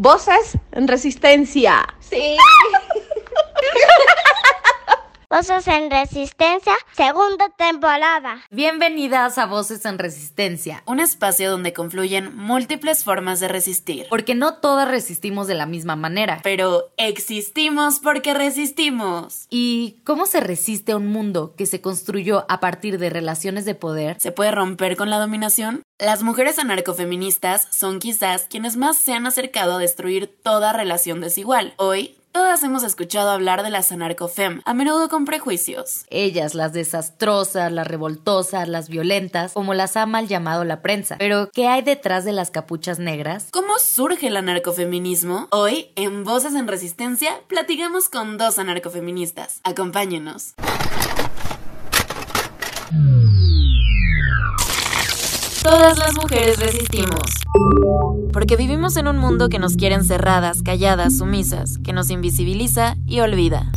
Voces 0.00 0.56
en 0.70 0.86
resistencia. 0.86 1.84
Sí. 1.98 2.36
Voces 5.30 5.68
en 5.68 5.90
Resistencia, 5.90 6.72
segunda 6.92 7.50
temporada. 7.50 8.42
Bienvenidas 8.50 9.36
a 9.36 9.44
Voces 9.44 9.84
en 9.84 9.98
Resistencia, 9.98 10.82
un 10.86 11.00
espacio 11.00 11.50
donde 11.50 11.74
confluyen 11.74 12.34
múltiples 12.34 13.04
formas 13.04 13.38
de 13.38 13.48
resistir. 13.48 14.06
Porque 14.08 14.34
no 14.34 14.54
todas 14.54 14.88
resistimos 14.88 15.46
de 15.46 15.54
la 15.54 15.66
misma 15.66 15.96
manera. 15.96 16.40
Pero 16.42 16.88
existimos 16.96 18.00
porque 18.00 18.32
resistimos. 18.32 19.46
¿Y 19.50 19.98
cómo 20.04 20.24
se 20.24 20.40
resiste 20.40 20.92
a 20.92 20.96
un 20.96 21.08
mundo 21.08 21.54
que 21.58 21.66
se 21.66 21.82
construyó 21.82 22.46
a 22.48 22.58
partir 22.60 22.98
de 22.98 23.10
relaciones 23.10 23.66
de 23.66 23.74
poder? 23.74 24.16
¿Se 24.18 24.32
puede 24.32 24.50
romper 24.50 24.96
con 24.96 25.10
la 25.10 25.18
dominación? 25.18 25.82
Las 25.98 26.22
mujeres 26.22 26.58
anarcofeministas 26.58 27.68
son 27.70 27.98
quizás 27.98 28.46
quienes 28.48 28.78
más 28.78 28.96
se 28.96 29.12
han 29.12 29.26
acercado 29.26 29.74
a 29.74 29.78
destruir 29.78 30.40
toda 30.42 30.72
relación 30.72 31.20
desigual. 31.20 31.74
Hoy 31.76 32.17
Todas 32.38 32.62
hemos 32.62 32.84
escuchado 32.84 33.30
hablar 33.30 33.64
de 33.64 33.70
las 33.70 33.90
anarcofem, 33.90 34.62
a 34.64 34.72
menudo 34.72 35.08
con 35.08 35.24
prejuicios. 35.24 36.04
Ellas, 36.08 36.54
las 36.54 36.72
desastrosas, 36.72 37.72
las 37.72 37.88
revoltosas, 37.88 38.68
las 38.68 38.88
violentas, 38.88 39.54
como 39.54 39.74
las 39.74 39.96
ha 39.96 40.06
mal 40.06 40.28
llamado 40.28 40.62
la 40.62 40.80
prensa. 40.80 41.16
Pero, 41.18 41.50
¿qué 41.52 41.66
hay 41.66 41.82
detrás 41.82 42.24
de 42.24 42.30
las 42.32 42.52
capuchas 42.52 43.00
negras? 43.00 43.48
¿Cómo 43.50 43.80
surge 43.80 44.28
el 44.28 44.36
anarcofeminismo? 44.36 45.48
Hoy, 45.50 45.90
en 45.96 46.22
Voces 46.22 46.54
en 46.54 46.68
Resistencia, 46.68 47.40
platicamos 47.48 48.08
con 48.08 48.38
dos 48.38 48.60
anarcofeministas. 48.60 49.60
Acompáñenos. 49.64 50.54
Todas 55.62 55.98
las 55.98 56.14
mujeres 56.14 56.58
resistimos. 56.60 57.20
Porque 58.32 58.56
vivimos 58.56 58.96
en 58.96 59.08
un 59.08 59.18
mundo 59.18 59.48
que 59.48 59.58
nos 59.58 59.76
quiere 59.76 59.96
encerradas, 59.96 60.62
calladas, 60.62 61.18
sumisas, 61.18 61.78
que 61.78 61.92
nos 61.92 62.10
invisibiliza 62.10 62.96
y 63.06 63.20
olvida. 63.20 63.72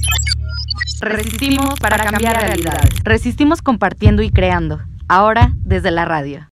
Resistimos 1.00 1.80
para 1.80 1.98
cambiar 1.98 2.40
realidades. 2.40 3.04
Resistimos 3.04 3.62
compartiendo 3.62 4.22
y 4.22 4.30
creando. 4.30 4.80
Ahora 5.08 5.54
desde 5.64 5.90
la 5.90 6.06
radio. 6.06 6.48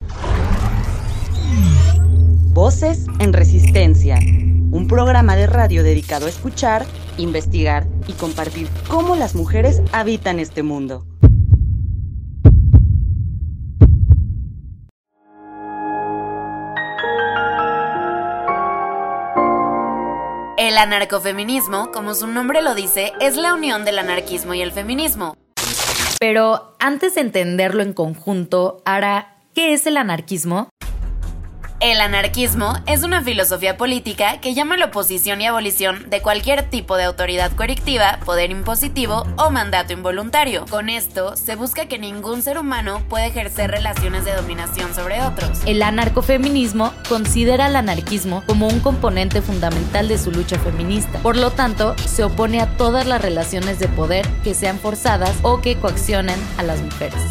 Voces 2.51 3.05
en 3.19 3.33
Resistencia. 3.33 4.17
Un 4.71 4.87
programa 4.87 5.35
de 5.35 5.45
radio 5.45 5.83
dedicado 5.83 6.25
a 6.25 6.29
escuchar, 6.29 6.85
investigar 7.17 7.87
y 8.07 8.13
compartir 8.13 8.67
cómo 8.87 9.15
las 9.15 9.35
mujeres 9.35 9.81
habitan 9.91 10.39
este 10.39 10.63
mundo. 10.63 11.05
El 20.69 20.77
anarcofeminismo, 20.77 21.89
como 21.91 22.13
su 22.13 22.27
nombre 22.27 22.61
lo 22.61 22.75
dice, 22.75 23.13
es 23.19 23.37
la 23.37 23.55
unión 23.55 23.85
del 23.85 23.97
anarquismo 23.97 24.53
y 24.53 24.61
el 24.61 24.71
feminismo. 24.71 25.35
Pero 26.19 26.75
antes 26.77 27.15
de 27.15 27.21
entenderlo 27.21 27.81
en 27.81 27.91
conjunto, 27.91 28.83
Ara, 28.85 29.39
¿qué 29.55 29.73
es 29.73 29.87
el 29.87 29.97
anarquismo? 29.97 30.69
El 31.81 32.01
anarquismo 32.01 32.73
es 32.87 33.03
una 33.03 33.23
filosofía 33.23 33.77
política 33.77 34.41
que 34.41 34.53
llama 34.53 34.75
a 34.75 34.77
la 34.77 34.87
oposición 34.87 35.39
y 35.39 35.47
abolición 35.47 36.09
de 36.09 36.21
cualquier 36.21 36.69
tipo 36.69 36.97
de 36.97 37.05
autoridad 37.05 37.53
coercitiva, 37.53 38.19
poder 38.25 38.51
impositivo 38.51 39.25
o 39.37 39.49
mandato 39.49 39.93
involuntario. 39.93 40.65
Con 40.69 40.89
esto 40.89 41.37
se 41.37 41.55
busca 41.55 41.85
que 41.85 41.97
ningún 41.97 42.41
ser 42.41 42.57
humano 42.57 43.01
pueda 43.07 43.27
ejercer 43.27 43.71
relaciones 43.71 44.25
de 44.25 44.33
dominación 44.33 44.93
sobre 44.93 45.21
otros. 45.23 45.59
El 45.65 45.81
anarcofeminismo 45.81 46.91
considera 47.07 47.67
al 47.67 47.77
anarquismo 47.77 48.43
como 48.45 48.67
un 48.67 48.81
componente 48.81 49.41
fundamental 49.41 50.09
de 50.09 50.17
su 50.17 50.31
lucha 50.31 50.59
feminista. 50.59 51.19
Por 51.19 51.37
lo 51.37 51.51
tanto, 51.51 51.95
se 52.05 52.25
opone 52.25 52.59
a 52.59 52.75
todas 52.75 53.07
las 53.07 53.21
relaciones 53.21 53.79
de 53.79 53.87
poder 53.87 54.27
que 54.43 54.53
sean 54.53 54.79
forzadas 54.79 55.33
o 55.43 55.61
que 55.61 55.77
coaccionen 55.77 56.39
a 56.57 56.63
las 56.63 56.81
mujeres. 56.81 57.21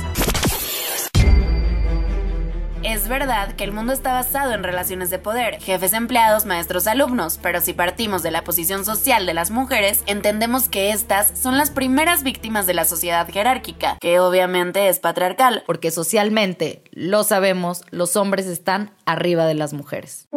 Es 2.85 3.09
verdad 3.09 3.55
que 3.55 3.65
el 3.65 3.73
mundo 3.73 3.93
está 3.93 4.13
basado 4.13 4.53
en 4.53 4.63
relaciones 4.63 5.11
de 5.11 5.19
poder, 5.19 5.61
jefes 5.61 5.93
empleados, 5.93 6.47
maestros 6.47 6.87
alumnos, 6.87 7.39
pero 7.43 7.61
si 7.61 7.73
partimos 7.73 8.23
de 8.23 8.31
la 8.31 8.45
posición 8.45 8.85
social 8.85 9.27
de 9.27 9.35
las 9.35 9.51
mujeres, 9.51 10.05
entendemos 10.07 10.69
que 10.69 10.91
estas 10.91 11.37
son 11.37 11.59
las 11.59 11.71
primeras 11.71 12.23
víctimas 12.23 12.67
de 12.67 12.75
la 12.75 12.85
sociedad 12.85 13.29
jerárquica, 13.29 13.99
que 14.01 14.21
obviamente 14.21 14.89
es 14.89 15.01
patriarcal. 15.01 15.65
Porque 15.67 15.91
socialmente, 15.91 16.83
lo 16.93 17.25
sabemos, 17.25 17.83
los 17.91 18.17
hombres 18.17 18.47
están 18.47 18.93
arriba 19.05 19.47
de 19.47 19.55
las 19.55 19.73
mujeres. 19.73 20.29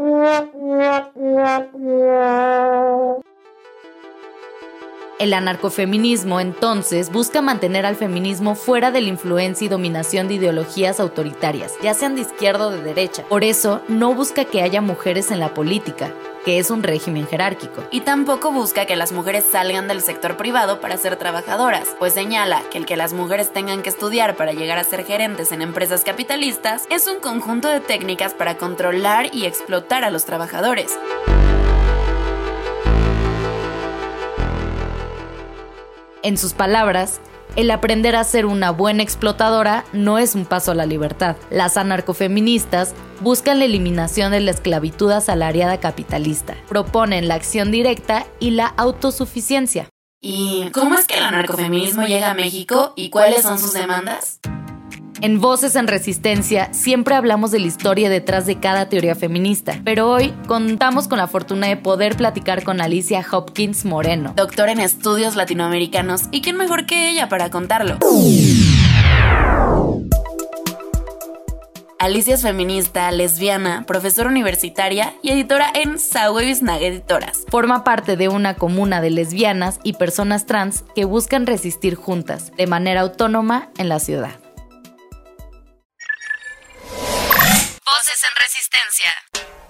El 5.21 5.35
anarcofeminismo, 5.35 6.39
entonces, 6.39 7.11
busca 7.11 7.43
mantener 7.43 7.85
al 7.85 7.95
feminismo 7.95 8.55
fuera 8.55 8.89
de 8.89 9.01
la 9.01 9.09
influencia 9.09 9.65
y 9.65 9.67
dominación 9.67 10.27
de 10.27 10.33
ideologías 10.33 10.99
autoritarias, 10.99 11.73
ya 11.83 11.93
sean 11.93 12.15
de 12.15 12.21
izquierda 12.21 12.65
o 12.65 12.71
de 12.71 12.81
derecha. 12.81 13.23
Por 13.29 13.43
eso, 13.43 13.83
no 13.87 14.15
busca 14.15 14.45
que 14.45 14.63
haya 14.63 14.81
mujeres 14.81 15.29
en 15.29 15.39
la 15.39 15.53
política, 15.53 16.11
que 16.43 16.57
es 16.57 16.71
un 16.71 16.81
régimen 16.81 17.27
jerárquico. 17.27 17.83
Y 17.91 18.01
tampoco 18.01 18.51
busca 18.51 18.87
que 18.87 18.95
las 18.95 19.11
mujeres 19.11 19.45
salgan 19.45 19.87
del 19.87 20.01
sector 20.01 20.37
privado 20.37 20.81
para 20.81 20.97
ser 20.97 21.17
trabajadoras, 21.17 21.89
pues 21.99 22.13
señala 22.13 22.63
que 22.71 22.79
el 22.79 22.87
que 22.87 22.97
las 22.97 23.13
mujeres 23.13 23.53
tengan 23.53 23.83
que 23.83 23.89
estudiar 23.89 24.35
para 24.35 24.53
llegar 24.53 24.79
a 24.79 24.83
ser 24.83 25.05
gerentes 25.05 25.51
en 25.51 25.61
empresas 25.61 26.03
capitalistas 26.03 26.87
es 26.89 27.05
un 27.05 27.19
conjunto 27.19 27.67
de 27.67 27.79
técnicas 27.79 28.33
para 28.33 28.57
controlar 28.57 29.29
y 29.31 29.45
explotar 29.45 30.03
a 30.03 30.09
los 30.09 30.25
trabajadores. 30.25 30.97
En 36.23 36.37
sus 36.37 36.53
palabras, 36.53 37.19
el 37.55 37.71
aprender 37.71 38.15
a 38.15 38.23
ser 38.23 38.45
una 38.45 38.71
buena 38.71 39.01
explotadora 39.01 39.85
no 39.91 40.19
es 40.19 40.35
un 40.35 40.45
paso 40.45 40.71
a 40.71 40.75
la 40.75 40.85
libertad. 40.85 41.35
Las 41.49 41.77
anarcofeministas 41.77 42.93
buscan 43.19 43.59
la 43.59 43.65
eliminación 43.65 44.31
de 44.31 44.39
la 44.39 44.51
esclavitud 44.51 45.11
asalariada 45.11 45.79
capitalista, 45.79 46.55
proponen 46.69 47.27
la 47.27 47.35
acción 47.35 47.71
directa 47.71 48.25
y 48.39 48.51
la 48.51 48.67
autosuficiencia. 48.67 49.89
¿Y 50.21 50.69
cómo 50.71 50.95
es 50.95 51.07
que 51.07 51.17
el 51.17 51.23
anarcofeminismo 51.23 52.05
llega 52.05 52.29
a 52.29 52.35
México 52.35 52.93
y 52.95 53.09
cuáles 53.09 53.41
son 53.41 53.57
sus 53.57 53.73
demandas? 53.73 54.39
En 55.21 55.39
Voces 55.39 55.75
en 55.75 55.87
Resistencia 55.87 56.73
siempre 56.73 57.13
hablamos 57.13 57.51
de 57.51 57.59
la 57.59 57.67
historia 57.67 58.09
detrás 58.09 58.47
de 58.47 58.59
cada 58.59 58.89
teoría 58.89 59.13
feminista, 59.13 59.79
pero 59.85 60.09
hoy 60.09 60.33
contamos 60.47 61.07
con 61.07 61.19
la 61.19 61.27
fortuna 61.27 61.67
de 61.67 61.77
poder 61.77 62.17
platicar 62.17 62.63
con 62.63 62.81
Alicia 62.81 63.23
Hopkins 63.31 63.85
Moreno, 63.85 64.33
doctora 64.35 64.71
en 64.71 64.79
estudios 64.79 65.35
latinoamericanos, 65.35 66.23
y 66.31 66.41
quién 66.41 66.57
mejor 66.57 66.87
que 66.87 67.11
ella 67.11 67.29
para 67.29 67.51
contarlo. 67.51 67.99
Alicia 71.99 72.33
es 72.33 72.41
feminista, 72.41 73.11
lesbiana, 73.11 73.83
profesora 73.85 74.27
universitaria 74.27 75.13
y 75.21 75.29
editora 75.29 75.71
en 75.71 75.99
Sawe 75.99 76.43
Bisnag 76.43 76.81
Editoras. 76.81 77.43
Forma 77.47 77.83
parte 77.83 78.17
de 78.17 78.27
una 78.27 78.55
comuna 78.55 79.01
de 79.01 79.11
lesbianas 79.11 79.79
y 79.83 79.93
personas 79.93 80.47
trans 80.47 80.83
que 80.95 81.05
buscan 81.05 81.45
resistir 81.45 81.93
juntas, 81.93 82.51
de 82.57 82.65
manera 82.65 83.01
autónoma, 83.01 83.69
en 83.77 83.87
la 83.87 83.99
ciudad. 83.99 84.40
Voces 88.01 88.23
en 88.23 88.35
Resistencia. 88.35 89.60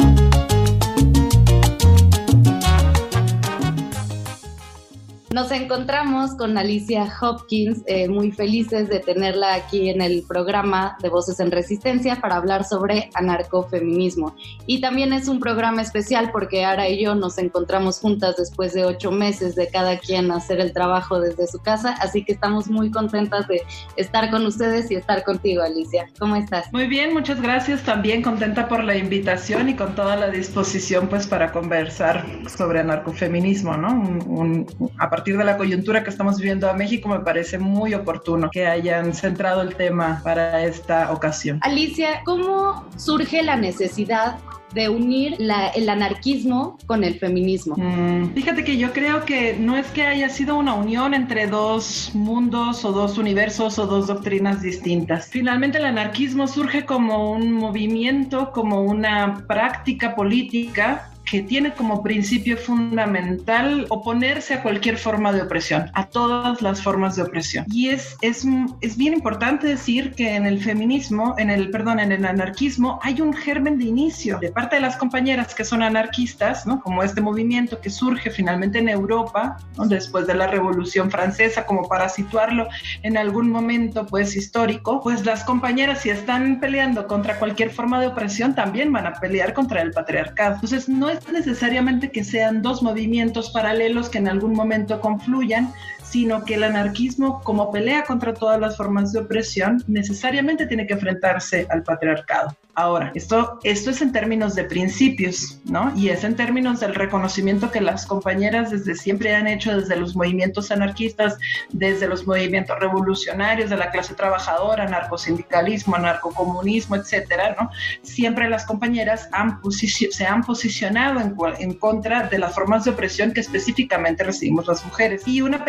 Nos 5.33 5.49
encontramos 5.51 6.35
con 6.35 6.57
Alicia 6.57 7.07
Hopkins, 7.21 7.83
eh, 7.85 8.09
muy 8.09 8.33
felices 8.33 8.89
de 8.89 8.99
tenerla 8.99 9.53
aquí 9.53 9.89
en 9.89 10.01
el 10.01 10.25
programa 10.27 10.97
de 11.01 11.07
Voces 11.07 11.39
en 11.39 11.51
Resistencia 11.51 12.17
para 12.19 12.35
hablar 12.35 12.65
sobre 12.65 13.09
anarcofeminismo. 13.13 14.35
Y 14.65 14.81
también 14.81 15.13
es 15.13 15.29
un 15.29 15.39
programa 15.39 15.83
especial 15.83 16.31
porque 16.33 16.65
Ara 16.65 16.89
y 16.89 17.01
yo 17.01 17.15
nos 17.15 17.37
encontramos 17.37 18.01
juntas 18.01 18.35
después 18.35 18.73
de 18.73 18.83
ocho 18.83 19.09
meses 19.09 19.55
de 19.55 19.69
cada 19.69 19.99
quien 19.99 20.29
hacer 20.31 20.59
el 20.59 20.73
trabajo 20.73 21.21
desde 21.21 21.47
su 21.47 21.59
casa, 21.59 21.95
así 22.01 22.25
que 22.25 22.33
estamos 22.33 22.69
muy 22.69 22.91
contentas 22.91 23.47
de 23.47 23.61
estar 23.95 24.31
con 24.31 24.45
ustedes 24.45 24.91
y 24.91 24.95
estar 24.95 25.23
contigo, 25.23 25.63
Alicia. 25.63 26.09
¿Cómo 26.19 26.35
estás? 26.35 26.65
Muy 26.73 26.87
bien, 26.87 27.13
muchas 27.13 27.41
gracias. 27.41 27.83
También 27.83 28.21
contenta 28.21 28.67
por 28.67 28.83
la 28.83 28.97
invitación 28.97 29.69
y 29.69 29.77
con 29.77 29.95
toda 29.95 30.17
la 30.17 30.27
disposición 30.27 31.07
pues 31.07 31.25
para 31.25 31.53
conversar 31.53 32.25
sobre 32.49 32.81
anarcofeminismo, 32.81 33.77
¿no? 33.77 33.93
Un, 34.27 34.67
a 34.97 35.09
partir 35.21 35.37
de 35.37 35.43
la 35.43 35.55
coyuntura 35.55 36.03
que 36.03 36.09
estamos 36.09 36.37
viviendo 36.37 36.67
a 36.67 36.73
México, 36.73 37.07
me 37.07 37.19
parece 37.19 37.59
muy 37.59 37.93
oportuno 37.93 38.49
que 38.51 38.65
hayan 38.65 39.13
centrado 39.13 39.61
el 39.61 39.75
tema 39.75 40.19
para 40.23 40.63
esta 40.63 41.11
ocasión. 41.11 41.59
Alicia, 41.61 42.23
¿cómo 42.25 42.87
surge 42.97 43.43
la 43.43 43.55
necesidad 43.55 44.39
de 44.73 44.89
unir 44.89 45.37
el 45.75 45.89
anarquismo 45.89 46.79
con 46.87 47.03
el 47.03 47.19
feminismo? 47.19 47.75
Mm, 47.77 48.33
fíjate 48.33 48.63
que 48.63 48.77
yo 48.77 48.93
creo 48.93 49.23
que 49.23 49.55
no 49.59 49.77
es 49.77 49.85
que 49.87 50.07
haya 50.07 50.29
sido 50.29 50.57
una 50.57 50.73
unión 50.73 51.13
entre 51.13 51.45
dos 51.45 52.09
mundos 52.15 52.83
o 52.83 52.91
dos 52.91 53.19
universos 53.19 53.77
o 53.77 53.85
dos 53.85 54.07
doctrinas 54.07 54.63
distintas. 54.63 55.27
Finalmente 55.27 55.77
el 55.77 55.85
anarquismo 55.85 56.47
surge 56.47 56.83
como 56.83 57.31
un 57.31 57.51
movimiento, 57.51 58.51
como 58.51 58.81
una 58.81 59.43
práctica 59.47 60.15
política 60.15 61.10
que 61.31 61.41
tiene 61.41 61.73
como 61.73 62.03
principio 62.03 62.57
fundamental 62.57 63.85
oponerse 63.87 64.55
a 64.55 64.61
cualquier 64.61 64.97
forma 64.97 65.31
de 65.31 65.41
opresión, 65.43 65.89
a 65.93 66.07
todas 66.07 66.61
las 66.61 66.81
formas 66.81 67.15
de 67.15 67.21
opresión. 67.21 67.65
Y 67.71 67.87
es, 67.87 68.17
es, 68.19 68.45
es 68.81 68.97
bien 68.97 69.13
importante 69.13 69.65
decir 69.65 70.13
que 70.13 70.35
en 70.35 70.45
el 70.45 70.61
feminismo, 70.61 71.35
en 71.37 71.49
el, 71.49 71.69
perdón, 71.69 72.01
en 72.01 72.11
el 72.11 72.25
anarquismo 72.25 72.99
hay 73.01 73.21
un 73.21 73.31
germen 73.33 73.77
de 73.77 73.85
inicio 73.85 74.39
de 74.39 74.51
parte 74.51 74.75
de 74.75 74.81
las 74.81 74.97
compañeras 74.97 75.55
que 75.55 75.63
son 75.63 75.81
anarquistas, 75.83 76.67
¿no? 76.67 76.81
como 76.81 77.01
este 77.01 77.21
movimiento 77.21 77.79
que 77.79 77.89
surge 77.89 78.29
finalmente 78.29 78.79
en 78.79 78.89
Europa, 78.89 79.57
después 79.85 80.27
de 80.27 80.33
la 80.33 80.47
Revolución 80.47 81.09
Francesa, 81.09 81.65
como 81.65 81.87
para 81.87 82.09
situarlo 82.09 82.67
en 83.03 83.15
algún 83.15 83.49
momento 83.49 84.05
pues 84.05 84.35
histórico, 84.35 84.99
pues 85.01 85.25
las 85.25 85.45
compañeras 85.45 86.01
si 86.01 86.09
están 86.09 86.59
peleando 86.59 87.07
contra 87.07 87.39
cualquier 87.39 87.69
forma 87.69 88.01
de 88.01 88.07
opresión 88.07 88.53
también 88.53 88.91
van 88.91 89.07
a 89.07 89.13
pelear 89.13 89.53
contra 89.53 89.81
el 89.81 89.91
patriarcado. 89.91 90.55
Entonces 90.55 90.89
no 90.89 91.09
es 91.09 91.20
necesariamente 91.31 92.11
que 92.11 92.23
sean 92.23 92.61
dos 92.61 92.81
movimientos 92.81 93.49
paralelos 93.49 94.09
que 94.09 94.17
en 94.17 94.27
algún 94.27 94.53
momento 94.53 95.01
confluyan, 95.01 95.73
sino 96.11 96.43
que 96.43 96.55
el 96.55 96.63
anarquismo, 96.63 97.41
como 97.41 97.71
pelea 97.71 98.03
contra 98.03 98.33
todas 98.33 98.59
las 98.59 98.75
formas 98.75 99.13
de 99.13 99.19
opresión, 99.19 99.83
necesariamente 99.87 100.67
tiene 100.67 100.85
que 100.85 100.93
enfrentarse 100.93 101.65
al 101.69 101.83
patriarcado. 101.83 102.55
Ahora, 102.73 103.11
esto, 103.15 103.59
esto 103.63 103.89
es 103.89 104.01
en 104.01 104.13
términos 104.13 104.55
de 104.55 104.63
principios, 104.63 105.59
¿no? 105.65 105.91
Y 105.95 106.07
es 106.07 106.23
en 106.23 106.37
términos 106.37 106.79
del 106.79 106.95
reconocimiento 106.95 107.69
que 107.69 107.81
las 107.81 108.05
compañeras 108.05 108.71
desde 108.71 108.95
siempre 108.95 109.35
han 109.35 109.45
hecho 109.47 109.77
desde 109.77 109.97
los 109.97 110.15
movimientos 110.15 110.71
anarquistas, 110.71 111.37
desde 111.71 112.07
los 112.07 112.25
movimientos 112.25 112.79
revolucionarios 112.79 113.69
de 113.69 113.75
la 113.75 113.91
clase 113.91 114.15
trabajadora, 114.15 114.85
anarcosindicalismo, 114.85 115.97
anarcocomunismo, 115.97 116.95
etcétera, 116.95 117.57
¿no? 117.59 117.69
Siempre 118.03 118.49
las 118.49 118.65
compañeras 118.65 119.27
han 119.33 119.59
se 119.69 120.25
han 120.25 120.43
posicionado 120.43 121.19
en, 121.19 121.35
en 121.59 121.73
contra 121.73 122.27
de 122.27 122.39
las 122.39 122.55
formas 122.55 122.85
de 122.85 122.91
opresión 122.91 123.33
que 123.33 123.41
específicamente 123.41 124.23
recibimos 124.23 124.67
las 124.67 124.85
mujeres. 124.85 125.23
Y 125.27 125.41
una 125.41 125.65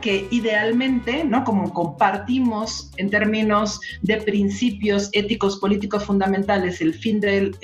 que 0.00 0.26
idealmente, 0.30 1.22
¿no? 1.24 1.44
Como 1.44 1.72
compartimos 1.72 2.90
en 2.96 3.10
términos 3.10 3.80
de 4.02 4.16
principios 4.16 5.08
éticos 5.12 5.58
políticos 5.58 6.04
fundamentales, 6.04 6.80
el 6.80 6.94
fin 6.94 7.20
del, 7.20 7.56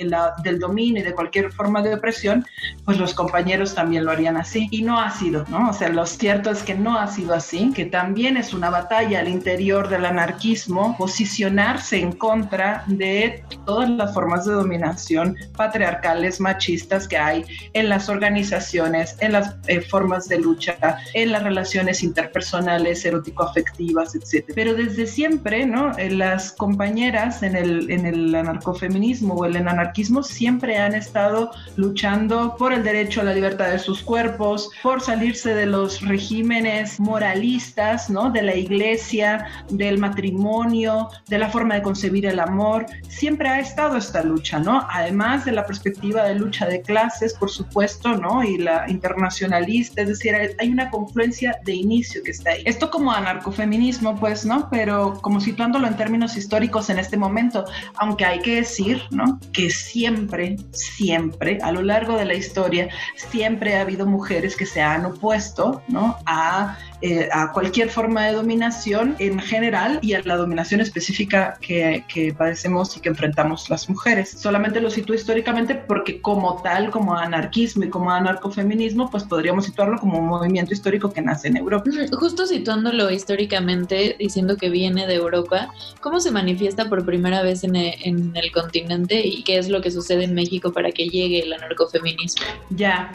del 0.43 0.59
dominio 0.59 1.01
y 1.01 1.05
de 1.05 1.13
cualquier 1.13 1.51
forma 1.51 1.81
de 1.81 1.95
opresión, 1.95 2.45
pues 2.85 2.97
los 2.97 3.13
compañeros 3.13 3.75
también 3.75 4.05
lo 4.05 4.11
harían 4.11 4.37
así. 4.37 4.69
Y 4.71 4.81
no 4.81 4.97
ha 4.97 5.11
sido, 5.11 5.45
¿no? 5.49 5.69
O 5.69 5.73
sea, 5.73 5.89
lo 5.89 6.05
cierto 6.05 6.51
es 6.51 6.63
que 6.63 6.73
no 6.73 6.97
ha 6.97 7.07
sido 7.07 7.33
así, 7.33 7.71
que 7.75 7.85
también 7.85 8.37
es 8.37 8.53
una 8.53 8.69
batalla 8.69 9.19
al 9.19 9.27
interior 9.27 9.89
del 9.89 10.05
anarquismo 10.05 10.95
posicionarse 10.97 11.99
en 11.99 12.13
contra 12.13 12.85
de 12.87 13.43
todas 13.65 13.89
las 13.89 14.13
formas 14.13 14.45
de 14.45 14.53
dominación 14.53 15.35
patriarcales, 15.57 16.39
machistas 16.39 17.09
que 17.09 17.17
hay 17.17 17.43
en 17.73 17.89
las 17.89 18.07
organizaciones, 18.07 19.17
en 19.19 19.33
las 19.33 19.57
eh, 19.67 19.81
formas 19.81 20.29
de 20.29 20.39
lucha, 20.39 20.77
en 21.13 21.33
las 21.33 21.43
relaciones 21.43 21.88
interpersonales, 22.03 23.03
erótico-afectivas, 23.05 24.15
etc. 24.15 24.51
Pero 24.55 24.73
desde 24.73 25.05
siempre, 25.07 25.65
¿no? 25.65 25.97
Eh, 25.97 26.11
las 26.11 26.51
compañeras 26.51 27.43
en 27.43 27.55
el, 27.55 27.89
en 27.89 28.05
el 28.05 28.33
anarcofeminismo 28.35 29.35
o 29.35 29.45
el 29.45 29.57
anarquismo 29.57 30.23
siempre 30.23 30.77
han 30.77 30.95
estado 30.95 31.51
luchando 31.75 32.55
por 32.57 32.73
el 32.73 32.83
derecho 32.83 33.21
a 33.21 33.23
la 33.23 33.33
libertad 33.33 33.71
de 33.71 33.79
sus 33.79 34.01
cuerpos, 34.01 34.69
por 34.81 35.01
salirse 35.01 35.53
de 35.53 35.65
los 35.65 36.01
regímenes 36.01 36.99
moralistas, 36.99 38.09
¿no? 38.09 38.29
De 38.31 38.41
la 38.41 38.55
iglesia, 38.55 39.45
del 39.69 39.97
matrimonio, 39.97 41.09
de 41.27 41.37
la 41.37 41.49
forma 41.49 41.75
de 41.75 41.81
concebir 41.81 42.25
el 42.25 42.39
amor. 42.39 42.85
Siempre 43.07 43.49
ha 43.49 43.59
estado 43.59 43.97
esta 43.97 44.23
lucha, 44.23 44.59
¿no? 44.59 44.85
Además 44.89 45.45
de 45.45 45.51
la 45.51 45.65
perspectiva 45.65 46.23
de 46.23 46.35
lucha 46.35 46.67
de 46.67 46.81
clases, 46.81 47.33
por 47.33 47.49
supuesto, 47.49 48.15
¿no? 48.15 48.43
Y 48.43 48.57
la 48.57 48.85
internacionalista, 48.89 50.01
es 50.01 50.09
decir, 50.09 50.35
hay 50.35 50.69
una 50.69 50.89
confluencia 50.89 51.57
de 51.65 51.73
inicio 51.79 52.21
que 52.23 52.31
está 52.31 52.51
ahí. 52.51 52.63
Esto 52.65 52.89
como 52.89 53.11
anarcofeminismo, 53.11 54.19
pues, 54.19 54.45
¿no? 54.45 54.69
Pero 54.69 55.19
como 55.21 55.39
situándolo 55.41 55.87
en 55.87 55.97
términos 55.97 56.37
históricos 56.37 56.89
en 56.89 56.99
este 56.99 57.17
momento, 57.17 57.65
aunque 57.95 58.25
hay 58.25 58.39
que 58.39 58.55
decir, 58.55 59.01
¿no? 59.11 59.39
Que 59.53 59.69
siempre, 59.69 60.57
siempre, 60.71 61.59
a 61.61 61.71
lo 61.71 61.81
largo 61.81 62.17
de 62.17 62.25
la 62.25 62.33
historia, 62.33 62.89
siempre 63.15 63.75
ha 63.75 63.81
habido 63.81 64.05
mujeres 64.05 64.55
que 64.55 64.65
se 64.65 64.81
han 64.81 65.05
opuesto, 65.05 65.81
¿no? 65.87 66.17
A 66.25 66.77
eh, 67.01 67.29
a 67.31 67.53
cualquier 67.53 67.89
forma 67.89 68.25
de 68.25 68.33
dominación 68.33 69.15
en 69.19 69.39
general 69.39 69.99
y 70.01 70.15
a 70.15 70.21
la 70.21 70.35
dominación 70.35 70.81
específica 70.81 71.57
que, 71.61 72.03
que, 72.13 72.33
padecemos 72.33 72.97
y 72.97 72.99
que 72.99 73.07
enfrentamos 73.07 73.69
las 73.69 73.89
mujeres. 73.89 74.31
Solamente 74.31 74.81
lo 74.81 74.89
sitúo 74.89 75.15
históricamente 75.15 75.75
porque 75.75 76.19
como 76.19 76.61
tal, 76.61 76.91
como 76.91 77.15
anarquismo 77.15 77.85
y 77.85 77.89
como 77.89 78.11
anarcofeminismo, 78.11 79.09
pues 79.09 79.23
podríamos 79.23 79.63
situarlo 79.63 79.97
como 79.97 80.19
un 80.19 80.27
movimiento 80.27 80.73
histórico 80.73 81.13
que 81.13 81.21
nace 81.21 81.47
en 81.47 81.55
Europa. 81.55 81.68
Justo 82.11 82.45
situándolo 82.45 83.11
históricamente, 83.11 84.15
diciendo 84.17 84.57
que 84.57 84.69
viene 84.69 85.05
de 85.07 85.15
Europa, 85.15 85.69
¿cómo 86.01 86.19
se 86.19 86.31
manifiesta 86.31 86.89
por 86.89 87.05
primera 87.05 87.41
vez 87.41 87.63
en 87.63 87.75
el, 87.75 87.93
en 88.03 88.35
el 88.35 88.51
continente 88.51 89.25
y 89.25 89.43
qué 89.43 89.57
es 89.57 89.69
lo 89.69 89.81
que 89.81 89.91
sucede 89.91 90.23
en 90.23 90.33
México 90.33 90.71
para 90.71 90.91
que 90.91 91.07
llegue 91.07 91.43
el 91.43 91.53
anarcofeminismo? 91.53 92.45
Ya, 92.71 93.11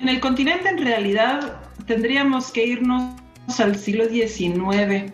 en 0.00 0.08
el 0.08 0.20
continente 0.20 0.68
en 0.68 0.78
realidad 0.78 1.60
tendríamos 1.86 2.50
que 2.50 2.66
irnos 2.66 3.14
al 3.58 3.76
siglo 3.76 4.06
XIX. 4.08 5.12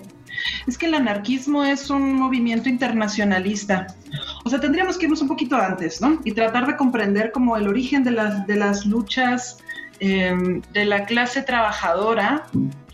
Es 0.66 0.78
que 0.78 0.86
el 0.86 0.94
anarquismo 0.94 1.64
es 1.64 1.90
un 1.90 2.14
movimiento 2.14 2.68
internacionalista. 2.68 3.86
O 4.44 4.50
sea, 4.50 4.60
tendríamos 4.60 4.98
que 4.98 5.04
irnos 5.04 5.22
un 5.22 5.28
poquito 5.28 5.56
antes, 5.56 6.00
¿no? 6.00 6.20
Y 6.24 6.32
tratar 6.32 6.66
de 6.66 6.76
comprender 6.76 7.30
como 7.32 7.56
el 7.56 7.68
origen 7.68 8.02
de 8.02 8.12
las, 8.12 8.46
de 8.46 8.56
las 8.56 8.86
luchas 8.86 9.58
em, 10.00 10.60
de 10.72 10.84
la 10.84 11.04
clase 11.04 11.42
trabajadora 11.42 12.46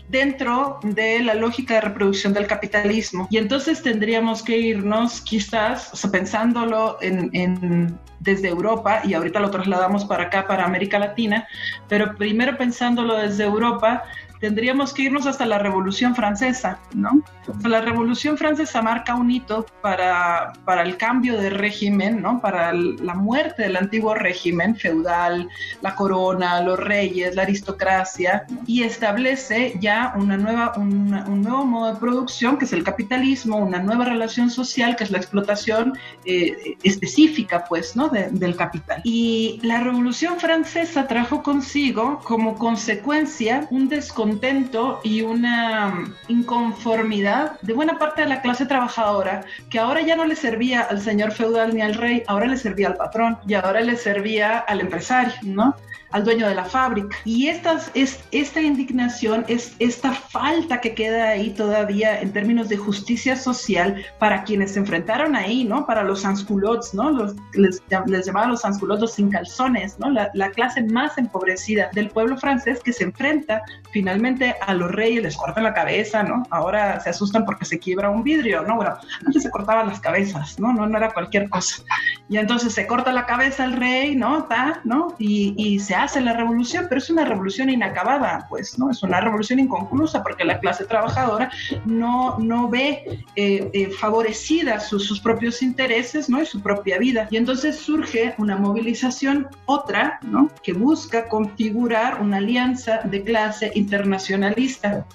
dentro 0.09 0.79
de 0.83 1.21
la 1.21 1.35
lógica 1.35 1.75
de 1.75 1.81
reproducción 1.81 2.33
del 2.33 2.47
capitalismo. 2.47 3.27
Y 3.29 3.37
entonces 3.37 3.81
tendríamos 3.81 4.41
que 4.41 4.57
irnos 4.57 5.21
quizás, 5.21 5.91
pensándolo 6.11 6.97
en, 7.01 7.97
desde 8.19 8.49
Europa, 8.49 9.01
y 9.05 9.13
ahorita 9.13 9.39
lo 9.39 9.51
trasladamos 9.51 10.05
para 10.05 10.23
acá, 10.23 10.47
para 10.47 10.65
América 10.65 10.99
Latina, 10.99 11.47
pero 11.87 12.15
primero 12.15 12.57
pensándolo 12.57 13.15
desde 13.15 13.43
Europa, 13.43 14.03
tendríamos 14.39 14.93
que 14.93 15.03
irnos 15.03 15.27
hasta 15.27 15.45
la 15.45 15.59
Revolución 15.59 16.15
Francesa, 16.15 16.79
¿no? 16.93 17.21
La 17.63 17.81
Revolución 17.81 18.37
Francesa 18.37 18.81
marca 18.81 19.15
un 19.15 19.31
hito 19.31 19.65
para, 19.81 20.53
para 20.65 20.83
el 20.83 20.97
cambio 20.97 21.37
de 21.37 21.49
régimen, 21.49 22.21
¿no? 22.21 22.39
Para 22.41 22.73
la 22.73 23.15
muerte 23.15 23.63
del 23.63 23.75
antiguo 23.75 24.15
régimen 24.15 24.75
feudal, 24.75 25.49
la 25.81 25.95
corona, 25.95 26.61
los 26.61 26.79
reyes, 26.79 27.35
la 27.35 27.43
aristocracia, 27.43 28.45
y 28.65 28.83
establece 28.83 29.75
ya 29.79 30.13
una 30.15 30.37
nueva, 30.37 30.73
un 30.77 31.41
nuevo 31.41 31.65
modo 31.65 31.93
de 31.93 31.99
producción, 31.99 32.57
que 32.57 32.65
es 32.65 32.73
el 32.73 32.83
capitalismo, 32.83 33.57
una 33.57 33.79
nueva 33.79 34.05
relación 34.05 34.49
social, 34.49 34.95
que 34.95 35.03
es 35.03 35.11
la 35.11 35.17
explotación 35.17 35.97
eh, 36.25 36.77
específica, 36.83 37.65
pues, 37.67 37.95
¿no? 37.95 38.09
del 38.09 38.55
capital. 38.55 39.01
Y 39.03 39.59
la 39.63 39.79
Revolución 39.81 40.39
Francesa 40.39 41.07
trajo 41.07 41.43
consigo 41.43 42.19
como 42.23 42.55
consecuencia 42.57 43.67
un 43.71 43.89
descontrol 43.89 44.28
descontento 44.29 45.01
y 45.03 45.21
una 45.21 46.13
inconformidad 46.27 47.59
de 47.61 47.73
buena 47.73 47.97
parte 47.97 48.21
de 48.21 48.29
la 48.29 48.41
clase 48.41 48.65
trabajadora 48.65 49.43
que 49.69 49.79
ahora 49.79 50.01
ya 50.01 50.15
no 50.15 50.25
le 50.25 50.35
servía 50.35 50.81
al 50.81 51.01
señor 51.01 51.31
feudal 51.31 51.73
ni 51.73 51.81
al 51.81 51.95
rey, 51.95 52.23
ahora 52.27 52.45
le 52.45 52.57
servía 52.57 52.87
al 52.87 52.95
patrón 52.95 53.37
y 53.47 53.53
ahora 53.55 53.81
le 53.81 53.95
servía 53.95 54.59
al 54.59 54.81
empresario, 54.81 55.33
¿no? 55.43 55.75
Al 56.11 56.23
dueño 56.25 56.47
de 56.47 56.55
la 56.55 56.65
fábrica. 56.65 57.15
Y 57.25 57.47
estas, 57.47 57.91
es, 57.93 58.19
esta 58.31 58.61
indignación 58.61 59.45
es 59.47 59.75
esta 59.79 60.11
falta 60.11 60.81
que 60.81 60.93
queda 60.93 61.29
ahí 61.29 61.51
todavía 61.51 62.19
en 62.21 62.31
términos 62.31 62.69
de 62.69 62.77
justicia 62.77 63.35
social 63.35 64.03
para 64.17 64.43
quienes 64.43 64.73
se 64.73 64.79
enfrentaron 64.79 65.35
ahí, 65.35 65.63
¿no? 65.63 65.85
Para 65.85 66.03
los 66.03 66.21
sansculots, 66.21 66.93
¿no? 66.93 67.11
Los, 67.11 67.35
les, 67.53 67.81
les 68.07 68.25
llamaban 68.25 68.51
los 68.51 68.61
sansculots 68.61 69.01
los 69.01 69.13
sin 69.13 69.29
calzones, 69.29 69.99
¿no? 69.99 70.09
La, 70.09 70.29
la, 70.33 70.49
clase 70.51 70.83
más 70.83 71.17
empobrecida 71.17 71.89
del 71.93 72.09
pueblo 72.09 72.37
francés 72.37 72.79
que 72.83 72.91
se 72.91 73.03
enfrenta 73.03 73.61
finalmente 73.91 74.55
a 74.61 74.73
los 74.73 74.91
reyes, 74.91 75.23
les 75.23 75.37
cortan 75.37 75.63
la 75.63 75.73
cabeza, 75.73 76.23
¿no? 76.23 76.43
Ahora 76.49 76.99
se 76.99 77.11
asustan 77.11 77.45
porque 77.45 77.65
se 77.65 77.79
quiebra 77.79 78.09
un 78.09 78.23
vidrio, 78.23 78.63
¿no? 78.63 78.75
Bueno, 78.75 78.95
antes 79.25 79.43
se 79.43 79.49
cortaban 79.51 79.87
las 79.87 79.99
cabezas, 79.99 80.59
¿no? 80.59 80.73
No, 80.73 80.87
no 80.87 80.97
era 80.97 81.11
cualquier 81.11 81.49
cosa. 81.49 81.83
Y 82.27 82.37
entonces 82.37 82.73
se 82.73 82.87
corta 82.87 83.11
la 83.11 83.25
cabeza 83.25 83.63
el 83.65 83.73
rey, 83.73 84.15
¿no? 84.15 84.45
Ta, 84.45 84.81
¿no? 84.83 85.15
Y, 85.19 85.53
y 85.57 85.79
se 85.79 85.95
hace 85.99 86.21
la 86.21 86.33
revolución, 86.33 86.87
pero 86.89 86.99
es 86.99 87.09
una 87.09 87.25
revolución 87.25 87.69
inacabada, 87.69 88.45
pues, 88.49 88.77
¿no? 88.77 88.89
Es 88.89 89.03
una 89.03 89.21
revolución 89.21 89.59
inconclusa 89.59 90.23
porque 90.23 90.43
la 90.45 90.59
clase 90.59 90.85
trabajadora 90.85 91.51
no, 91.85 92.37
no 92.39 92.69
ve 92.69 93.23
eh, 93.35 93.69
eh, 93.73 93.89
favorecidas 93.91 94.87
sus, 94.87 95.05
sus, 95.05 95.19
propios 95.19 95.61
intereses, 95.61 96.29
¿no? 96.29 96.41
Y 96.41 96.45
su 96.45 96.61
propia 96.61 96.97
vida. 96.97 97.27
Y 97.29 97.37
entonces 97.37 97.77
surge 97.77 98.33
una 98.37 98.55
movilización, 98.55 99.47
otra, 99.65 100.19
¿no? 100.23 100.49
Que 100.63 100.73
busca 100.73 101.27
configurar 101.27 102.21
una 102.21 102.37
alianza 102.37 103.01
de 103.03 103.23
clase 103.23 103.71
internacionalista. 103.75 105.05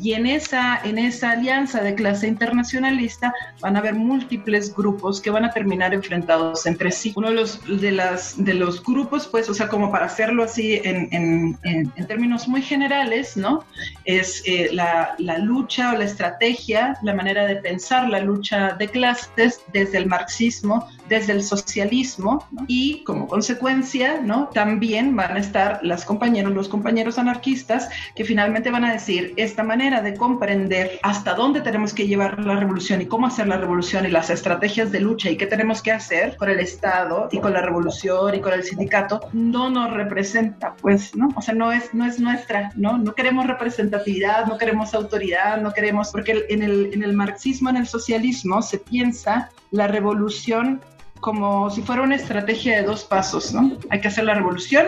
Y 0.00 0.12
en 0.12 0.26
esa, 0.26 0.80
en 0.84 0.98
esa 0.98 1.32
alianza 1.32 1.82
de 1.82 1.94
clase 1.94 2.28
internacionalista 2.28 3.32
van 3.60 3.76
a 3.76 3.80
haber 3.80 3.94
múltiples 3.94 4.74
grupos 4.74 5.20
que 5.20 5.30
van 5.30 5.44
a 5.44 5.50
terminar 5.50 5.94
enfrentados 5.94 6.66
entre 6.66 6.92
sí. 6.92 7.12
Uno 7.16 7.28
de 7.28 7.34
los, 7.34 7.80
de 7.80 7.90
las, 7.90 8.42
de 8.44 8.54
los 8.54 8.82
grupos, 8.82 9.26
pues, 9.26 9.48
o 9.48 9.54
sea, 9.54 9.68
como 9.68 9.90
para 9.90 10.06
hacerlo 10.06 10.44
así 10.44 10.80
en, 10.84 11.08
en, 11.12 11.58
en, 11.64 12.06
términos 12.06 12.48
muy 12.48 12.62
generales, 12.62 13.36
¿no? 13.36 13.64
Es 14.04 14.42
eh, 14.46 14.70
la, 14.72 15.14
la, 15.18 15.38
lucha 15.38 15.92
o 15.92 15.98
la 15.98 16.04
estrategia, 16.04 16.96
la 17.02 17.14
manera 17.14 17.44
de 17.44 17.56
pensar 17.56 18.08
la 18.08 18.20
lucha 18.20 18.74
de 18.78 18.88
clases 18.88 19.60
desde 19.72 19.98
el 19.98 20.06
marxismo, 20.06 20.88
desde 21.08 21.32
el 21.32 21.42
socialismo, 21.42 22.46
¿no? 22.50 22.64
y 22.66 23.02
como 23.04 23.26
consecuencia, 23.26 24.20
¿no? 24.20 24.48
También 24.48 25.16
van 25.16 25.36
a 25.36 25.40
estar 25.40 25.80
las 25.82 26.04
compañeros, 26.04 26.52
los 26.52 26.68
compañeros 26.68 27.18
anarquistas 27.18 27.88
que 28.14 28.24
finalmente 28.24 28.70
van 28.70 28.84
a 28.84 28.92
decir 28.92 29.34
esta 29.48 29.64
manera 29.64 30.02
de 30.02 30.14
comprender 30.14 30.98
hasta 31.02 31.34
dónde 31.34 31.60
tenemos 31.60 31.92
que 31.92 32.06
llevar 32.06 32.38
la 32.44 32.56
revolución 32.56 33.00
y 33.02 33.06
cómo 33.06 33.26
hacer 33.26 33.48
la 33.48 33.56
revolución 33.56 34.06
y 34.06 34.10
las 34.10 34.30
estrategias 34.30 34.92
de 34.92 35.00
lucha 35.00 35.30
y 35.30 35.36
qué 35.36 35.46
tenemos 35.46 35.82
que 35.82 35.90
hacer 35.90 36.36
con 36.36 36.48
el 36.48 36.60
Estado 36.60 37.28
y 37.32 37.40
con 37.40 37.52
la 37.52 37.62
revolución 37.62 38.34
y 38.34 38.40
con 38.40 38.52
el 38.52 38.62
sindicato 38.62 39.20
no 39.32 39.70
nos 39.70 39.92
representa, 39.92 40.74
pues, 40.80 41.16
¿no? 41.16 41.28
O 41.34 41.42
sea, 41.42 41.54
no 41.54 41.72
es, 41.72 41.92
no 41.94 42.04
es 42.04 42.20
nuestra, 42.20 42.72
¿no? 42.76 42.98
No 42.98 43.14
queremos 43.14 43.46
representatividad, 43.46 44.46
no 44.46 44.58
queremos 44.58 44.94
autoridad, 44.94 45.60
no 45.60 45.72
queremos, 45.72 46.10
porque 46.10 46.44
en 46.48 46.62
el, 46.62 46.90
en 46.92 47.02
el 47.02 47.14
marxismo, 47.14 47.70
en 47.70 47.76
el 47.76 47.86
socialismo, 47.86 48.62
se 48.62 48.78
piensa 48.78 49.50
la 49.70 49.86
revolución 49.86 50.80
como 51.20 51.68
si 51.70 51.82
fuera 51.82 52.02
una 52.02 52.14
estrategia 52.14 52.76
de 52.76 52.84
dos 52.84 53.04
pasos, 53.04 53.52
¿no? 53.52 53.76
Hay 53.90 54.00
que 54.00 54.08
hacer 54.08 54.24
la 54.24 54.34
revolución, 54.34 54.86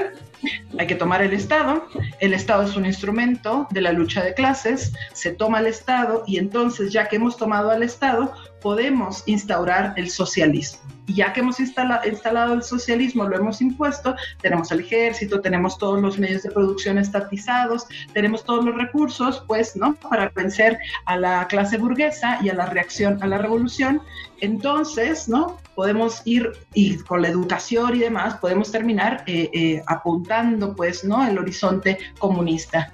hay 0.79 0.87
que 0.87 0.95
tomar 0.95 1.23
el 1.23 1.33
Estado, 1.33 1.87
el 2.21 2.35
Estado 2.35 2.63
es 2.63 2.77
un 2.77 2.87
instrumento 2.87 3.67
de 3.71 3.81
la 3.81 3.93
lucha 3.93 4.23
de 4.23 4.35
clases, 4.35 4.93
se 5.13 5.33
toma 5.33 5.61
el 5.61 5.67
Estado 5.67 6.25
y 6.27 6.39
entonces 6.39 6.93
ya 6.93 7.09
que 7.09 7.17
hemos 7.17 7.37
tomado 7.37 7.71
al 7.71 7.83
Estado, 7.83 8.33
podemos 8.61 9.23
instaurar 9.27 9.95
el 9.97 10.11
socialismo. 10.11 10.81
Y 11.07 11.15
ya 11.15 11.33
que 11.33 11.41
hemos 11.41 11.59
instala, 11.59 12.03
instalado 12.07 12.55
el 12.55 12.63
socialismo, 12.63 13.25
lo 13.25 13.37
hemos 13.37 13.61
impuesto, 13.61 14.15
tenemos 14.41 14.71
el 14.71 14.81
ejército, 14.81 15.41
tenemos 15.41 15.77
todos 15.77 16.01
los 16.01 16.19
medios 16.21 16.45
de 16.45 16.53
producción 16.53 16.99
estatizados, 16.99 17.87
tenemos 18.13 18.45
todos 18.45 18.65
los 18.65 18.77
recursos, 18.77 19.43
pues, 19.49 19.75
¿no? 19.75 19.95
Para 19.97 20.29
vencer 20.29 20.79
a 21.07 21.17
la 21.17 21.49
clase 21.49 21.79
burguesa 21.79 22.39
y 22.43 22.49
a 22.49 22.55
la 22.55 22.67
reacción 22.67 23.21
a 23.23 23.27
la 23.27 23.39
revolución. 23.39 24.01
Entonces, 24.41 25.29
¿no? 25.29 25.59
Podemos 25.81 26.21
ir 26.27 26.53
y 26.75 26.99
con 26.99 27.23
la 27.23 27.29
educación 27.29 27.97
y 27.97 28.01
demás, 28.01 28.37
podemos 28.37 28.71
terminar 28.71 29.25
eh, 29.27 29.49
eh, 29.55 29.83
apuntando, 29.87 30.77
pues, 30.77 31.05
¿no? 31.05 31.27
El 31.27 31.39
horizonte 31.39 31.97
comunista. 32.19 32.93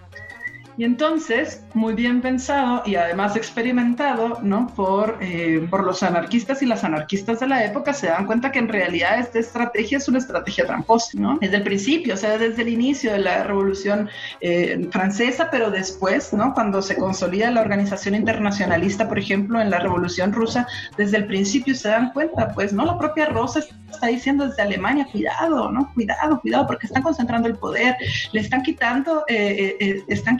Y 0.78 0.84
entonces, 0.84 1.64
muy 1.72 1.94
bien 1.94 2.20
pensado 2.20 2.82
y 2.84 2.96
además 2.96 3.34
experimentado, 3.34 4.40
¿no? 4.42 4.66
Por, 4.74 5.18
eh, 5.22 5.66
por 5.70 5.84
los 5.84 6.02
anarquistas 6.02 6.62
y 6.62 6.66
las 6.66 6.84
anarquistas 6.84 7.40
de 7.40 7.46
la 7.46 7.64
época, 7.64 7.94
se 7.94 8.08
dan 8.08 8.26
cuenta 8.26 8.52
que 8.52 8.58
en 8.58 8.68
realidad 8.68 9.18
esta 9.18 9.38
estrategia 9.38 9.96
es 9.96 10.06
una 10.06 10.18
estrategia 10.18 10.66
tramposa, 10.66 11.12
¿no? 11.14 11.38
Desde 11.40 11.56
el 11.56 11.62
principio, 11.62 12.12
o 12.12 12.16
sea, 12.16 12.36
desde 12.36 12.60
el 12.60 12.68
inicio 12.68 13.12
de 13.12 13.20
la 13.20 13.42
Revolución 13.44 14.10
eh, 14.42 14.86
Francesa, 14.90 15.48
pero 15.50 15.70
después, 15.70 16.34
¿no? 16.34 16.52
Cuando 16.52 16.82
se 16.82 16.96
consolida 16.96 17.50
la 17.50 17.62
organización 17.62 18.14
internacionalista, 18.14 19.08
por 19.08 19.18
ejemplo, 19.18 19.60
en 19.60 19.70
la 19.70 19.78
Revolución 19.78 20.32
Rusa, 20.32 20.66
desde 20.98 21.16
el 21.16 21.26
principio 21.26 21.74
se 21.74 21.88
dan 21.88 22.12
cuenta, 22.12 22.48
pues, 22.52 22.74
¿no? 22.74 22.84
La 22.84 22.98
propia 22.98 23.26
Rosa 23.26 23.60
está 23.90 24.06
diciendo 24.08 24.46
desde 24.46 24.62
Alemania, 24.62 25.06
cuidado, 25.10 25.70
¿no? 25.70 25.92
Cuidado, 25.94 26.40
cuidado, 26.40 26.66
porque 26.66 26.86
están 26.86 27.02
concentrando 27.02 27.48
el 27.48 27.56
poder, 27.56 27.96
le 28.32 28.40
están 28.40 28.62
quitando, 28.62 29.24
eh, 29.28 29.76
eh, 29.80 30.04
están 30.08 30.36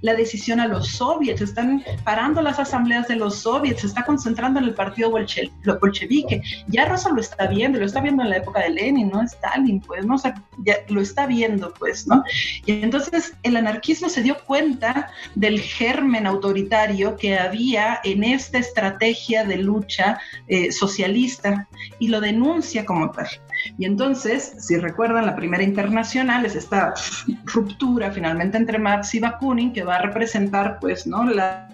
la 0.00 0.14
decisión 0.14 0.60
a 0.60 0.68
los 0.68 0.88
soviets, 0.88 1.40
están 1.40 1.84
parando 2.04 2.42
las 2.42 2.58
asambleas 2.58 3.08
de 3.08 3.16
los 3.16 3.36
soviets, 3.36 3.80
se 3.80 3.86
está 3.86 4.04
concentrando 4.04 4.60
en 4.60 4.66
el 4.66 4.74
partido 4.74 5.10
bolche, 5.10 5.50
bolchevique. 5.80 6.42
Ya 6.68 6.86
Rosa 6.86 7.10
lo 7.10 7.20
está 7.20 7.46
viendo, 7.46 7.78
lo 7.78 7.86
está 7.86 8.00
viendo 8.00 8.22
en 8.22 8.30
la 8.30 8.36
época 8.36 8.60
de 8.60 8.70
Lenin, 8.70 9.10
¿no? 9.10 9.22
Stalin, 9.22 9.80
pues, 9.80 10.04
¿no? 10.06 10.14
O 10.14 10.18
sea, 10.18 10.34
ya 10.58 10.76
lo 10.88 11.00
está 11.00 11.26
viendo, 11.26 11.72
pues, 11.74 12.06
¿no? 12.06 12.22
Y 12.66 12.82
entonces 12.82 13.34
el 13.42 13.56
anarquismo 13.56 14.08
se 14.08 14.22
dio 14.22 14.36
cuenta 14.44 15.10
del 15.34 15.60
germen 15.60 16.26
autoritario 16.26 17.16
que 17.16 17.38
había 17.38 18.00
en 18.04 18.24
esta 18.24 18.58
estrategia 18.58 19.44
de 19.44 19.58
lucha 19.58 20.18
eh, 20.46 20.72
socialista 20.72 21.68
y 21.98 22.08
lo 22.08 22.20
denuncia 22.20 22.84
como 22.84 23.10
tal. 23.10 23.28
Y 23.78 23.84
entonces, 23.84 24.54
si 24.58 24.76
recuerdan, 24.76 25.26
la 25.26 25.36
primera 25.36 25.62
internacional 25.62 26.44
es 26.44 26.54
esta 26.54 26.94
ruptura 27.44 28.10
finalmente 28.10 28.56
entre 28.56 28.78
Marx 28.78 29.14
y 29.14 29.20
Bakunin 29.20 29.72
que 29.72 29.84
va 29.84 29.96
a 29.96 30.02
representar, 30.02 30.78
pues, 30.80 31.06
¿no? 31.06 31.24
La, 31.24 31.68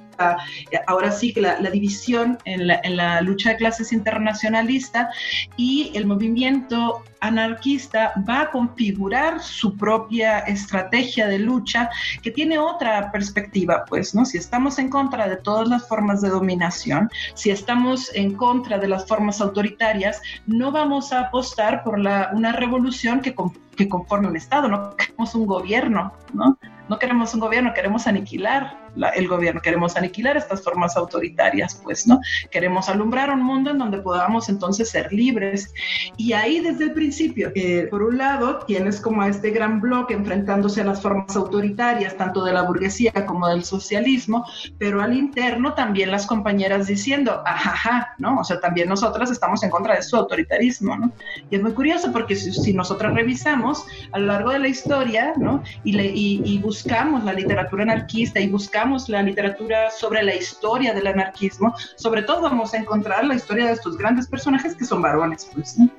ahora 0.87 1.11
sí 1.11 1.33
que 1.33 1.41
la, 1.41 1.61
la 1.61 1.71
división 1.71 2.39
en 2.45 2.67
la, 2.67 2.81
en 2.83 2.97
la, 2.97 3.21
lucha 3.21 3.51
de 3.51 3.57
clases 3.57 3.93
internacionalista 3.93 5.11
y 5.57 5.93
el 5.95 6.07
movimiento 6.07 7.03
anarquista 7.21 8.13
va 8.29 8.43
a 8.43 8.51
configurar 8.51 9.43
su 9.43 9.77
propia 9.77 10.41
estrategia 10.41 11.27
de 11.29 11.39
lucha 11.39 11.91
que 12.23 12.31
tiene 12.31 12.59
otra 12.59 13.13
perspectiva, 13.13 13.85
pues, 13.89 14.15
¿no? 14.15 14.25
Si 14.25 14.39
estamos 14.39 14.79
en 14.79 14.89
contra 14.89 15.29
de 15.29 15.37
todas 15.37 15.69
las 15.69 15.87
formas 15.87 16.23
de 16.23 16.31
dominación, 16.31 17.11
si 17.35 17.51
estamos 17.51 18.11
en 18.15 18.35
contra 18.35 18.79
de 18.79 18.89
las 18.89 19.07
formas 19.07 19.41
autoritarias, 19.41 20.21
no 20.47 20.73
vamos 20.73 21.13
a 21.13 21.21
apostar 21.21 21.85
por 21.85 21.99
la, 21.99 22.31
una 22.33 22.53
revolución 22.53 23.21
que, 23.21 23.35
que 23.77 23.89
conforme 23.89 24.29
un 24.29 24.37
Estado, 24.37 24.69
no 24.69 24.97
queremos 24.97 25.35
un 25.35 25.47
gobierno, 25.47 26.13
¿no? 26.33 26.59
No 26.89 26.99
queremos 26.99 27.35
un 27.35 27.41
gobierno, 27.41 27.73
queremos 27.73 28.07
aniquilar 28.07 28.77
la, 28.97 29.11
el 29.11 29.29
gobierno, 29.29 29.61
queremos 29.61 29.97
aniquilar 29.97 30.37
estas 30.37 30.63
formas 30.63 30.97
autoritarias, 30.97 31.81
pues, 31.83 32.07
¿no? 32.07 32.21
Queremos 32.51 32.89
alumbrar 32.89 33.31
un 33.31 33.43
mundo 33.43 33.71
en 33.71 33.79
donde 33.79 33.99
podamos 33.99 34.49
entonces 34.49 34.91
ser 34.91 35.13
libres. 35.13 35.73
Y 36.17 36.33
ahí 36.33 36.61
desde 36.61 36.85
el 36.85 36.93
principio, 36.93 37.53
eh, 37.55 37.87
por 37.91 38.03
un 38.03 38.19
lado, 38.19 38.59
tienes 38.67 39.01
como 39.01 39.23
a 39.23 39.29
este 39.29 39.51
gran 39.51 39.81
bloque 39.81 40.15
enfrentándose 40.15 40.81
a 40.81 40.85
las 40.85 41.01
formas 41.01 41.37
autoritarias, 41.37 42.17
tanto 42.17 42.45
de 42.45 42.53
la 42.53 42.63
burguesía 42.63 43.13
como 43.27 43.49
del 43.49 43.65
socialismo, 43.65 44.45
pero 44.79 45.03
al 45.03 45.17
interno 45.17 45.75
también 45.75 46.11
las 46.11 46.27
compañeras 46.27 46.87
diciendo, 46.87 47.43
ajaja, 47.47 48.15
¿no? 48.19 48.39
O 48.41 48.45
sea, 48.45 48.61
también 48.61 48.89
nosotras 48.89 49.31
estamos 49.31 49.63
en 49.63 49.71
contra 49.71 49.95
de 49.95 50.03
su 50.03 50.17
autoritarismo, 50.17 50.97
¿no? 50.97 51.13
Y 51.51 51.57
es 51.57 51.63
muy 51.63 51.73
curioso 51.73 52.13
porque 52.13 52.37
si, 52.37 52.53
si 52.53 52.73
nosotras 52.73 53.15
revisamos 53.15 53.85
a 54.13 54.19
lo 54.19 54.27
largo 54.27 54.51
de 54.51 54.59
la 54.59 54.69
historia, 54.69 55.33
¿no? 55.37 55.63
Y, 55.85 55.93
le, 55.93 56.07
y, 56.07 56.43
y 56.45 56.59
buscamos 56.59 57.25
la 57.25 57.33
literatura 57.33 57.83
anarquista 57.85 58.41
y 58.41 58.49
buscamos 58.49 58.80
la 59.09 59.23
literatura 59.23 59.91
sobre 59.91 60.23
la 60.23 60.35
historia 60.35 60.95
del 60.95 61.07
anarquismo, 61.07 61.75
sobre 61.97 62.23
todo 62.23 62.43
vamos 62.43 62.73
a 62.73 62.79
encontrar 62.79 63.25
la 63.25 63.35
historia 63.35 63.67
de 63.67 63.73
estos 63.73 63.99
grandes 63.99 64.27
personajes 64.27 64.75
que 64.75 64.85
son 64.85 65.03
varones, 65.03 65.51
pues. 65.53 65.79
¿no? 65.79 65.91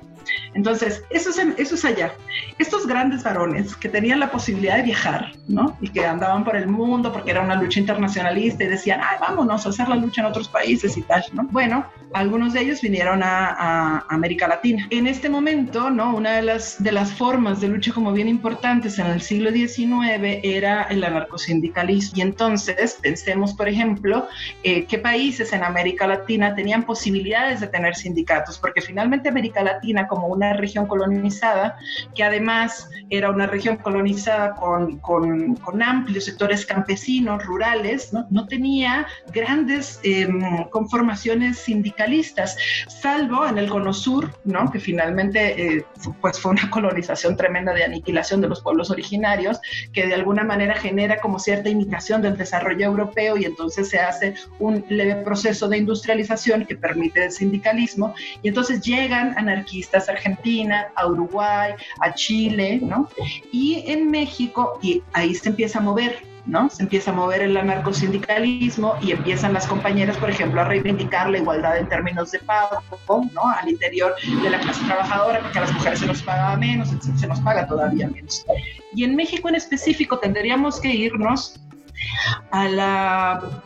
Entonces, 0.54 1.04
eso 1.10 1.30
es, 1.30 1.38
eso 1.58 1.74
es 1.74 1.84
allá. 1.84 2.12
Estos 2.58 2.86
grandes 2.86 3.22
varones 3.22 3.74
que 3.76 3.88
tenían 3.88 4.20
la 4.20 4.30
posibilidad 4.30 4.76
de 4.76 4.82
viajar, 4.82 5.32
¿no? 5.48 5.76
Y 5.80 5.88
que 5.88 6.04
andaban 6.04 6.44
por 6.44 6.56
el 6.56 6.68
mundo 6.68 7.12
porque 7.12 7.30
era 7.30 7.42
una 7.42 7.54
lucha 7.54 7.80
internacionalista 7.80 8.64
y 8.64 8.68
decían, 8.68 9.00
ay, 9.02 9.16
vámonos 9.20 9.66
a 9.66 9.70
hacer 9.70 9.88
la 9.88 9.96
lucha 9.96 10.22
en 10.22 10.28
otros 10.28 10.48
países 10.48 10.96
y 10.96 11.02
tal, 11.02 11.24
¿no? 11.32 11.44
Bueno, 11.50 11.86
algunos 12.14 12.52
de 12.52 12.60
ellos 12.60 12.80
vinieron 12.80 13.22
a, 13.22 13.48
a, 13.48 14.06
América 14.08 14.48
Latina. 14.48 14.86
En 14.90 15.06
este 15.06 15.28
momento, 15.28 15.90
¿no? 15.90 16.14
Una 16.14 16.32
de 16.32 16.42
las, 16.42 16.82
de 16.82 16.92
las 16.92 17.12
formas 17.12 17.60
de 17.60 17.68
lucha 17.68 17.92
como 17.92 18.12
bien 18.12 18.28
importantes 18.28 18.98
en 18.98 19.06
el 19.06 19.20
siglo 19.20 19.50
XIX 19.50 20.40
era 20.42 20.84
el 20.84 21.02
anarcosindicalismo. 21.04 22.18
Y 22.18 22.20
entonces 22.20 22.98
pensemos, 23.00 23.54
por 23.54 23.68
ejemplo, 23.68 24.28
eh, 24.62 24.84
qué 24.86 24.98
países 24.98 25.52
en 25.52 25.64
América 25.64 26.06
Latina 26.06 26.54
tenían 26.54 26.84
posibilidades 26.84 27.60
de 27.60 27.66
tener 27.66 27.94
sindicatos, 27.94 28.58
porque 28.58 28.80
finalmente 28.80 29.28
América 29.28 29.62
Latina 29.62 30.06
como 30.12 30.26
una 30.26 30.52
región 30.52 30.86
colonizada, 30.86 31.78
que 32.14 32.22
además 32.22 32.90
era 33.08 33.30
una 33.30 33.46
región 33.46 33.78
colonizada 33.78 34.54
con, 34.56 34.98
con, 34.98 35.56
con 35.56 35.82
amplios 35.82 36.26
sectores 36.26 36.66
campesinos, 36.66 37.42
rurales, 37.46 38.12
no, 38.12 38.26
no 38.28 38.46
tenía 38.46 39.06
grandes 39.32 40.00
eh, 40.02 40.28
conformaciones 40.70 41.60
sindicalistas, 41.60 42.58
salvo 42.88 43.46
en 43.46 43.56
el 43.56 43.70
Cono 43.70 43.94
Sur, 43.94 44.30
¿no? 44.44 44.70
que 44.70 44.78
finalmente 44.78 45.76
eh, 45.78 45.86
pues 46.20 46.38
fue 46.38 46.52
una 46.52 46.68
colonización 46.68 47.34
tremenda 47.34 47.72
de 47.72 47.84
aniquilación 47.84 48.42
de 48.42 48.48
los 48.48 48.60
pueblos 48.60 48.90
originarios, 48.90 49.60
que 49.94 50.06
de 50.06 50.14
alguna 50.14 50.44
manera 50.44 50.74
genera 50.74 51.20
como 51.20 51.38
cierta 51.38 51.70
imitación 51.70 52.20
del 52.20 52.36
desarrollo 52.36 52.84
europeo 52.84 53.38
y 53.38 53.46
entonces 53.46 53.88
se 53.88 53.98
hace 53.98 54.34
un 54.58 54.84
leve 54.90 55.16
proceso 55.16 55.68
de 55.68 55.78
industrialización 55.78 56.66
que 56.66 56.76
permite 56.76 57.24
el 57.24 57.32
sindicalismo 57.32 58.14
y 58.42 58.48
entonces 58.48 58.82
llegan 58.82 59.34
anarquistas 59.38 60.01
Argentina, 60.08 60.88
a 60.96 61.06
Uruguay, 61.06 61.72
a 62.00 62.14
Chile, 62.14 62.80
¿no? 62.82 63.08
Y 63.52 63.84
en 63.86 64.10
México, 64.10 64.78
y 64.82 65.02
ahí 65.12 65.34
se 65.34 65.50
empieza 65.50 65.78
a 65.78 65.82
mover 65.82 66.32
¿no? 66.46 66.68
Se 66.70 66.82
empieza 66.82 67.10
a 67.10 67.14
mover 67.14 67.42
el 67.42 67.56
anarcosindicalismo 67.56 68.96
y 69.00 69.12
empiezan 69.12 69.52
las 69.52 69.66
compañeras, 69.66 70.16
por 70.16 70.30
ejemplo, 70.30 70.60
a 70.60 70.64
reivindicar 70.64 71.30
la 71.30 71.38
igualdad 71.38 71.78
en 71.78 71.88
términos 71.88 72.32
de 72.32 72.40
pago, 72.40 72.82
¿no? 73.32 73.48
Al 73.48 73.68
interior 73.68 74.14
de 74.42 74.50
la 74.50 74.58
clase 74.58 74.84
trabajadora, 74.84 75.40
porque 75.40 75.58
a 75.58 75.60
las 75.62 75.72
mujeres 75.72 76.00
se 76.00 76.06
nos 76.06 76.22
pagaba 76.22 76.56
menos, 76.56 76.88
se 76.88 77.26
nos 77.26 77.40
paga 77.40 77.66
todavía 77.66 78.08
menos. 78.08 78.44
Y 78.94 79.04
en 79.04 79.14
México 79.14 79.48
en 79.48 79.54
específico 79.54 80.18
tendríamos 80.18 80.80
que 80.80 80.88
irnos 80.88 81.60
a 82.50 82.68
la 82.68 83.62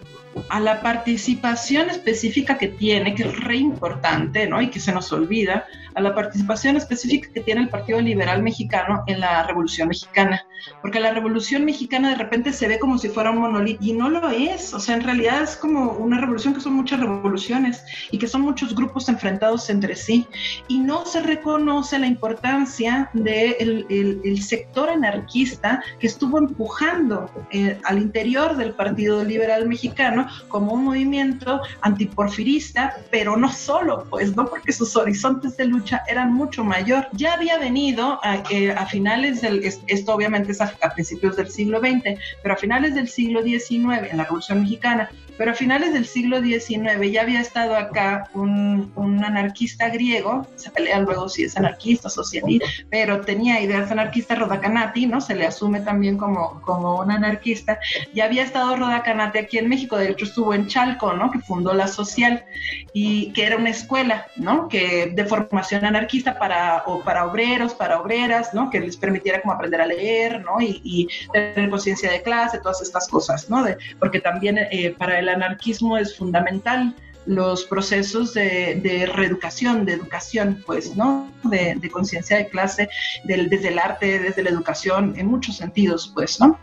a 0.49 0.61
la 0.61 0.81
participación 0.81 1.91
específica 1.91 2.59
que 2.59 2.69
tiene, 2.69 3.15
que 3.15 3.25
es 3.25 3.41
re 3.41 3.57
importante, 3.57 4.47
¿no? 4.47 4.61
Y 4.61 4.69
que 4.69 4.81
se 4.81 4.93
nos 4.93 5.13
olvida, 5.13 5.67
a 5.97 6.03
la 6.03 6.15
participación 6.15 6.77
específica 6.77 7.31
que 7.33 7.41
tiene 7.41 7.63
el 7.63 7.69
Partido 7.71 8.01
Liberal 8.01 8.43
Mexicano 8.43 9.03
en 9.07 9.19
la 9.21 9.43
Revolución 9.45 9.89
Mexicana. 9.89 10.45
Porque 10.83 11.01
la 11.01 11.13
Revolución 11.13 11.65
Mexicana 11.65 12.11
de 12.11 12.17
repente 12.17 12.53
se 12.53 12.69
ve 12.69 12.79
como 12.79 12.99
si 12.99 13.09
fuera 13.09 13.31
un 13.31 13.39
monolito 13.39 13.83
y 13.83 13.95
no 13.95 14.11
lo 14.11 14.29
es. 14.29 14.75
O 14.75 14.79
sea, 14.79 14.95
en 14.95 15.03
realidad 15.03 15.43
es 15.43 15.57
como 15.57 15.93
una 15.93 16.21
revolución 16.21 16.53
que 16.53 16.61
son 16.61 16.75
muchas 16.75 17.01
revoluciones 17.01 17.83
y 18.11 18.19
que 18.19 18.29
son 18.29 18.43
muchos 18.43 18.75
grupos 18.75 19.09
enfrentados 19.09 19.71
entre 19.71 19.97
sí. 19.97 20.27
Y 20.69 20.81
no 20.81 21.07
se 21.07 21.23
reconoce 21.23 21.99
la 21.99 22.07
importancia 22.07 23.09
del 23.15 23.87
de 23.89 24.21
el, 24.23 24.43
sector 24.43 24.91
anarquista 24.91 25.83
que 25.99 26.07
estuvo 26.07 26.39
empujando 26.39 27.31
eh, 27.51 27.81
al 27.85 27.99
interior 27.99 28.57
del 28.57 28.75
Partido 28.75 29.25
Liberal 29.25 29.67
Mexicano 29.67 30.26
como 30.49 30.73
un 30.73 30.85
movimiento 30.85 31.61
antiporfirista, 31.81 32.97
pero 33.11 33.37
no 33.37 33.53
solo, 33.53 34.07
pues, 34.11 34.35
¿no? 34.37 34.47
Porque 34.47 34.73
sus 34.73 34.97
horizontes 34.97 35.57
de 35.57 35.67
lucha 35.67 36.03
eran 36.09 36.33
mucho 36.33 36.65
mayor. 36.65 37.09
Ya 37.13 37.35
había 37.35 37.59
venido 37.59 38.19
a, 38.23 38.43
eh, 38.51 38.73
a 38.73 38.87
finales 38.87 39.41
del, 39.41 39.63
esto 39.65 40.15
obviamente 40.15 40.53
es 40.53 40.61
a, 40.61 40.73
a, 40.83 40.91
principios 40.91 41.37
del 41.37 41.51
siglo 41.51 41.81
XX, 41.81 42.19
pero 42.43 42.55
a 42.55 42.59
finales 42.59 42.95
del 42.95 43.09
siglo 43.09 43.43
XIX, 43.43 44.11
en 44.11 44.17
la 44.17 44.25
Revolución 44.25 44.63
Mexicana, 44.63 45.11
pero 45.37 45.51
a 45.51 45.55
finales 45.55 45.93
del 45.93 46.07
siglo 46.07 46.41
XIX 46.41 47.11
ya 47.11 47.23
había 47.23 47.41
estado 47.41 47.77
acá 47.77 48.29
un, 48.35 48.93
un 48.95 49.25
anarquista 49.25 49.89
griego, 49.89 50.47
se 50.57 50.71
pelea 50.71 51.01
luego 51.01 51.29
si 51.29 51.45
es 51.45 51.57
anarquista, 51.57 52.09
socialista, 52.09 52.67
pero 52.91 53.21
tenía 53.21 53.61
ideas 53.61 53.91
anarquistas, 53.91 54.39
Rodacanati, 54.39 55.07
¿no? 55.07 55.21
Se 55.21 55.35
le 55.35 55.47
asume 55.47 55.81
también 55.81 56.17
como, 56.17 56.61
como 56.63 57.01
un 57.01 57.11
anarquista. 57.11 57.79
Ya 58.15 58.25
había 58.25 58.45
estado 58.45 58.77
Rodacanati 58.77 59.39
aquí 59.39 59.59
en 59.59 59.69
México, 59.69 59.97
de 59.97 60.11
hecho 60.11 60.25
estuvo 60.25 60.55
en 60.55 60.67
Chalco, 60.67 61.13
¿no? 61.13 61.31
Que 61.31 61.39
fundó 61.41 61.75
la 61.75 61.87
Social 61.87 62.45
y 62.93 63.33
que 63.33 63.45
era 63.45 63.57
una 63.57 63.71
escuela, 63.71 64.27
¿no? 64.37 64.69
Que 64.69 65.13
de 65.15 65.25
formación 65.25 65.85
anarquista 65.85 66.39
para, 66.39 66.83
o 66.87 67.03
para 67.03 67.27
obreros, 67.27 67.75
para 67.75 68.01
obreras, 68.01 68.55
¿no? 68.55 68.71
Que 68.71 68.81
les 68.81 68.97
permitiera 68.97 69.43
como 69.43 69.55
aprender 69.55 69.81
a 69.81 69.87
leer, 69.87 70.43
¿no? 70.45 70.61
Y, 70.61 70.81
y 70.85 71.09
tener 71.33 71.71
conciencia 71.71 72.11
de 72.11 72.23
clase, 72.23 72.59
todas 72.59 72.81
estas 72.83 73.09
cosas, 73.09 73.49
¿no? 73.51 73.63
De, 73.63 73.77
porque 73.99 74.21
también 74.21 74.59
eh, 74.59 74.95
para 74.97 75.19
el 75.19 75.26
el 75.29 75.35
anarquismo 75.35 75.99
es 75.99 76.17
fundamental 76.17 76.95
los 77.27 77.65
procesos 77.65 78.35
de, 78.35 79.11
reeducación, 79.13 79.85
de 79.85 79.93
educación, 79.93 80.63
pues, 80.65 80.97
¿no? 80.97 81.31
De, 81.45 81.77
conciencia 81.91 82.37
de 82.37 82.49
clase, 82.49 82.89
desde 83.25 83.69
el 83.69 83.79
arte, 83.79 84.19
desde 84.19 84.43
la 84.43 84.51
educación, 84.51 85.15
en 85.17 85.27
muchos 85.27 85.57
sentidos, 85.57 86.11
pues, 86.15 86.41
¿no? 86.41 86.59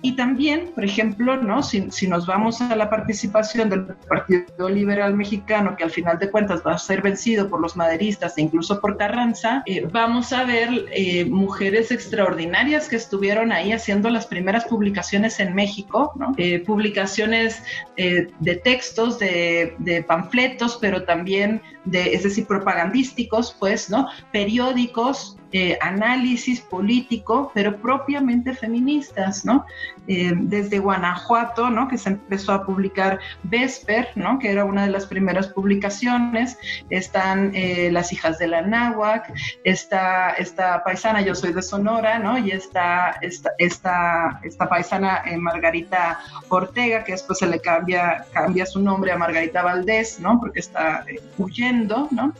Y 0.00 0.16
también, 0.16 0.72
por 0.74 0.84
ejemplo, 0.84 1.36
¿no? 1.36 1.62
Si, 1.62 2.06
nos 2.06 2.26
vamos 2.26 2.60
a 2.60 2.74
la 2.74 2.90
participación 2.90 3.70
del 3.70 3.86
Partido 4.08 4.68
Liberal 4.68 5.14
Mexicano, 5.14 5.76
que 5.76 5.84
al 5.84 5.90
final 5.90 6.18
de 6.18 6.30
cuentas 6.30 6.62
va 6.66 6.74
a 6.74 6.78
ser 6.78 7.00
vencido 7.00 7.48
por 7.48 7.60
los 7.60 7.76
maderistas 7.76 8.36
e 8.36 8.42
incluso 8.42 8.80
por 8.80 8.96
Carranza, 8.96 9.62
eh, 9.66 9.86
vamos 9.90 10.32
a 10.32 10.44
ver 10.44 10.86
eh, 10.92 11.24
mujeres 11.24 11.90
extraordinarias 11.90 12.88
que 12.88 12.96
estuvieron 12.96 13.52
ahí 13.52 13.72
haciendo 13.72 14.10
las 14.10 14.26
primeras 14.26 14.64
publicaciones 14.64 15.38
en 15.40 15.54
México, 15.54 16.12
¿no? 16.16 16.34
Eh, 16.36 16.60
publicaciones 16.60 17.62
de 17.96 18.56
textos, 18.56 19.18
de 19.18 19.76
de 19.91 19.91
panfletos, 20.00 20.78
pero 20.80 21.02
también 21.04 21.60
de, 21.84 22.14
es 22.14 22.22
decir, 22.22 22.46
propagandísticos, 22.46 23.56
pues, 23.58 23.90
¿no? 23.90 24.08
Periódicos, 24.32 25.36
eh, 25.54 25.78
análisis 25.82 26.60
político, 26.62 27.52
pero 27.54 27.76
propiamente 27.76 28.54
feministas, 28.54 29.44
¿no? 29.44 29.66
Eh, 30.06 30.32
desde 30.34 30.78
Guanajuato, 30.78 31.68
¿no? 31.68 31.88
Que 31.88 31.98
se 31.98 32.10
empezó 32.10 32.52
a 32.52 32.64
publicar 32.64 33.20
Vesper, 33.42 34.08
¿no? 34.14 34.38
Que 34.38 34.50
era 34.50 34.64
una 34.64 34.86
de 34.86 34.90
las 34.90 35.04
primeras 35.04 35.48
publicaciones. 35.48 36.58
Están 36.88 37.52
eh, 37.54 37.90
Las 37.92 38.12
hijas 38.14 38.38
de 38.38 38.46
la 38.46 38.62
náhuac, 38.62 39.30
está 39.64 40.30
esta 40.30 40.82
paisana, 40.84 41.20
yo 41.20 41.34
soy 41.34 41.52
de 41.52 41.60
Sonora, 41.60 42.18
¿no? 42.18 42.38
Y 42.38 42.50
está 42.50 43.16
esta, 43.20 43.50
esta, 43.58 44.40
esta 44.42 44.68
paisana 44.68 45.22
Margarita 45.38 46.18
Ortega, 46.48 47.04
que 47.04 47.12
después 47.12 47.38
se 47.38 47.46
le 47.46 47.60
cambia, 47.60 48.24
cambia 48.32 48.64
su 48.64 48.80
nombre 48.80 49.12
a 49.12 49.18
Margarita 49.18 49.62
Valdés, 49.62 50.18
¿no? 50.18 50.40
Porque 50.40 50.60
está 50.60 51.04
huyendo, 51.36 52.08
¿no? 52.10 52.32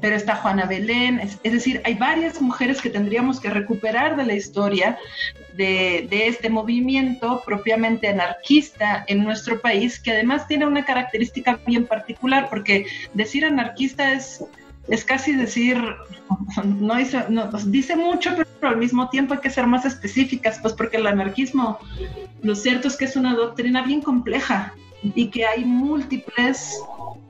Pero 0.00 0.16
está 0.16 0.36
Juana 0.36 0.66
Belén, 0.66 1.20
es, 1.20 1.40
decir, 1.42 1.80
hay 1.84 1.94
varias 1.94 2.40
mujeres 2.40 2.80
que 2.80 2.90
tendríamos 2.90 3.40
que 3.40 3.50
recuperar 3.50 4.16
de 4.16 4.24
la 4.24 4.34
historia 4.34 4.98
de, 5.54 6.08
este 6.10 6.48
movimiento 6.48 7.42
propiamente 7.44 8.08
anarquista 8.08 9.04
en 9.06 9.24
nuestro 9.24 9.60
país, 9.60 10.00
que 10.00 10.12
además 10.12 10.46
tiene 10.46 10.66
una 10.66 10.84
característica 10.84 11.60
bien 11.66 11.86
particular, 11.86 12.48
porque 12.48 12.86
decir 13.14 13.44
anarquista 13.44 14.12
es, 14.12 14.44
es 14.88 15.04
casi 15.04 15.32
decir, 15.32 15.78
no 16.64 16.94
dice, 16.96 17.24
no, 17.28 17.50
dice 17.66 17.96
mucho, 17.96 18.30
pero 18.60 18.72
al 18.72 18.78
mismo 18.78 19.08
tiempo 19.10 19.34
hay 19.34 19.40
que 19.40 19.50
ser 19.50 19.66
más 19.66 19.84
específicas, 19.84 20.58
pues 20.60 20.74
porque 20.74 20.96
el 20.96 21.06
anarquismo, 21.06 21.78
lo 22.42 22.54
cierto 22.54 22.88
es 22.88 22.96
que 22.96 23.04
es 23.04 23.16
una 23.16 23.34
doctrina 23.34 23.82
bien 23.82 24.02
compleja 24.02 24.74
y 25.02 25.28
que 25.28 25.46
hay 25.46 25.64
múltiples 25.64 26.78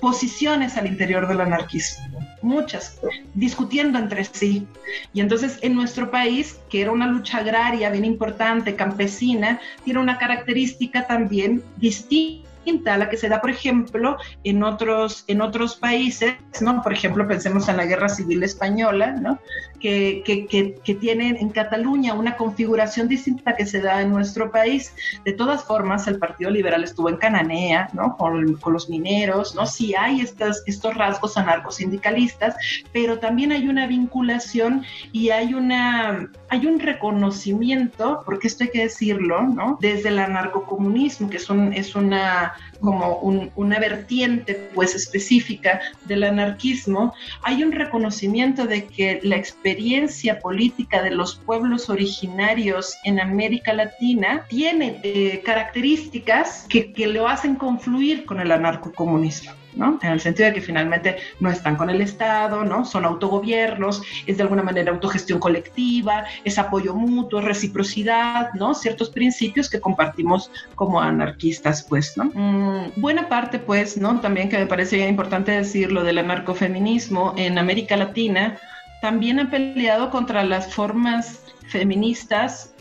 posiciones 0.01 0.77
al 0.77 0.87
interior 0.87 1.29
del 1.29 1.41
anarquismo, 1.41 2.05
muchas, 2.43 2.99
discutiendo 3.35 3.99
entre 3.99 4.25
sí. 4.25 4.67
Y 5.13 5.21
entonces 5.21 5.59
en 5.63 5.75
nuestro 5.75 6.11
país, 6.11 6.59
que 6.69 6.83
era 6.83 6.93
una 6.93 7.07
lucha 7.07 7.39
agraria 7.39 7.91
bien 7.91 8.05
importante, 8.05 8.77
campesina, 8.77 9.61
tiene 9.85 10.01
una 10.01 10.19
característica 10.19 11.07
también 11.07 11.63
distinta 11.77 12.50
a 12.87 12.97
la 12.99 13.09
que 13.09 13.17
se 13.17 13.29
da, 13.29 13.41
por 13.41 13.51
ejemplo, 13.51 14.17
en 14.45 14.63
otros, 14.63 15.25
en 15.27 15.41
otros 15.41 15.77
países, 15.77 16.35
¿no? 16.61 16.83
Por 16.83 16.93
ejemplo, 16.93 17.27
pensemos 17.27 17.69
en 17.69 17.77
la 17.77 17.87
Guerra 17.87 18.09
Civil 18.09 18.43
Española, 18.43 19.13
¿no? 19.13 19.39
Que, 19.81 20.23
que, 20.25 20.47
que, 20.47 20.95
tienen 20.95 21.37
en 21.37 21.49
Cataluña 21.49 22.13
una 22.13 22.37
configuración 22.37 23.09
distinta 23.09 23.57
que 23.57 23.65
se 23.65 23.81
da 23.81 24.03
en 24.03 24.11
nuestro 24.11 24.51
país. 24.51 24.95
De 25.25 25.33
todas 25.33 25.65
formas, 25.65 26.07
el 26.07 26.19
Partido 26.19 26.51
Liberal 26.51 26.85
estuvo 26.85 27.09
en 27.09 27.17
Cananea, 27.17 27.89
¿no? 27.95 28.17
Con, 28.17 28.57
con 28.57 28.75
los 28.75 28.91
mineros, 28.91 29.55
¿no? 29.55 29.67
Sí 29.67 29.95
hay 29.95 30.21
estas, 30.21 30.63
estos 30.67 30.95
rasgos 30.95 31.37
anarcosindicalistas, 31.39 32.57
pero 32.93 33.19
también 33.19 33.53
hay 33.53 33.69
una 33.69 33.87
vinculación 33.87 34.85
y 35.13 35.31
hay, 35.31 35.55
una, 35.55 36.31
hay 36.51 36.67
un 36.67 36.81
reconocimiento, 36.81 38.23
porque 38.27 38.49
esto 38.49 38.65
hay 38.65 38.71
que 38.71 38.83
decirlo, 38.83 39.43
¿no? 39.43 39.79
Desde 39.81 40.09
el 40.09 40.19
anarcocomunismo, 40.19 41.31
que 41.31 41.37
es, 41.37 41.49
un, 41.49 41.73
es 41.73 41.95
una 41.95 42.55
como 42.81 43.17
una 43.17 43.79
vertiente 43.79 44.71
pues 44.75 44.95
específica 44.95 45.81
del 46.07 46.25
anarquismo, 46.25 47.15
hay 47.43 47.63
un 47.63 47.73
reconocimiento 47.73 48.67
de 48.67 48.87
que 48.87 49.21
la 49.23 49.37
experiencia 49.37 50.39
política 50.41 51.03
de 51.03 51.11
los 51.11 51.37
pueblos 51.37 51.91
originarios 51.91 52.97
en 53.05 53.21
América 53.21 53.73
Latina 53.73 54.47
tiene 54.49 55.01
eh, 55.03 55.43
características 55.45 56.67
que, 56.69 56.93
que 56.93 57.07
lo 57.07 57.29
hacen 57.29 57.57
confluir 57.57 58.25
con 58.25 58.41
el 58.41 58.53
anarcocomunismo. 58.53 59.53
¿no? 59.75 59.99
En 60.03 60.11
el 60.11 60.21
sentido 60.21 60.49
de 60.49 60.55
que 60.55 60.61
finalmente 60.61 61.17
no 61.39 61.51
están 61.51 61.77
con 61.77 61.91
el 61.91 62.01
Estado, 62.01 62.65
¿no? 62.65 62.85
Son 62.85 63.05
autogobiernos, 63.05 64.03
es 64.27 64.37
de 64.37 64.43
alguna 64.43 64.63
manera 64.63 64.93
autogestión 64.93 65.39
colectiva, 65.39 66.25
es 66.45 66.59
apoyo 66.59 66.95
mutuo, 66.95 67.41
reciprocidad, 67.41 68.53
¿no? 68.55 68.75
Ciertos 68.75 69.11
principios 69.11 69.71
que 69.71 69.81
compartimos 69.81 70.51
como 70.75 71.01
anarquistas, 71.01 71.85
pues, 71.89 72.17
¿no? 72.17 72.31
Buena 72.97 73.29
parte, 73.29 73.59
pues, 73.59 73.97
¿no? 73.97 74.21
También 74.21 74.49
que 74.49 74.59
me 74.59 74.67
parece 74.67 75.07
importante 75.09 75.53
decir 75.53 75.93
lo 75.93 76.03
del 76.03 76.19
anarcofeminismo 76.19 77.35
en 77.37 77.59
América 77.59 77.97
Latina, 77.97 78.59
también 79.01 79.41
ha 79.41 79.51
peleado 79.51 80.11
contra 80.11 80.45
las 80.45 80.73
formas 80.73 81.41
feministas 81.69 82.75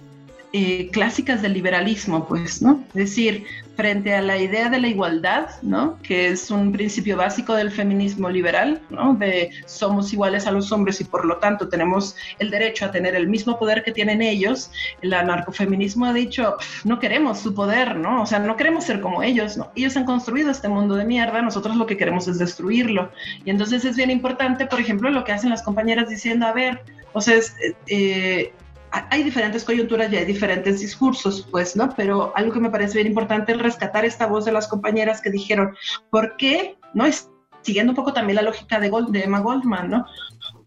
eh, 0.51 0.89
clásicas 0.91 1.41
del 1.41 1.53
liberalismo, 1.53 2.27
pues, 2.27 2.61
¿no? 2.61 2.83
Es 2.89 2.95
decir, 2.95 3.45
frente 3.79 4.13
a 4.13 4.21
la 4.21 4.37
idea 4.37 4.67
de 4.67 4.77
la 4.77 4.89
igualdad, 4.89 5.51
¿no? 5.61 5.97
Que 6.03 6.27
es 6.27 6.51
un 6.51 6.73
principio 6.73 7.15
básico 7.15 7.55
del 7.55 7.71
feminismo 7.71 8.29
liberal, 8.29 8.81
¿no? 8.89 9.13
De 9.13 9.51
somos 9.67 10.11
iguales 10.11 10.47
a 10.47 10.51
los 10.51 10.73
hombres 10.73 10.99
y 10.99 11.05
por 11.05 11.23
lo 11.23 11.37
tanto 11.37 11.69
tenemos 11.69 12.13
el 12.39 12.51
derecho 12.51 12.83
a 12.83 12.91
tener 12.91 13.15
el 13.15 13.29
mismo 13.29 13.57
poder 13.57 13.81
que 13.85 13.93
tienen 13.93 14.21
ellos. 14.21 14.69
El 15.01 15.13
anarcofeminismo 15.13 16.05
ha 16.07 16.11
dicho, 16.11 16.57
no 16.83 16.99
queremos 16.99 17.39
su 17.39 17.53
poder, 17.53 17.95
¿no? 17.95 18.23
O 18.23 18.25
sea, 18.25 18.39
no 18.39 18.57
queremos 18.57 18.83
ser 18.83 18.99
como 18.99 19.23
ellos. 19.23 19.57
Ellos 19.77 19.95
han 19.95 20.03
construido 20.03 20.51
este 20.51 20.67
mundo 20.67 20.95
de 20.95 21.05
mierda, 21.05 21.41
nosotros 21.41 21.77
lo 21.77 21.85
que 21.85 21.95
queremos 21.95 22.27
es 22.27 22.37
destruirlo. 22.37 23.13
Y 23.45 23.49
entonces 23.49 23.85
es 23.85 23.95
bien 23.95 24.11
importante, 24.11 24.65
por 24.65 24.81
ejemplo, 24.81 25.09
lo 25.09 25.23
que 25.23 25.31
hacen 25.31 25.51
las 25.51 25.63
compañeras 25.63 26.09
diciendo, 26.09 26.47
a 26.47 26.51
ver, 26.51 26.81
o 27.13 27.21
sea, 27.21 27.35
es, 27.35 27.55
eh, 27.87 28.51
hay 28.91 29.23
diferentes 29.23 29.63
coyunturas 29.63 30.11
y 30.11 30.17
hay 30.17 30.25
diferentes 30.25 30.79
discursos, 30.79 31.47
pues, 31.51 31.75
¿no? 31.75 31.93
Pero 31.95 32.31
algo 32.35 32.53
que 32.53 32.59
me 32.59 32.69
parece 32.69 32.95
bien 32.95 33.07
importante 33.07 33.51
es 33.51 33.59
rescatar 33.59 34.05
esta 34.05 34.25
voz 34.25 34.45
de 34.45 34.51
las 34.51 34.67
compañeras 34.67 35.21
que 35.21 35.29
dijeron, 35.29 35.75
¿por 36.09 36.37
qué? 36.37 36.77
¿No? 36.93 37.05
Es, 37.05 37.29
siguiendo 37.61 37.91
un 37.91 37.95
poco 37.95 38.13
también 38.13 38.37
la 38.37 38.41
lógica 38.41 38.79
de, 38.79 38.91
de 39.09 39.23
Emma 39.23 39.39
Goldman, 39.39 39.89
¿no? 39.89 40.05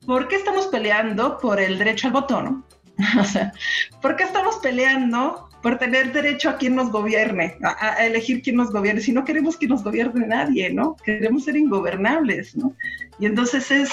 ¿Por 0.06 0.28
qué 0.28 0.36
estamos 0.36 0.66
peleando 0.66 1.38
por 1.38 1.60
el 1.60 1.78
derecho 1.78 2.08
al 2.08 2.12
voto, 2.12 2.42
¿no? 2.42 2.64
o 3.20 3.24
sea, 3.24 3.52
¿por 4.00 4.16
qué 4.16 4.24
estamos 4.24 4.56
peleando 4.56 5.48
por 5.62 5.78
tener 5.78 6.12
derecho 6.12 6.50
a 6.50 6.56
quien 6.56 6.74
nos 6.74 6.90
gobierne, 6.90 7.56
a, 7.62 7.94
a, 7.94 8.06
elegir 8.06 8.42
quién 8.42 8.56
nos 8.56 8.72
gobierne, 8.72 9.00
si 9.00 9.12
no 9.12 9.24
queremos 9.24 9.56
que 9.56 9.68
nos 9.68 9.84
gobierne 9.84 10.26
nadie, 10.26 10.72
¿no? 10.72 10.96
Queremos 11.04 11.44
ser 11.44 11.56
ingobernables, 11.56 12.56
¿no? 12.56 12.74
Y 13.20 13.26
entonces 13.26 13.70
es, 13.70 13.90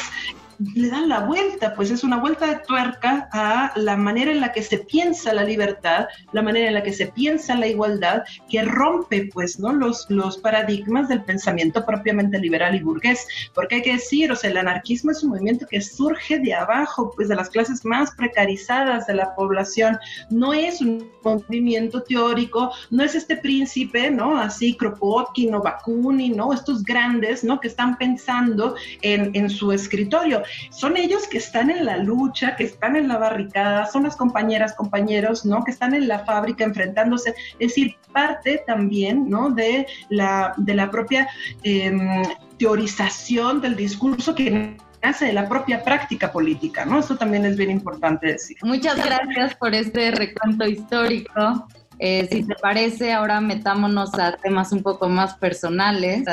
le 0.75 0.89
dan 0.89 1.07
la 1.07 1.21
vuelta, 1.21 1.73
pues 1.73 1.89
es 1.89 2.03
una 2.03 2.17
vuelta 2.17 2.47
de 2.47 2.59
tuerca 2.67 3.29
a 3.31 3.71
la 3.75 3.95
manera 3.95 4.31
en 4.31 4.41
la 4.41 4.51
que 4.51 4.61
se 4.61 4.79
piensa 4.79 5.33
la 5.33 5.43
libertad, 5.43 6.07
la 6.33 6.41
manera 6.41 6.67
en 6.67 6.73
la 6.73 6.83
que 6.83 6.91
se 6.91 7.07
piensa 7.07 7.55
la 7.55 7.67
igualdad, 7.67 8.23
que 8.49 8.63
rompe 8.63 9.29
pues 9.33 9.59
¿no? 9.59 9.71
los, 9.71 10.05
los 10.09 10.37
paradigmas 10.37 11.07
del 11.07 11.23
pensamiento 11.23 11.85
propiamente 11.85 12.39
liberal 12.39 12.75
y 12.75 12.81
burgués. 12.81 13.25
Porque 13.53 13.75
hay 13.75 13.81
que 13.81 13.93
decir, 13.93 14.31
o 14.31 14.35
sea, 14.35 14.49
el 14.49 14.57
anarquismo 14.57 15.11
es 15.11 15.23
un 15.23 15.29
movimiento 15.29 15.65
que 15.65 15.81
surge 15.81 16.39
de 16.39 16.53
abajo, 16.53 17.13
pues 17.15 17.29
de 17.29 17.35
las 17.35 17.49
clases 17.49 17.85
más 17.85 18.11
precarizadas 18.15 19.07
de 19.07 19.15
la 19.15 19.33
población, 19.35 19.97
no 20.29 20.53
es 20.53 20.81
un 20.81 21.09
movimiento 21.23 22.03
teórico, 22.03 22.71
no 22.89 23.03
es 23.03 23.15
este 23.15 23.37
príncipe, 23.37 24.11
¿no? 24.11 24.37
Así 24.37 24.75
Kropotkin 24.75 25.55
o 25.55 25.61
Bakunin, 25.61 26.35
¿no? 26.35 26.51
Estos 26.51 26.83
grandes, 26.83 27.43
¿no? 27.43 27.59
Que 27.59 27.67
estestán 27.67 27.97
pensando 27.97 28.75
en, 29.01 29.31
en 29.33 29.49
su 29.49 29.71
escritorio 29.71 30.43
son 30.71 30.97
ellos 30.97 31.27
que 31.27 31.37
están 31.37 31.69
en 31.69 31.85
la 31.85 31.97
lucha, 31.97 32.55
que 32.55 32.63
están 32.63 32.95
en 32.95 33.07
la 33.07 33.17
barricada, 33.17 33.85
son 33.87 34.03
las 34.03 34.15
compañeras, 34.15 34.73
compañeros, 34.73 35.45
¿no? 35.45 35.63
Que 35.63 35.71
están 35.71 35.93
en 35.93 36.07
la 36.07 36.19
fábrica 36.19 36.63
enfrentándose, 36.63 37.35
es 37.59 37.69
decir, 37.69 37.95
parte 38.13 38.63
también, 38.65 39.29
¿no? 39.29 39.49
De 39.49 39.87
la, 40.09 40.53
de 40.57 40.73
la 40.73 40.89
propia 40.89 41.27
em, 41.63 42.23
teorización 42.57 43.61
del 43.61 43.75
discurso 43.75 44.35
que 44.35 44.77
nace 45.01 45.25
de 45.25 45.33
la 45.33 45.47
propia 45.47 45.83
práctica 45.83 46.31
política, 46.31 46.85
¿no? 46.85 46.99
Eso 46.99 47.15
también 47.17 47.45
es 47.45 47.57
bien 47.57 47.71
importante 47.71 48.27
decir. 48.27 48.57
Muchas 48.63 48.97
gracias 48.97 49.55
por 49.55 49.73
este 49.73 50.11
recuento 50.11 50.67
histórico. 50.67 51.67
Eh, 51.99 52.27
si 52.31 52.43
te 52.43 52.55
parece, 52.55 53.11
ahora 53.11 53.41
metámonos 53.41 54.13
a 54.13 54.37
temas 54.37 54.71
un 54.71 54.81
poco 54.81 55.09
más 55.09 55.35
personales. 55.35 56.23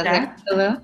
Todo. 0.49 0.81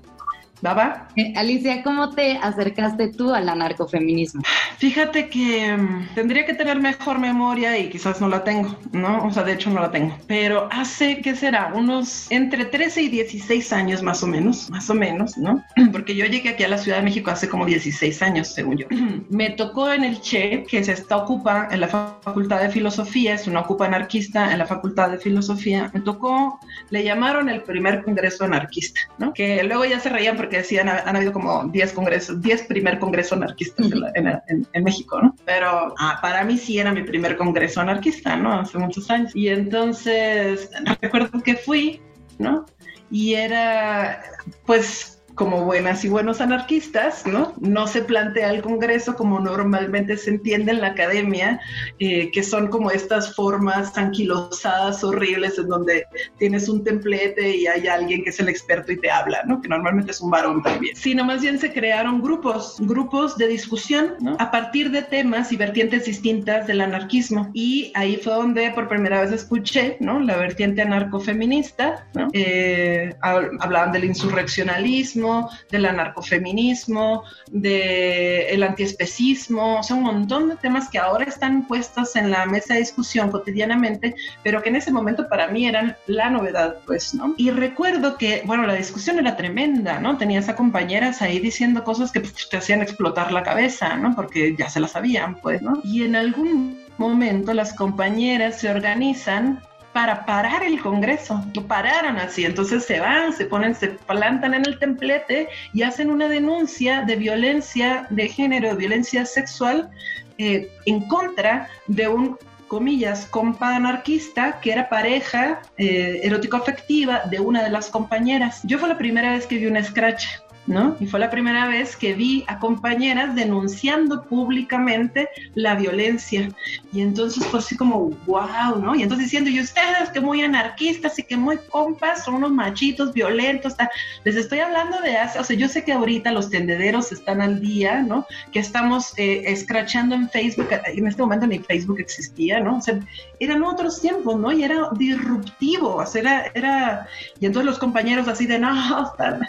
¿Baba? 0.63 1.09
Eh, 1.17 1.33
Alicia, 1.35 1.83
¿cómo 1.83 2.11
te 2.11 2.37
acercaste 2.37 3.09
tú 3.09 3.33
al 3.33 3.49
anarcofeminismo? 3.49 4.43
Fíjate 4.77 5.27
que 5.27 5.75
mm, 5.75 6.15
tendría 6.15 6.45
que 6.45 6.53
tener 6.53 6.79
mejor 6.79 7.19
memoria 7.19 7.77
y 7.77 7.89
quizás 7.89 8.21
no 8.21 8.29
la 8.29 8.45
tengo, 8.45 8.73
¿no? 8.93 9.25
O 9.25 9.31
sea, 9.33 9.43
de 9.43 9.51
hecho 9.51 9.69
no 9.71 9.81
la 9.81 9.91
tengo. 9.91 10.17
Pero 10.25 10.69
hace, 10.71 11.19
¿qué 11.19 11.35
será? 11.35 11.73
Unos 11.75 12.31
entre 12.31 12.63
13 12.63 13.01
y 13.01 13.07
16 13.09 13.73
años 13.73 14.01
más 14.01 14.23
o 14.23 14.27
menos, 14.27 14.69
más 14.69 14.89
o 14.89 14.93
menos, 14.93 15.37
¿no? 15.37 15.61
Porque 15.91 16.15
yo 16.15 16.25
llegué 16.27 16.51
aquí 16.51 16.63
a 16.63 16.69
la 16.69 16.77
Ciudad 16.77 16.99
de 16.99 17.03
México 17.03 17.29
hace 17.29 17.49
como 17.49 17.65
16 17.65 18.21
años, 18.21 18.47
según 18.47 18.77
yo. 18.77 18.87
Me 19.29 19.49
tocó 19.49 19.91
en 19.91 20.05
el 20.05 20.21
Che, 20.21 20.63
que 20.63 20.81
se 20.81 20.93
está 20.93 21.17
ocupa 21.17 21.67
en 21.71 21.81
la 21.81 21.89
Facultad 21.89 22.61
de 22.61 22.69
Filosofía, 22.69 23.33
es 23.33 23.47
una 23.47 23.59
ocupa 23.59 23.87
anarquista 23.87 24.53
en 24.53 24.59
la 24.59 24.65
Facultad 24.65 25.09
de 25.09 25.17
Filosofía. 25.17 25.91
Me 25.93 25.99
tocó, 25.99 26.57
le 26.89 27.03
llamaron 27.03 27.49
el 27.49 27.63
primer 27.63 28.01
congreso 28.01 28.45
anarquista, 28.45 29.01
¿no? 29.17 29.33
Que 29.33 29.61
luego 29.65 29.83
ya 29.83 29.99
se 29.99 30.07
reían 30.07 30.37
porque 30.37 30.52
decían, 30.57 30.89
han, 30.89 31.15
habido 31.15 31.33
como 31.33 31.65
10 31.65 31.93
congresos, 31.93 32.41
10 32.41 32.63
primer 32.63 32.99
congresos 32.99 33.33
anarquistas 33.33 33.87
en, 34.15 34.83
México, 34.83 35.21
¿no? 35.21 35.35
Pero 35.45 35.93
ah, 35.97 36.19
para 36.21 36.43
mí 36.43 36.57
sí 36.57 36.79
era 36.79 36.91
mi 36.91 37.03
primer 37.03 37.37
congreso 37.37 37.81
anarquista, 37.81 38.35
¿no? 38.35 38.53
Hace 38.53 38.77
muchos 38.77 39.09
años. 39.09 39.35
Y 39.35 39.49
entonces 39.49 40.69
recuerdo 41.01 41.41
que 41.41 41.55
fui, 41.55 42.01
¿no? 42.39 42.65
Y 43.09 43.33
era, 43.33 44.23
pues, 44.65 45.22
como 45.35 45.65
buenas 45.65 46.05
y 46.05 46.09
buenos 46.09 46.41
anarquistas, 46.41 47.25
¿no? 47.25 47.53
No 47.59 47.87
se 47.87 48.01
plantea 48.01 48.51
el 48.51 48.61
Congreso 48.61 49.15
como 49.15 49.39
normalmente 49.39 50.17
se 50.17 50.31
entiende 50.31 50.71
en 50.71 50.81
la 50.81 50.87
academia, 50.87 51.59
eh, 51.99 52.31
que 52.31 52.43
son 52.43 52.67
como 52.67 52.91
estas 52.91 53.35
formas 53.35 53.97
anquilosadas, 53.97 55.03
horribles, 55.03 55.57
en 55.57 55.67
donde 55.67 56.05
tienes 56.37 56.69
un 56.69 56.83
templete 56.83 57.55
y 57.57 57.67
hay 57.67 57.87
alguien 57.87 58.23
que 58.23 58.29
es 58.29 58.39
el 58.39 58.49
experto 58.49 58.91
y 58.91 58.99
te 58.99 59.09
habla, 59.09 59.41
¿no? 59.45 59.61
Que 59.61 59.69
normalmente 59.69 60.11
es 60.11 60.21
un 60.21 60.29
varón 60.29 60.61
también. 60.61 60.95
Sino 60.95 61.23
más 61.25 61.41
bien 61.41 61.57
se 61.59 61.73
crearon 61.73 62.21
grupos, 62.21 62.77
grupos 62.79 63.37
de 63.37 63.47
discusión, 63.47 64.15
¿no? 64.19 64.35
A 64.39 64.51
partir 64.51 64.91
de 64.91 65.01
temas 65.01 65.51
y 65.51 65.57
vertientes 65.57 66.05
distintas 66.05 66.67
del 66.67 66.81
anarquismo. 66.81 67.49
Y 67.53 67.91
ahí 67.95 68.17
fue 68.17 68.33
donde 68.33 68.71
por 68.71 68.87
primera 68.87 69.21
vez 69.21 69.31
escuché, 69.31 69.97
¿no? 69.99 70.19
La 70.19 70.37
vertiente 70.37 70.81
anarcofeminista, 70.81 72.07
¿no? 72.13 72.27
Eh, 72.33 73.15
hablaban 73.21 73.91
del 73.91 74.05
insurreccionalismo, 74.05 75.22
del 75.71 75.85
anarcofeminismo, 75.85 77.23
del 77.51 78.63
antiespecismo, 78.63 79.79
o 79.79 79.83
sea, 79.83 79.95
un 79.95 80.03
montón 80.03 80.49
de 80.49 80.55
temas 80.55 80.89
que 80.89 80.99
ahora 80.99 81.25
están 81.25 81.67
puestos 81.67 82.15
en 82.15 82.31
la 82.31 82.45
mesa 82.45 82.73
de 82.73 82.81
discusión 82.81 83.31
cotidianamente, 83.31 84.15
pero 84.43 84.61
que 84.61 84.69
en 84.69 84.75
ese 84.75 84.91
momento 84.91 85.27
para 85.29 85.47
mí 85.47 85.67
eran 85.67 85.95
la 86.07 86.29
novedad, 86.29 86.77
pues, 86.85 87.13
¿no? 87.13 87.33
Y 87.37 87.51
recuerdo 87.51 88.17
que, 88.17 88.43
bueno, 88.45 88.65
la 88.65 88.75
discusión 88.75 89.19
era 89.19 89.37
tremenda, 89.37 89.99
¿no? 89.99 90.17
Tenías 90.17 90.49
a 90.49 90.55
compañeras 90.55 91.21
ahí 91.21 91.39
diciendo 91.39 91.83
cosas 91.83 92.11
que 92.11 92.19
pues, 92.21 92.49
te 92.49 92.57
hacían 92.57 92.81
explotar 92.81 93.31
la 93.31 93.43
cabeza, 93.43 93.95
¿no? 93.95 94.15
Porque 94.15 94.55
ya 94.57 94.69
se 94.69 94.79
las 94.79 94.91
sabían, 94.91 95.35
pues, 95.41 95.61
¿no? 95.61 95.81
Y 95.83 96.03
en 96.03 96.15
algún 96.15 96.83
momento 96.97 97.53
las 97.53 97.73
compañeras 97.73 98.59
se 98.59 98.69
organizan 98.69 99.61
para 99.93 100.25
parar 100.25 100.63
el 100.63 100.81
Congreso. 100.81 101.43
Lo 101.53 101.65
pararon 101.67 102.17
así. 102.17 102.45
Entonces 102.45 102.83
se 102.85 102.99
van, 102.99 103.31
se 103.33 103.45
ponen, 103.45 103.75
se 103.75 103.89
plantan 103.89 104.53
en 104.53 104.65
el 104.65 104.79
templete 104.79 105.47
y 105.73 105.83
hacen 105.83 106.09
una 106.09 106.27
denuncia 106.27 107.03
de 107.03 107.15
violencia 107.15 108.07
de 108.09 108.27
género, 108.27 108.69
de 108.69 108.75
violencia 108.75 109.25
sexual 109.25 109.89
eh, 110.37 110.69
en 110.85 111.07
contra 111.07 111.69
de 111.87 112.07
un 112.07 112.37
comillas, 112.67 113.27
compa 113.27 113.75
anarquista, 113.75 114.59
que 114.59 114.71
era 114.71 114.89
pareja 114.89 115.61
eh, 115.77 116.21
erótico-afectiva 116.23 117.21
de 117.29 117.39
una 117.39 117.61
de 117.63 117.69
las 117.69 117.89
compañeras. 117.89 118.61
Yo 118.63 118.79
fue 118.79 118.89
la 118.89 118.97
primera 118.97 119.33
vez 119.33 119.45
que 119.45 119.57
vi 119.57 119.67
un 119.67 119.83
scratch 119.83 120.25
¿no? 120.65 120.95
Y 120.99 121.07
fue 121.07 121.19
la 121.19 121.29
primera 121.29 121.67
vez 121.67 121.97
que 121.97 122.13
vi 122.13 122.45
a 122.47 122.59
compañeras 122.59 123.35
denunciando 123.35 124.23
públicamente 124.23 125.29
la 125.55 125.75
violencia. 125.75 126.49
Y 126.91 127.01
entonces 127.01 127.45
fue 127.45 127.59
así 127.59 127.75
como, 127.75 128.11
wow, 128.25 128.79
¿no? 128.79 128.95
Y 128.95 129.03
entonces 129.03 129.25
diciendo, 129.25 129.49
y 129.49 129.59
ustedes 129.59 130.09
que 130.13 130.21
muy 130.21 130.41
anarquistas 130.41 131.19
y 131.19 131.23
que 131.23 131.35
muy 131.35 131.57
compas, 131.69 132.23
son 132.23 132.35
unos 132.35 132.51
machitos 132.51 133.13
violentos, 133.13 133.75
les 134.23 134.35
estoy 134.35 134.59
hablando 134.59 134.99
de 135.01 135.17
hace, 135.17 135.39
o 135.39 135.43
sea, 135.43 135.55
yo 135.55 135.67
sé 135.67 135.83
que 135.83 135.91
ahorita 135.91 136.31
los 136.31 136.49
tendederos 136.49 137.11
están 137.11 137.41
al 137.41 137.59
día, 137.59 138.01
¿no? 138.01 138.25
Que 138.51 138.59
estamos 138.59 139.17
eh, 139.17 139.43
escrachando 139.45 140.15
en 140.15 140.29
Facebook, 140.29 140.69
en 140.85 141.07
este 141.07 141.21
momento 141.21 141.47
ni 141.47 141.59
Facebook 141.59 141.99
existía, 141.99 142.59
¿no? 142.59 142.77
O 142.77 142.81
sea, 142.81 142.99
eran 143.39 143.63
otros 143.63 143.99
tiempos, 143.99 144.39
¿no? 144.39 144.51
Y 144.51 144.63
era 144.63 144.89
disruptivo, 144.93 145.95
o 145.95 146.05
sea, 146.05 146.21
era, 146.21 146.51
era, 146.53 147.07
y 147.39 147.45
entonces 147.45 147.65
los 147.65 147.79
compañeros 147.79 148.27
así 148.27 148.45
de, 148.45 148.59
no, 148.59 149.03
están 149.03 149.41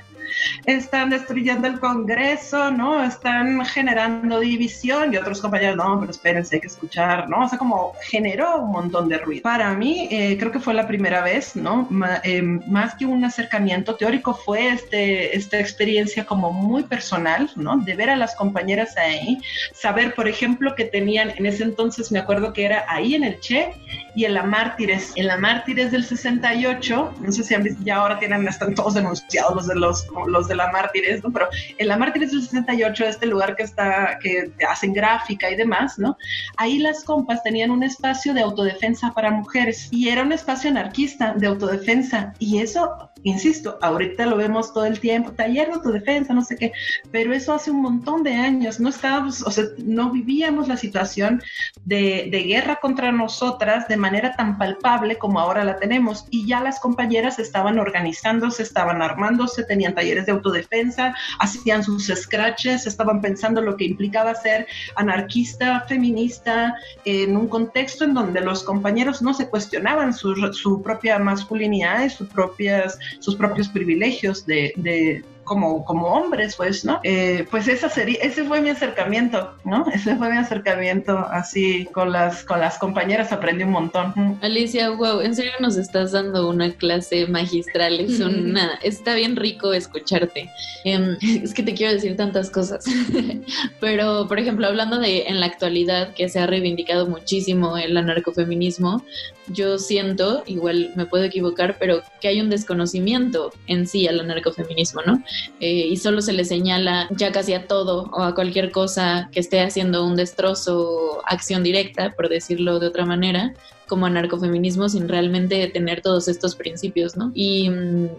están 0.64 1.10
destruyendo 1.10 1.66
el 1.68 1.80
Congreso, 1.80 2.70
¿no? 2.70 3.04
Están 3.04 3.64
generando 3.66 4.40
división 4.40 5.12
y 5.12 5.16
otros 5.16 5.40
compañeros, 5.40 5.76
no, 5.76 5.98
pero 6.00 6.10
espérense, 6.10 6.56
hay 6.56 6.60
que 6.60 6.68
escuchar, 6.68 7.28
¿no? 7.28 7.44
O 7.44 7.48
sea, 7.48 7.58
como 7.58 7.92
generó 8.08 8.62
un 8.62 8.72
montón 8.72 9.08
de 9.08 9.18
ruido. 9.18 9.42
Para 9.42 9.74
mí, 9.74 10.08
eh, 10.10 10.37
creo 10.38 10.52
que 10.52 10.60
fue 10.60 10.74
la 10.74 10.87
primera 10.87 11.22
vez, 11.22 11.56
¿no? 11.56 11.88
Eh, 12.22 12.42
más 12.42 12.94
que 12.94 13.06
un 13.06 13.24
acercamiento 13.24 13.96
teórico, 13.96 14.34
fue 14.34 14.68
este, 14.68 15.37
esta 15.37 15.58
experiencia 15.58 16.24
como 16.24 16.52
muy 16.52 16.84
personal, 16.84 17.50
¿no? 17.56 17.76
De 17.78 17.94
ver 17.94 18.10
a 18.10 18.16
las 18.16 18.34
compañeras 18.34 18.96
ahí, 18.96 19.38
saber, 19.72 20.14
por 20.14 20.28
ejemplo, 20.28 20.74
que 20.74 20.84
tenían, 20.84 21.32
en 21.37 21.46
ese 21.46 21.64
entonces 21.64 22.10
me 22.12 22.18
acuerdo 22.18 22.52
que 22.52 22.64
era 22.64 22.84
ahí 22.88 23.14
en 23.14 23.24
el 23.24 23.40
Che 23.40 23.72
y 24.14 24.24
en 24.24 24.34
la 24.34 24.42
Mártires, 24.42 25.12
en 25.16 25.26
la 25.26 25.37
Mártires 25.37 25.90
del 25.92 26.04
68, 26.04 27.14
no 27.20 27.32
sé 27.32 27.42
si 27.42 27.54
han 27.54 27.62
visto, 27.62 27.82
ya 27.84 27.96
ahora 27.96 28.18
tienen, 28.18 28.46
están 28.46 28.74
todos 28.74 28.94
denunciados 28.94 29.54
los 29.54 29.66
de 29.66 29.74
los 29.74 30.06
los 30.27 30.48
de 30.48 30.55
la 30.55 30.70
Mártires, 30.70 31.22
¿no? 31.22 31.33
Pero 31.33 31.48
en 31.79 31.88
la 31.88 31.96
Mártires 31.96 32.31
del 32.31 32.42
68, 32.42 33.05
este 33.05 33.27
lugar 33.27 33.57
que 33.57 33.62
está, 33.62 34.18
que 34.22 34.53
hacen 34.68 34.92
gráfica 34.92 35.50
y 35.50 35.57
demás, 35.57 35.98
¿no? 35.98 36.16
Ahí 36.57 36.79
las 36.79 37.05
compas 37.05 37.42
tenían 37.42 37.70
un 37.70 37.83
espacio 37.83 38.35
de 38.35 38.42
autodefensa 38.42 39.12
para 39.12 39.31
mujeres 39.31 39.88
y 39.90 40.09
era 40.09 40.22
un 40.22 40.33
espacio 40.33 40.70
anarquista 40.70 41.35
de 41.35 41.46
autodefensa 41.46 42.33
y 42.38 42.59
eso 42.59 43.11
insisto, 43.24 43.78
ahorita 43.82 44.26
lo 44.26 44.37
vemos 44.37 44.72
todo 44.72 44.84
el 44.84 45.00
tiempo, 45.00 45.32
taller 45.32 45.68
de 45.68 45.74
autodefensa, 45.74 46.32
no 46.34 46.44
sé 46.44 46.56
qué, 46.56 46.72
pero 47.10 47.34
eso 47.34 47.52
hace 47.52 47.70
un 47.70 47.82
montón 47.82 48.22
de 48.22 48.34
años, 48.34 48.78
no 48.80 48.90
estábamos, 48.90 49.42
o 49.42 49.50
sea, 49.50 49.64
no 49.78 50.10
vivíamos 50.10 50.68
la 50.68 50.76
situación 50.76 51.42
de, 51.84 52.28
de, 52.30 52.42
guerra 52.44 52.76
contra 52.76 53.10
nosotras 53.10 53.88
de 53.88 53.96
manera 53.96 54.37
tan 54.37 54.58
palpable 54.58 55.16
como 55.16 55.40
ahora 55.40 55.64
la 55.64 55.78
tenemos 55.78 56.26
y 56.30 56.46
ya 56.46 56.60
las 56.60 56.78
compañeras 56.78 57.38
estaban 57.38 57.78
organizándose, 57.78 58.62
estaban 58.62 59.00
armándose, 59.00 59.64
tenían 59.64 59.94
talleres 59.94 60.26
de 60.26 60.32
autodefensa, 60.32 61.14
hacían 61.40 61.82
sus 61.82 62.06
scratches, 62.14 62.87
estaban 62.87 63.20
pensando 63.22 63.62
lo 63.62 63.76
que 63.76 63.84
implicaba 63.84 64.34
ser 64.34 64.66
anarquista, 64.96 65.80
feminista, 65.88 66.76
en 67.04 67.37
un 67.37 67.48
contexto 67.48 68.04
en 68.04 68.14
donde 68.14 68.40
los 68.42 68.62
compañeros 68.62 69.22
no 69.22 69.32
se 69.32 69.48
cuestionaban 69.48 70.12
su, 70.12 70.34
su 70.52 70.82
propia 70.82 71.18
masculinidad 71.18 72.04
y 72.04 72.10
sus 72.10 72.28
propias 72.28 72.98
sus 73.18 73.37
propios 73.37 73.68
privilegios 73.68 74.46
de, 74.46 74.72
de, 74.77 75.24
como, 75.44 75.85
como 75.85 76.09
hombres, 76.09 76.57
pues, 76.57 76.85
¿no? 76.85 77.00
Eh, 77.02 77.46
pues 77.50 77.68
esa 77.68 77.88
sería, 77.88 78.18
ese 78.22 78.44
fue 78.44 78.61
mi 78.61 78.70
acercamiento, 78.70 79.54
¿no? 79.64 79.87
Ese 79.92 80.16
fue 80.16 80.30
mi 80.30 80.38
acercamiento 80.38 81.18
así 81.18 81.87
con 81.92 82.12
las, 82.12 82.44
con 82.44 82.61
las 82.61 82.78
compañeras, 82.78 83.33
aprendí 83.33 83.64
un 83.64 83.70
montón. 83.70 84.38
Alicia, 84.42 84.90
wow, 84.90 85.20
en 85.20 85.35
serio 85.35 85.52
nos 85.61 85.76
estás 85.76 86.12
dando 86.12 86.48
una 86.48 86.72
clase 86.72 87.26
magistral, 87.26 88.00
es 88.00 88.20
una, 88.20 88.78
está 88.83 89.14
bien 89.14 89.37
rico 89.37 89.72
escucharte. 89.72 90.50
Em, 90.85 91.16
es 91.20 91.54
que 91.54 91.62
te 91.62 91.74
quiero 91.74 91.92
decir 91.92 92.16
tantas 92.16 92.50
cosas, 92.50 92.85
pero 93.80 94.26
por 94.28 94.38
ejemplo, 94.38 94.66
hablando 94.66 94.98
de 94.98 95.24
en 95.26 95.40
la 95.40 95.46
actualidad 95.46 96.14
que 96.14 96.28
se 96.28 96.38
ha 96.40 96.46
reivindicado 96.46 97.07
muchísimo 97.07 97.76
el 97.76 97.96
anarcofeminismo, 97.96 99.04
yo 99.48 99.78
siento, 99.78 100.42
igual 100.46 100.92
me 100.96 101.07
puedo 101.07 101.24
equivocar, 101.24 101.76
pero 101.78 102.02
que 102.20 102.28
hay 102.28 102.40
un 102.40 102.50
desconocimiento 102.50 103.52
en 103.66 103.87
sí 103.87 104.09
al 104.09 104.20
anarcofeminismo, 104.20 105.02
¿no? 105.07 105.22
Eh, 105.61 105.87
y 105.90 105.97
solo 105.97 106.20
se 106.23 106.33
le 106.33 106.44
señala 106.44 107.09
ya 107.11 107.33
casi 107.33 107.55
a 107.55 107.66
todo 107.66 108.11
o 108.12 108.23
a 108.23 108.35
cualquier 108.35 108.70
cosa 108.70 109.29
que 109.33 109.40
esté 109.40 109.61
haciendo 109.61 110.05
un 110.05 110.16
destrozo, 110.16 111.23
acción 111.27 111.62
directa, 111.62 112.12
por 112.14 112.29
decirlo 112.29 112.81
de 112.81 112.88
otra 112.88 113.05
manera, 113.05 113.55
como 113.87 114.07
anarcofeminismo 114.07 114.88
sin 114.88 115.09
realmente 115.09 115.66
tener 115.68 116.01
todos 116.01 116.29
estos 116.29 116.55
principios, 116.55 117.16
¿no? 117.16 117.31
Y, 117.35 117.70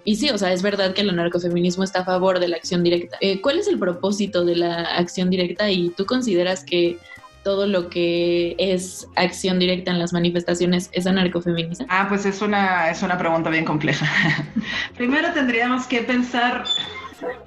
y, 0.04 0.15
sí, 0.15 0.30
o 0.30 0.38
sea, 0.38 0.54
es 0.54 0.62
verdad 0.62 0.93
que 0.93 1.01
el 1.01 1.10
anarcofeminismo 1.10 1.84
está 1.84 2.01
a 2.01 2.06
favor 2.06 2.39
de 2.39 2.47
la 2.47 2.58
acción 2.58 2.84
directa. 2.84 3.17
Eh, 3.21 3.41
¿Cuál 3.41 3.60
es 3.60 3.67
el 3.67 3.80
propósito 3.80 4.45
de 4.45 4.56
la 4.56 4.82
acción 4.82 5.30
directa 5.30 5.69
y 5.71 5.89
tú 5.89 6.06
consideras 6.06 6.63
que 6.63 6.97
todo 7.43 7.67
lo 7.67 7.89
que 7.89 8.56
es 8.58 9.08
acción 9.15 9.60
directa 9.60 9.91
en 9.91 9.99
las 9.99 10.13
manifestaciones 10.13 10.89
es 10.93 11.06
anarcofeminista? 11.06 11.86
Ah, 11.89 12.08
pues 12.10 12.25
es 12.25 12.41
una, 12.41 12.89
es 12.89 13.04
una 13.04 13.17
pregunta 13.19 13.51
bien 13.51 13.65
compleja. 13.65 14.08
Primero 14.97 15.32
tendríamos 15.32 15.86
que 15.86 16.01
pensar 16.01 16.65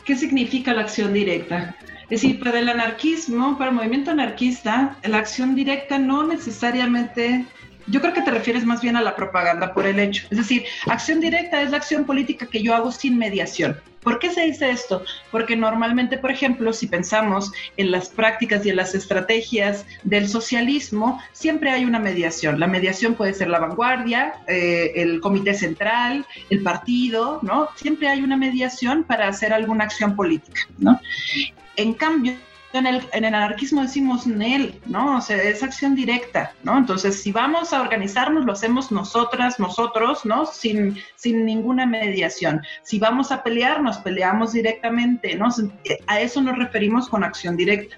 qué 0.08 0.16
significa 0.16 0.72
la 0.72 0.80
acción 0.80 1.12
directa. 1.12 1.76
Es 2.04 2.22
decir, 2.22 2.40
para 2.40 2.58
el 2.58 2.70
anarquismo, 2.70 3.58
para 3.58 3.68
el 3.68 3.76
movimiento 3.76 4.10
anarquista, 4.10 4.96
la 5.04 5.18
acción 5.18 5.54
directa 5.54 5.98
no 5.98 6.26
necesariamente 6.26 7.44
yo 7.90 8.00
creo 8.00 8.12
que 8.12 8.22
te 8.22 8.30
refieres 8.30 8.64
más 8.64 8.80
bien 8.80 8.96
a 8.96 9.02
la 9.02 9.16
propaganda 9.16 9.72
por 9.72 9.86
el 9.86 9.98
hecho. 9.98 10.26
Es 10.30 10.38
decir, 10.38 10.64
acción 10.86 11.20
directa 11.20 11.62
es 11.62 11.70
la 11.70 11.78
acción 11.78 12.04
política 12.04 12.46
que 12.46 12.62
yo 12.62 12.74
hago 12.74 12.92
sin 12.92 13.18
mediación. 13.18 13.76
¿Por 14.02 14.18
qué 14.20 14.30
se 14.30 14.42
dice 14.42 14.70
esto? 14.70 15.02
Porque 15.30 15.56
normalmente, 15.56 16.18
por 16.18 16.30
ejemplo, 16.30 16.72
si 16.72 16.86
pensamos 16.86 17.52
en 17.76 17.90
las 17.90 18.08
prácticas 18.08 18.64
y 18.64 18.70
en 18.70 18.76
las 18.76 18.94
estrategias 18.94 19.84
del 20.04 20.28
socialismo, 20.28 21.20
siempre 21.32 21.70
hay 21.70 21.84
una 21.84 21.98
mediación. 21.98 22.60
La 22.60 22.68
mediación 22.68 23.14
puede 23.14 23.34
ser 23.34 23.48
la 23.48 23.58
vanguardia, 23.58 24.34
eh, 24.46 24.92
el 24.94 25.20
comité 25.20 25.54
central, 25.54 26.24
el 26.48 26.62
partido, 26.62 27.40
¿no? 27.42 27.68
Siempre 27.74 28.08
hay 28.08 28.22
una 28.22 28.36
mediación 28.36 29.04
para 29.04 29.28
hacer 29.28 29.52
alguna 29.52 29.84
acción 29.84 30.14
política, 30.14 30.62
¿no? 30.78 31.00
En 31.76 31.92
cambio, 31.94 32.34
en 32.72 32.86
el, 32.86 33.08
en 33.12 33.24
el, 33.24 33.34
anarquismo 33.34 33.82
decimos 33.82 34.26
NEL, 34.26 34.80
¿no? 34.86 35.18
O 35.18 35.20
sea, 35.20 35.36
es 35.42 35.62
acción 35.62 35.94
directa, 35.94 36.52
¿no? 36.62 36.76
Entonces, 36.76 37.22
si 37.22 37.32
vamos 37.32 37.72
a 37.72 37.80
organizarnos, 37.80 38.44
lo 38.44 38.52
hacemos 38.52 38.92
nosotras, 38.92 39.58
nosotros, 39.58 40.24
¿no? 40.24 40.46
Sin, 40.46 40.98
sin 41.16 41.44
ninguna 41.46 41.86
mediación. 41.86 42.60
Si 42.82 42.98
vamos 42.98 43.32
a 43.32 43.42
pelear, 43.42 43.82
nos 43.82 43.98
peleamos 43.98 44.52
directamente, 44.52 45.34
¿no? 45.36 45.48
A 46.06 46.20
eso 46.20 46.42
nos 46.42 46.58
referimos 46.58 47.08
con 47.08 47.24
acción 47.24 47.56
directa. 47.56 47.96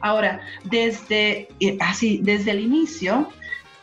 Ahora, 0.00 0.40
desde, 0.64 1.48
eh, 1.60 1.76
así, 1.80 2.20
desde 2.22 2.52
el 2.52 2.60
inicio, 2.60 3.28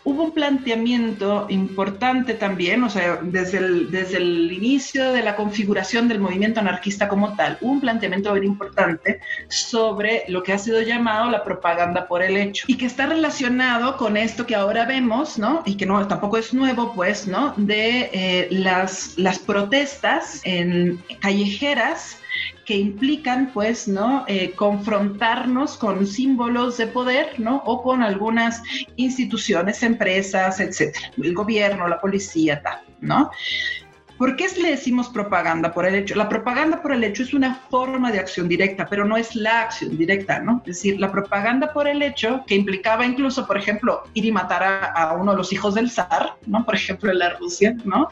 hubo 0.04 0.24
un 0.24 0.32
planteamiento 0.32 1.46
importante 1.50 2.34
también, 2.34 2.84
o 2.84 2.90
sea, 2.90 3.20
desde 3.22 3.60
el, 3.60 3.92
desde 3.92 4.18
el 4.18 4.52
inicio 4.52 5.12
de 5.14 5.24
la 5.24 5.36
configuración 5.36 6.08
del 6.08 6.20
movimiento 6.20 6.60
anarquista 6.60 7.08
como 7.08 7.36
tal, 7.36 7.58
hubo 7.62 7.72
un 7.72 7.82
planteamiento 7.82 8.34
bien 8.34 8.46
importante 8.46 9.20
sobre 9.48 10.24
lo 10.28 10.44
que 10.44 10.54
ha 10.54 10.58
sido 10.58 10.82
llamado 10.82 11.30
la 11.30 11.44
propaganda 11.44 12.08
por 12.08 12.22
el 12.22 12.38
hecho 12.38 12.66
y 12.68 12.78
que 12.78 12.86
está 12.86 13.06
relacionado 13.06 13.98
con 13.98 14.18
esto 14.18 14.46
que 14.46 14.56
ahora 14.56 14.86
vemos, 14.86 15.38
¿no? 15.38 15.64
Y 15.66 15.76
que 15.76 15.86
no, 15.86 16.06
tampoco 16.08 16.38
es 16.38 16.54
nuevo, 16.54 16.94
pues, 16.94 17.28
¿no? 17.28 17.54
De 17.58 18.10
eh, 18.14 18.48
las, 18.52 19.18
las 19.18 19.40
protestas 19.40 20.42
en 20.44 21.02
callejeras 21.22 22.18
que 22.66 22.78
implican, 22.78 23.52
pues, 23.54 23.88
¿no? 23.88 24.26
Eh, 24.28 24.52
confrontarnos 24.56 25.78
con 25.78 26.08
símbolos 26.08 26.78
de 26.78 26.88
poder, 26.88 27.40
¿no? 27.40 27.58
O 27.66 27.84
con 27.84 28.02
algunas 28.04 28.62
instituciones, 28.96 29.84
empresas, 29.84 30.60
etcétera, 30.60 31.12
el 31.22 31.34
gobierno, 31.34 31.88
la 31.88 32.00
policía, 32.00 32.62
tal, 32.62 32.82
¿no? 33.02 33.32
¿Por 34.24 34.38
qué 34.38 34.48
le 34.56 34.70
decimos 34.70 35.10
propaganda 35.10 35.74
por 35.74 35.86
el 35.86 35.96
hecho? 35.96 36.16
La 36.16 36.30
propaganda 36.30 36.82
por 36.82 36.94
el 36.94 37.04
hecho 37.04 37.24
es 37.24 37.34
una 37.34 37.56
forma 37.70 38.10
de 38.10 38.20
acción 38.20 38.48
directa, 38.48 38.88
pero 38.90 39.04
no 39.04 39.18
es 39.18 39.36
la 39.36 39.64
acción 39.64 39.98
directa, 39.98 40.40
¿no? 40.40 40.62
Es 40.66 40.78
decir, 40.78 40.98
la 40.98 41.12
propaganda 41.12 41.74
por 41.74 41.90
el 41.90 42.02
hecho, 42.02 42.42
que 42.48 42.56
implicaba 42.56 43.06
incluso, 43.06 43.46
por 43.46 43.58
ejemplo, 43.58 44.02
ir 44.14 44.24
y 44.24 44.32
matar 44.32 44.64
a, 44.96 45.12
uno 45.20 45.34
de 45.34 45.38
los 45.40 45.52
hijos 45.52 45.76
del 45.76 45.92
zar, 45.92 46.38
¿no? 46.46 46.64
Por 46.64 46.76
ejemplo, 46.76 47.12
en 47.12 47.20
la 47.20 47.32
Rusia, 47.32 47.76
¿no? 47.84 48.08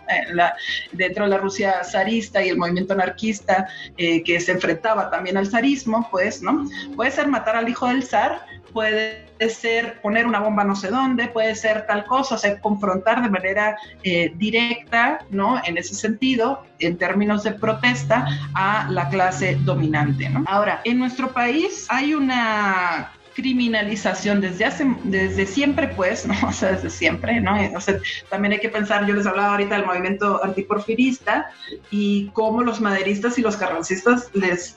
dentro 0.91 1.23
de 1.23 1.29
la 1.29 1.37
Rusia 1.37 1.81
zarista 1.85 2.43
y 2.43 2.49
el 2.49 2.57
movimiento 2.57 2.91
anarquista 2.91 3.69
eh, 3.95 4.21
que 4.21 4.41
se 4.41 4.51
enfrentaba 4.51 5.09
también 5.09 5.37
al 5.37 5.47
zarismo, 5.47 6.09
pues, 6.11 6.41
¿no? 6.41 6.65
Puede 6.93 7.11
ser 7.11 7.29
matar 7.29 7.55
al 7.55 7.69
hijo 7.69 7.87
del 7.87 8.03
zar, 8.03 8.41
puede 8.73 9.27
ser 9.49 10.01
poner 10.01 10.25
una 10.25 10.39
bomba 10.39 10.63
no 10.63 10.75
sé 10.75 10.89
dónde, 10.89 11.27
puede 11.27 11.55
ser 11.55 11.85
tal 11.87 12.05
cosa, 12.05 12.35
o 12.35 12.61
confrontar 12.61 13.21
de 13.21 13.29
manera 13.29 13.77
eh, 14.03 14.31
directa, 14.35 15.19
¿no? 15.29 15.61
En 15.63 15.77
ese 15.77 15.95
sentido, 15.95 16.63
en 16.79 16.97
términos 16.97 17.43
de 17.43 17.51
protesta, 17.51 18.25
a 18.53 18.87
la 18.89 19.09
clase 19.09 19.57
dominante, 19.61 20.29
¿no? 20.29 20.43
Ahora, 20.47 20.81
en 20.83 20.99
nuestro 20.99 21.31
país 21.31 21.85
hay 21.89 22.13
una 22.13 23.11
criminalización 23.33 24.41
desde 24.41 24.65
hace, 24.65 24.85
desde 25.03 25.45
siempre, 25.45 25.87
pues, 25.89 26.25
¿no? 26.25 26.33
O 26.47 26.51
sea, 26.51 26.73
desde 26.73 26.89
siempre, 26.89 27.39
¿no? 27.39 27.55
O 27.75 27.81
sea, 27.81 27.97
también 28.29 28.53
hay 28.53 28.59
que 28.59 28.69
pensar, 28.69 29.05
yo 29.05 29.13
les 29.13 29.25
hablaba 29.25 29.51
ahorita 29.51 29.75
del 29.75 29.85
movimiento 29.85 30.43
antiporfirista 30.43 31.51
y 31.89 32.29
cómo 32.33 32.61
los 32.61 32.81
maderistas 32.81 33.37
y 33.37 33.41
los 33.41 33.57
carrancistas 33.57 34.29
les, 34.33 34.75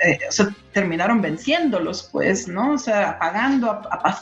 eh, 0.00 0.18
terminaron 0.72 1.20
venciéndolos, 1.20 2.08
pues, 2.10 2.48
¿no? 2.48 2.72
O 2.72 2.78
sea, 2.78 3.10
apagando, 3.10 3.70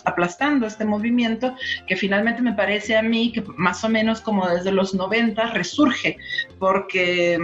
aplastando 0.04 0.66
este 0.66 0.84
movimiento 0.84 1.54
que 1.86 1.96
finalmente 1.96 2.42
me 2.42 2.52
parece 2.52 2.96
a 2.96 3.02
mí 3.02 3.32
que 3.32 3.42
más 3.56 3.82
o 3.84 3.88
menos 3.88 4.20
como 4.20 4.48
desde 4.48 4.72
los 4.72 4.94
90 4.94 5.46
resurge, 5.52 6.18
porque 6.58 7.38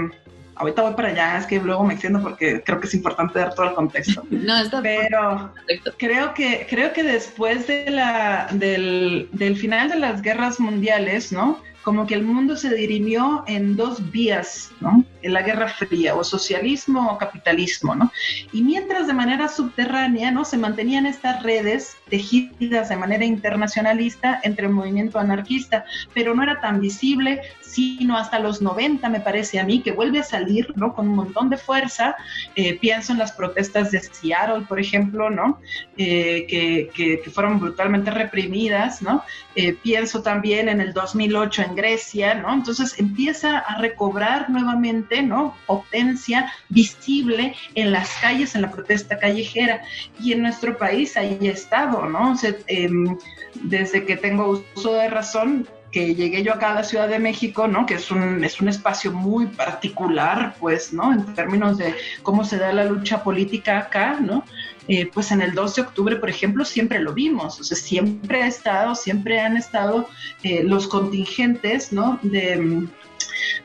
ahorita 0.56 0.82
voy 0.82 0.94
para 0.94 1.08
allá, 1.08 1.38
es 1.38 1.46
que 1.46 1.60
luego 1.60 1.84
me 1.84 1.94
extiendo 1.94 2.20
porque 2.20 2.62
creo 2.62 2.80
que 2.80 2.86
es 2.86 2.94
importante 2.94 3.38
dar 3.38 3.54
todo 3.54 3.68
el 3.68 3.74
contexto. 3.74 4.24
No, 4.30 4.58
está 4.58 4.82
Pero 4.82 5.52
creo 5.98 6.34
que, 6.34 6.66
creo 6.68 6.92
que 6.92 7.02
después 7.02 7.66
de 7.66 7.90
la, 7.90 8.48
del, 8.52 9.28
del 9.32 9.56
final 9.56 9.88
de 9.88 9.98
las 9.98 10.22
guerras 10.22 10.60
mundiales, 10.60 11.32
¿no? 11.32 11.60
Como 11.86 12.04
que 12.04 12.14
el 12.14 12.24
mundo 12.24 12.56
se 12.56 12.74
dirimió 12.74 13.44
en 13.46 13.76
dos 13.76 14.10
vías, 14.10 14.72
¿no? 14.80 15.04
En 15.22 15.32
la 15.32 15.42
Guerra 15.42 15.68
Fría, 15.68 16.16
o 16.16 16.24
socialismo 16.24 17.12
o 17.12 17.16
capitalismo, 17.16 17.94
¿no? 17.94 18.10
Y 18.52 18.62
mientras 18.62 19.06
de 19.06 19.12
manera 19.12 19.46
subterránea, 19.46 20.32
¿no? 20.32 20.44
Se 20.44 20.58
mantenían 20.58 21.06
estas 21.06 21.44
redes 21.44 21.96
tejidas 22.10 22.88
de 22.88 22.96
manera 22.96 23.24
internacionalista 23.24 24.40
entre 24.42 24.66
el 24.66 24.72
movimiento 24.72 25.20
anarquista, 25.20 25.84
pero 26.12 26.34
no 26.34 26.42
era 26.42 26.60
tan 26.60 26.80
visible, 26.80 27.42
sino 27.60 28.16
hasta 28.16 28.40
los 28.40 28.60
90, 28.60 29.08
me 29.08 29.20
parece 29.20 29.60
a 29.60 29.64
mí, 29.64 29.80
que 29.80 29.92
vuelve 29.92 30.18
a 30.18 30.24
salir, 30.24 30.72
¿no? 30.74 30.92
Con 30.92 31.08
un 31.08 31.14
montón 31.14 31.50
de 31.50 31.56
fuerza. 31.56 32.16
Eh, 32.56 32.78
pienso 32.80 33.12
en 33.12 33.18
las 33.18 33.30
protestas 33.30 33.92
de 33.92 34.00
Seattle, 34.00 34.66
por 34.68 34.80
ejemplo, 34.80 35.30
¿no? 35.30 35.60
Eh, 35.96 36.46
que, 36.48 36.90
que, 37.22 37.30
fueron 37.30 37.60
brutalmente 37.60 38.10
reprimidas, 38.10 39.02
¿no? 39.02 39.22
Eh, 39.54 39.74
pienso 39.74 40.22
también 40.22 40.68
en 40.68 40.80
el 40.80 40.92
2008 40.92 41.62
en 41.62 41.75
Grecia, 41.76 42.34
¿no? 42.34 42.52
Entonces 42.52 42.98
empieza 42.98 43.58
a 43.58 43.78
recobrar 43.78 44.50
nuevamente, 44.50 45.22
¿no? 45.22 45.56
Potencia 45.66 46.52
visible 46.68 47.54
en 47.74 47.92
las 47.92 48.10
calles, 48.20 48.54
en 48.54 48.62
la 48.62 48.70
protesta 48.72 49.18
callejera. 49.18 49.82
Y 50.20 50.32
en 50.32 50.42
nuestro 50.42 50.76
país 50.76 51.16
ahí 51.16 51.38
ha 51.42 51.52
estado, 51.52 52.06
¿no? 52.06 52.32
O 52.32 52.36
em, 52.66 53.16
desde 53.62 54.04
que 54.04 54.16
tengo 54.16 54.62
uso 54.74 54.94
de 54.94 55.08
razón, 55.08 55.68
que 55.96 56.14
llegué 56.14 56.42
yo 56.42 56.52
acá 56.52 56.72
a 56.72 56.74
la 56.74 56.84
Ciudad 56.84 57.08
de 57.08 57.18
México, 57.18 57.68
¿no? 57.68 57.86
Que 57.86 57.94
es 57.94 58.10
un, 58.10 58.44
es 58.44 58.60
un 58.60 58.68
espacio 58.68 59.12
muy 59.12 59.46
particular, 59.46 60.54
pues, 60.60 60.92
¿no? 60.92 61.10
En 61.10 61.34
términos 61.34 61.78
de 61.78 61.94
cómo 62.22 62.44
se 62.44 62.58
da 62.58 62.70
la 62.70 62.84
lucha 62.84 63.22
política 63.22 63.78
acá, 63.78 64.18
¿no? 64.20 64.44
Eh, 64.88 65.06
pues 65.06 65.30
en 65.32 65.40
el 65.40 65.54
2 65.54 65.74
de 65.74 65.80
octubre, 65.80 66.16
por 66.16 66.28
ejemplo, 66.28 66.66
siempre 66.66 66.98
lo 66.98 67.14
vimos, 67.14 67.58
o 67.60 67.64
sea, 67.64 67.78
siempre 67.78 68.42
ha 68.42 68.46
estado, 68.46 68.94
siempre 68.94 69.40
han 69.40 69.56
estado 69.56 70.06
eh, 70.42 70.62
los 70.64 70.86
contingentes, 70.86 71.94
¿no? 71.94 72.18
De, 72.22 72.86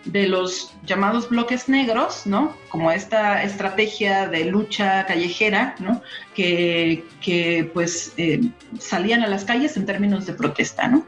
de 0.05 0.27
los 0.27 0.73
llamados 0.85 1.27
bloques 1.27 1.67
negros, 1.67 2.25
¿no? 2.25 2.55
Como 2.69 2.93
esta 2.93 3.43
estrategia 3.43 4.29
de 4.29 4.45
lucha 4.45 5.05
callejera, 5.05 5.75
¿no? 5.79 6.01
Que, 6.33 7.03
que 7.19 7.69
pues 7.73 8.13
eh, 8.15 8.39
salían 8.79 9.21
a 9.21 9.27
las 9.27 9.43
calles 9.43 9.75
en 9.75 9.85
términos 9.85 10.25
de 10.27 10.33
protesta, 10.33 10.87
¿no? 10.87 11.05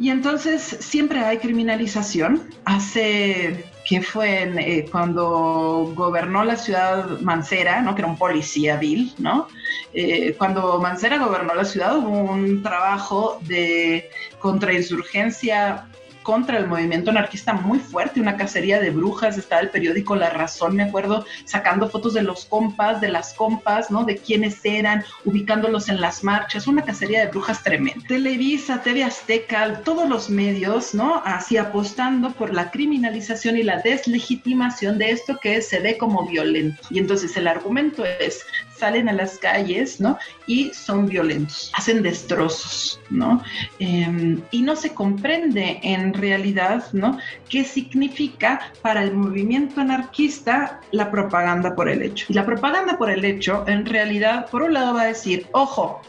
Y 0.00 0.08
entonces 0.08 0.62
siempre 0.80 1.20
hay 1.20 1.36
criminalización. 1.36 2.48
Hace 2.64 3.66
que 3.86 4.00
fue 4.00 4.44
eh, 4.56 4.88
cuando 4.90 5.92
gobernó 5.94 6.42
la 6.42 6.56
ciudad 6.56 7.20
Mancera, 7.20 7.82
¿no? 7.82 7.94
que 7.94 8.00
era 8.00 8.08
un 8.08 8.16
policía 8.16 8.78
vil, 8.78 9.12
¿no? 9.18 9.48
Eh, 9.92 10.34
cuando 10.38 10.80
Mancera 10.80 11.18
gobernó 11.18 11.54
la 11.54 11.66
ciudad 11.66 11.98
hubo 11.98 12.32
un 12.32 12.62
trabajo 12.62 13.40
de 13.42 14.08
contrainsurgencia 14.38 15.89
contra 16.22 16.58
el 16.58 16.66
movimiento 16.66 17.10
anarquista 17.10 17.52
muy 17.52 17.78
fuerte, 17.78 18.20
una 18.20 18.36
cacería 18.36 18.80
de 18.80 18.90
brujas, 18.90 19.38
estaba 19.38 19.60
el 19.60 19.70
periódico 19.70 20.16
La 20.16 20.30
Razón, 20.30 20.76
me 20.76 20.82
acuerdo, 20.82 21.24
sacando 21.44 21.88
fotos 21.88 22.14
de 22.14 22.22
los 22.22 22.44
compas, 22.44 23.00
de 23.00 23.08
las 23.08 23.34
compas, 23.34 23.90
¿no? 23.90 24.04
De 24.04 24.16
quiénes 24.16 24.60
eran, 24.64 25.04
ubicándolos 25.24 25.88
en 25.88 26.00
las 26.00 26.22
marchas, 26.24 26.66
una 26.66 26.84
cacería 26.84 27.20
de 27.20 27.26
brujas 27.26 27.62
tremenda. 27.62 28.06
Televisa, 28.06 28.82
TV 28.82 29.04
Azteca, 29.04 29.80
todos 29.82 30.08
los 30.08 30.30
medios, 30.30 30.94
¿no? 30.94 31.22
Así 31.24 31.56
apostando 31.56 32.32
por 32.32 32.52
la 32.52 32.70
criminalización 32.70 33.56
y 33.56 33.62
la 33.62 33.78
deslegitimación 33.78 34.98
de 34.98 35.10
esto 35.10 35.38
que 35.40 35.60
se 35.62 35.80
ve 35.80 35.96
como 35.98 36.26
violento. 36.26 36.82
Y 36.90 36.98
entonces 36.98 37.36
el 37.36 37.46
argumento 37.46 38.04
es, 38.04 38.44
salen 38.80 39.08
a 39.08 39.12
las 39.12 39.38
calles, 39.38 40.00
¿no? 40.00 40.18
Y 40.46 40.70
son 40.74 41.06
violentos, 41.06 41.70
hacen 41.76 42.02
destrozos, 42.02 43.00
¿no? 43.10 43.42
Em, 43.78 44.40
y 44.50 44.62
no 44.62 44.74
se 44.74 44.94
comprende 44.94 45.80
en 45.82 46.14
realidad, 46.14 46.86
¿no? 46.92 47.18
¿Qué 47.48 47.64
significa 47.64 48.72
para 48.82 49.02
el 49.02 49.12
movimiento 49.14 49.80
anarquista 49.80 50.80
la 50.92 51.10
propaganda 51.10 51.74
por 51.74 51.88
el 51.88 52.02
hecho? 52.02 52.26
Y 52.28 52.34
la 52.34 52.46
propaganda 52.46 52.96
por 52.96 53.10
el 53.10 53.24
hecho, 53.24 53.64
en 53.68 53.84
realidad, 53.84 54.48
por 54.50 54.62
un 54.62 54.72
lado 54.72 54.94
va 54.94 55.02
a 55.02 55.06
decir, 55.06 55.46
ojo, 55.52 56.00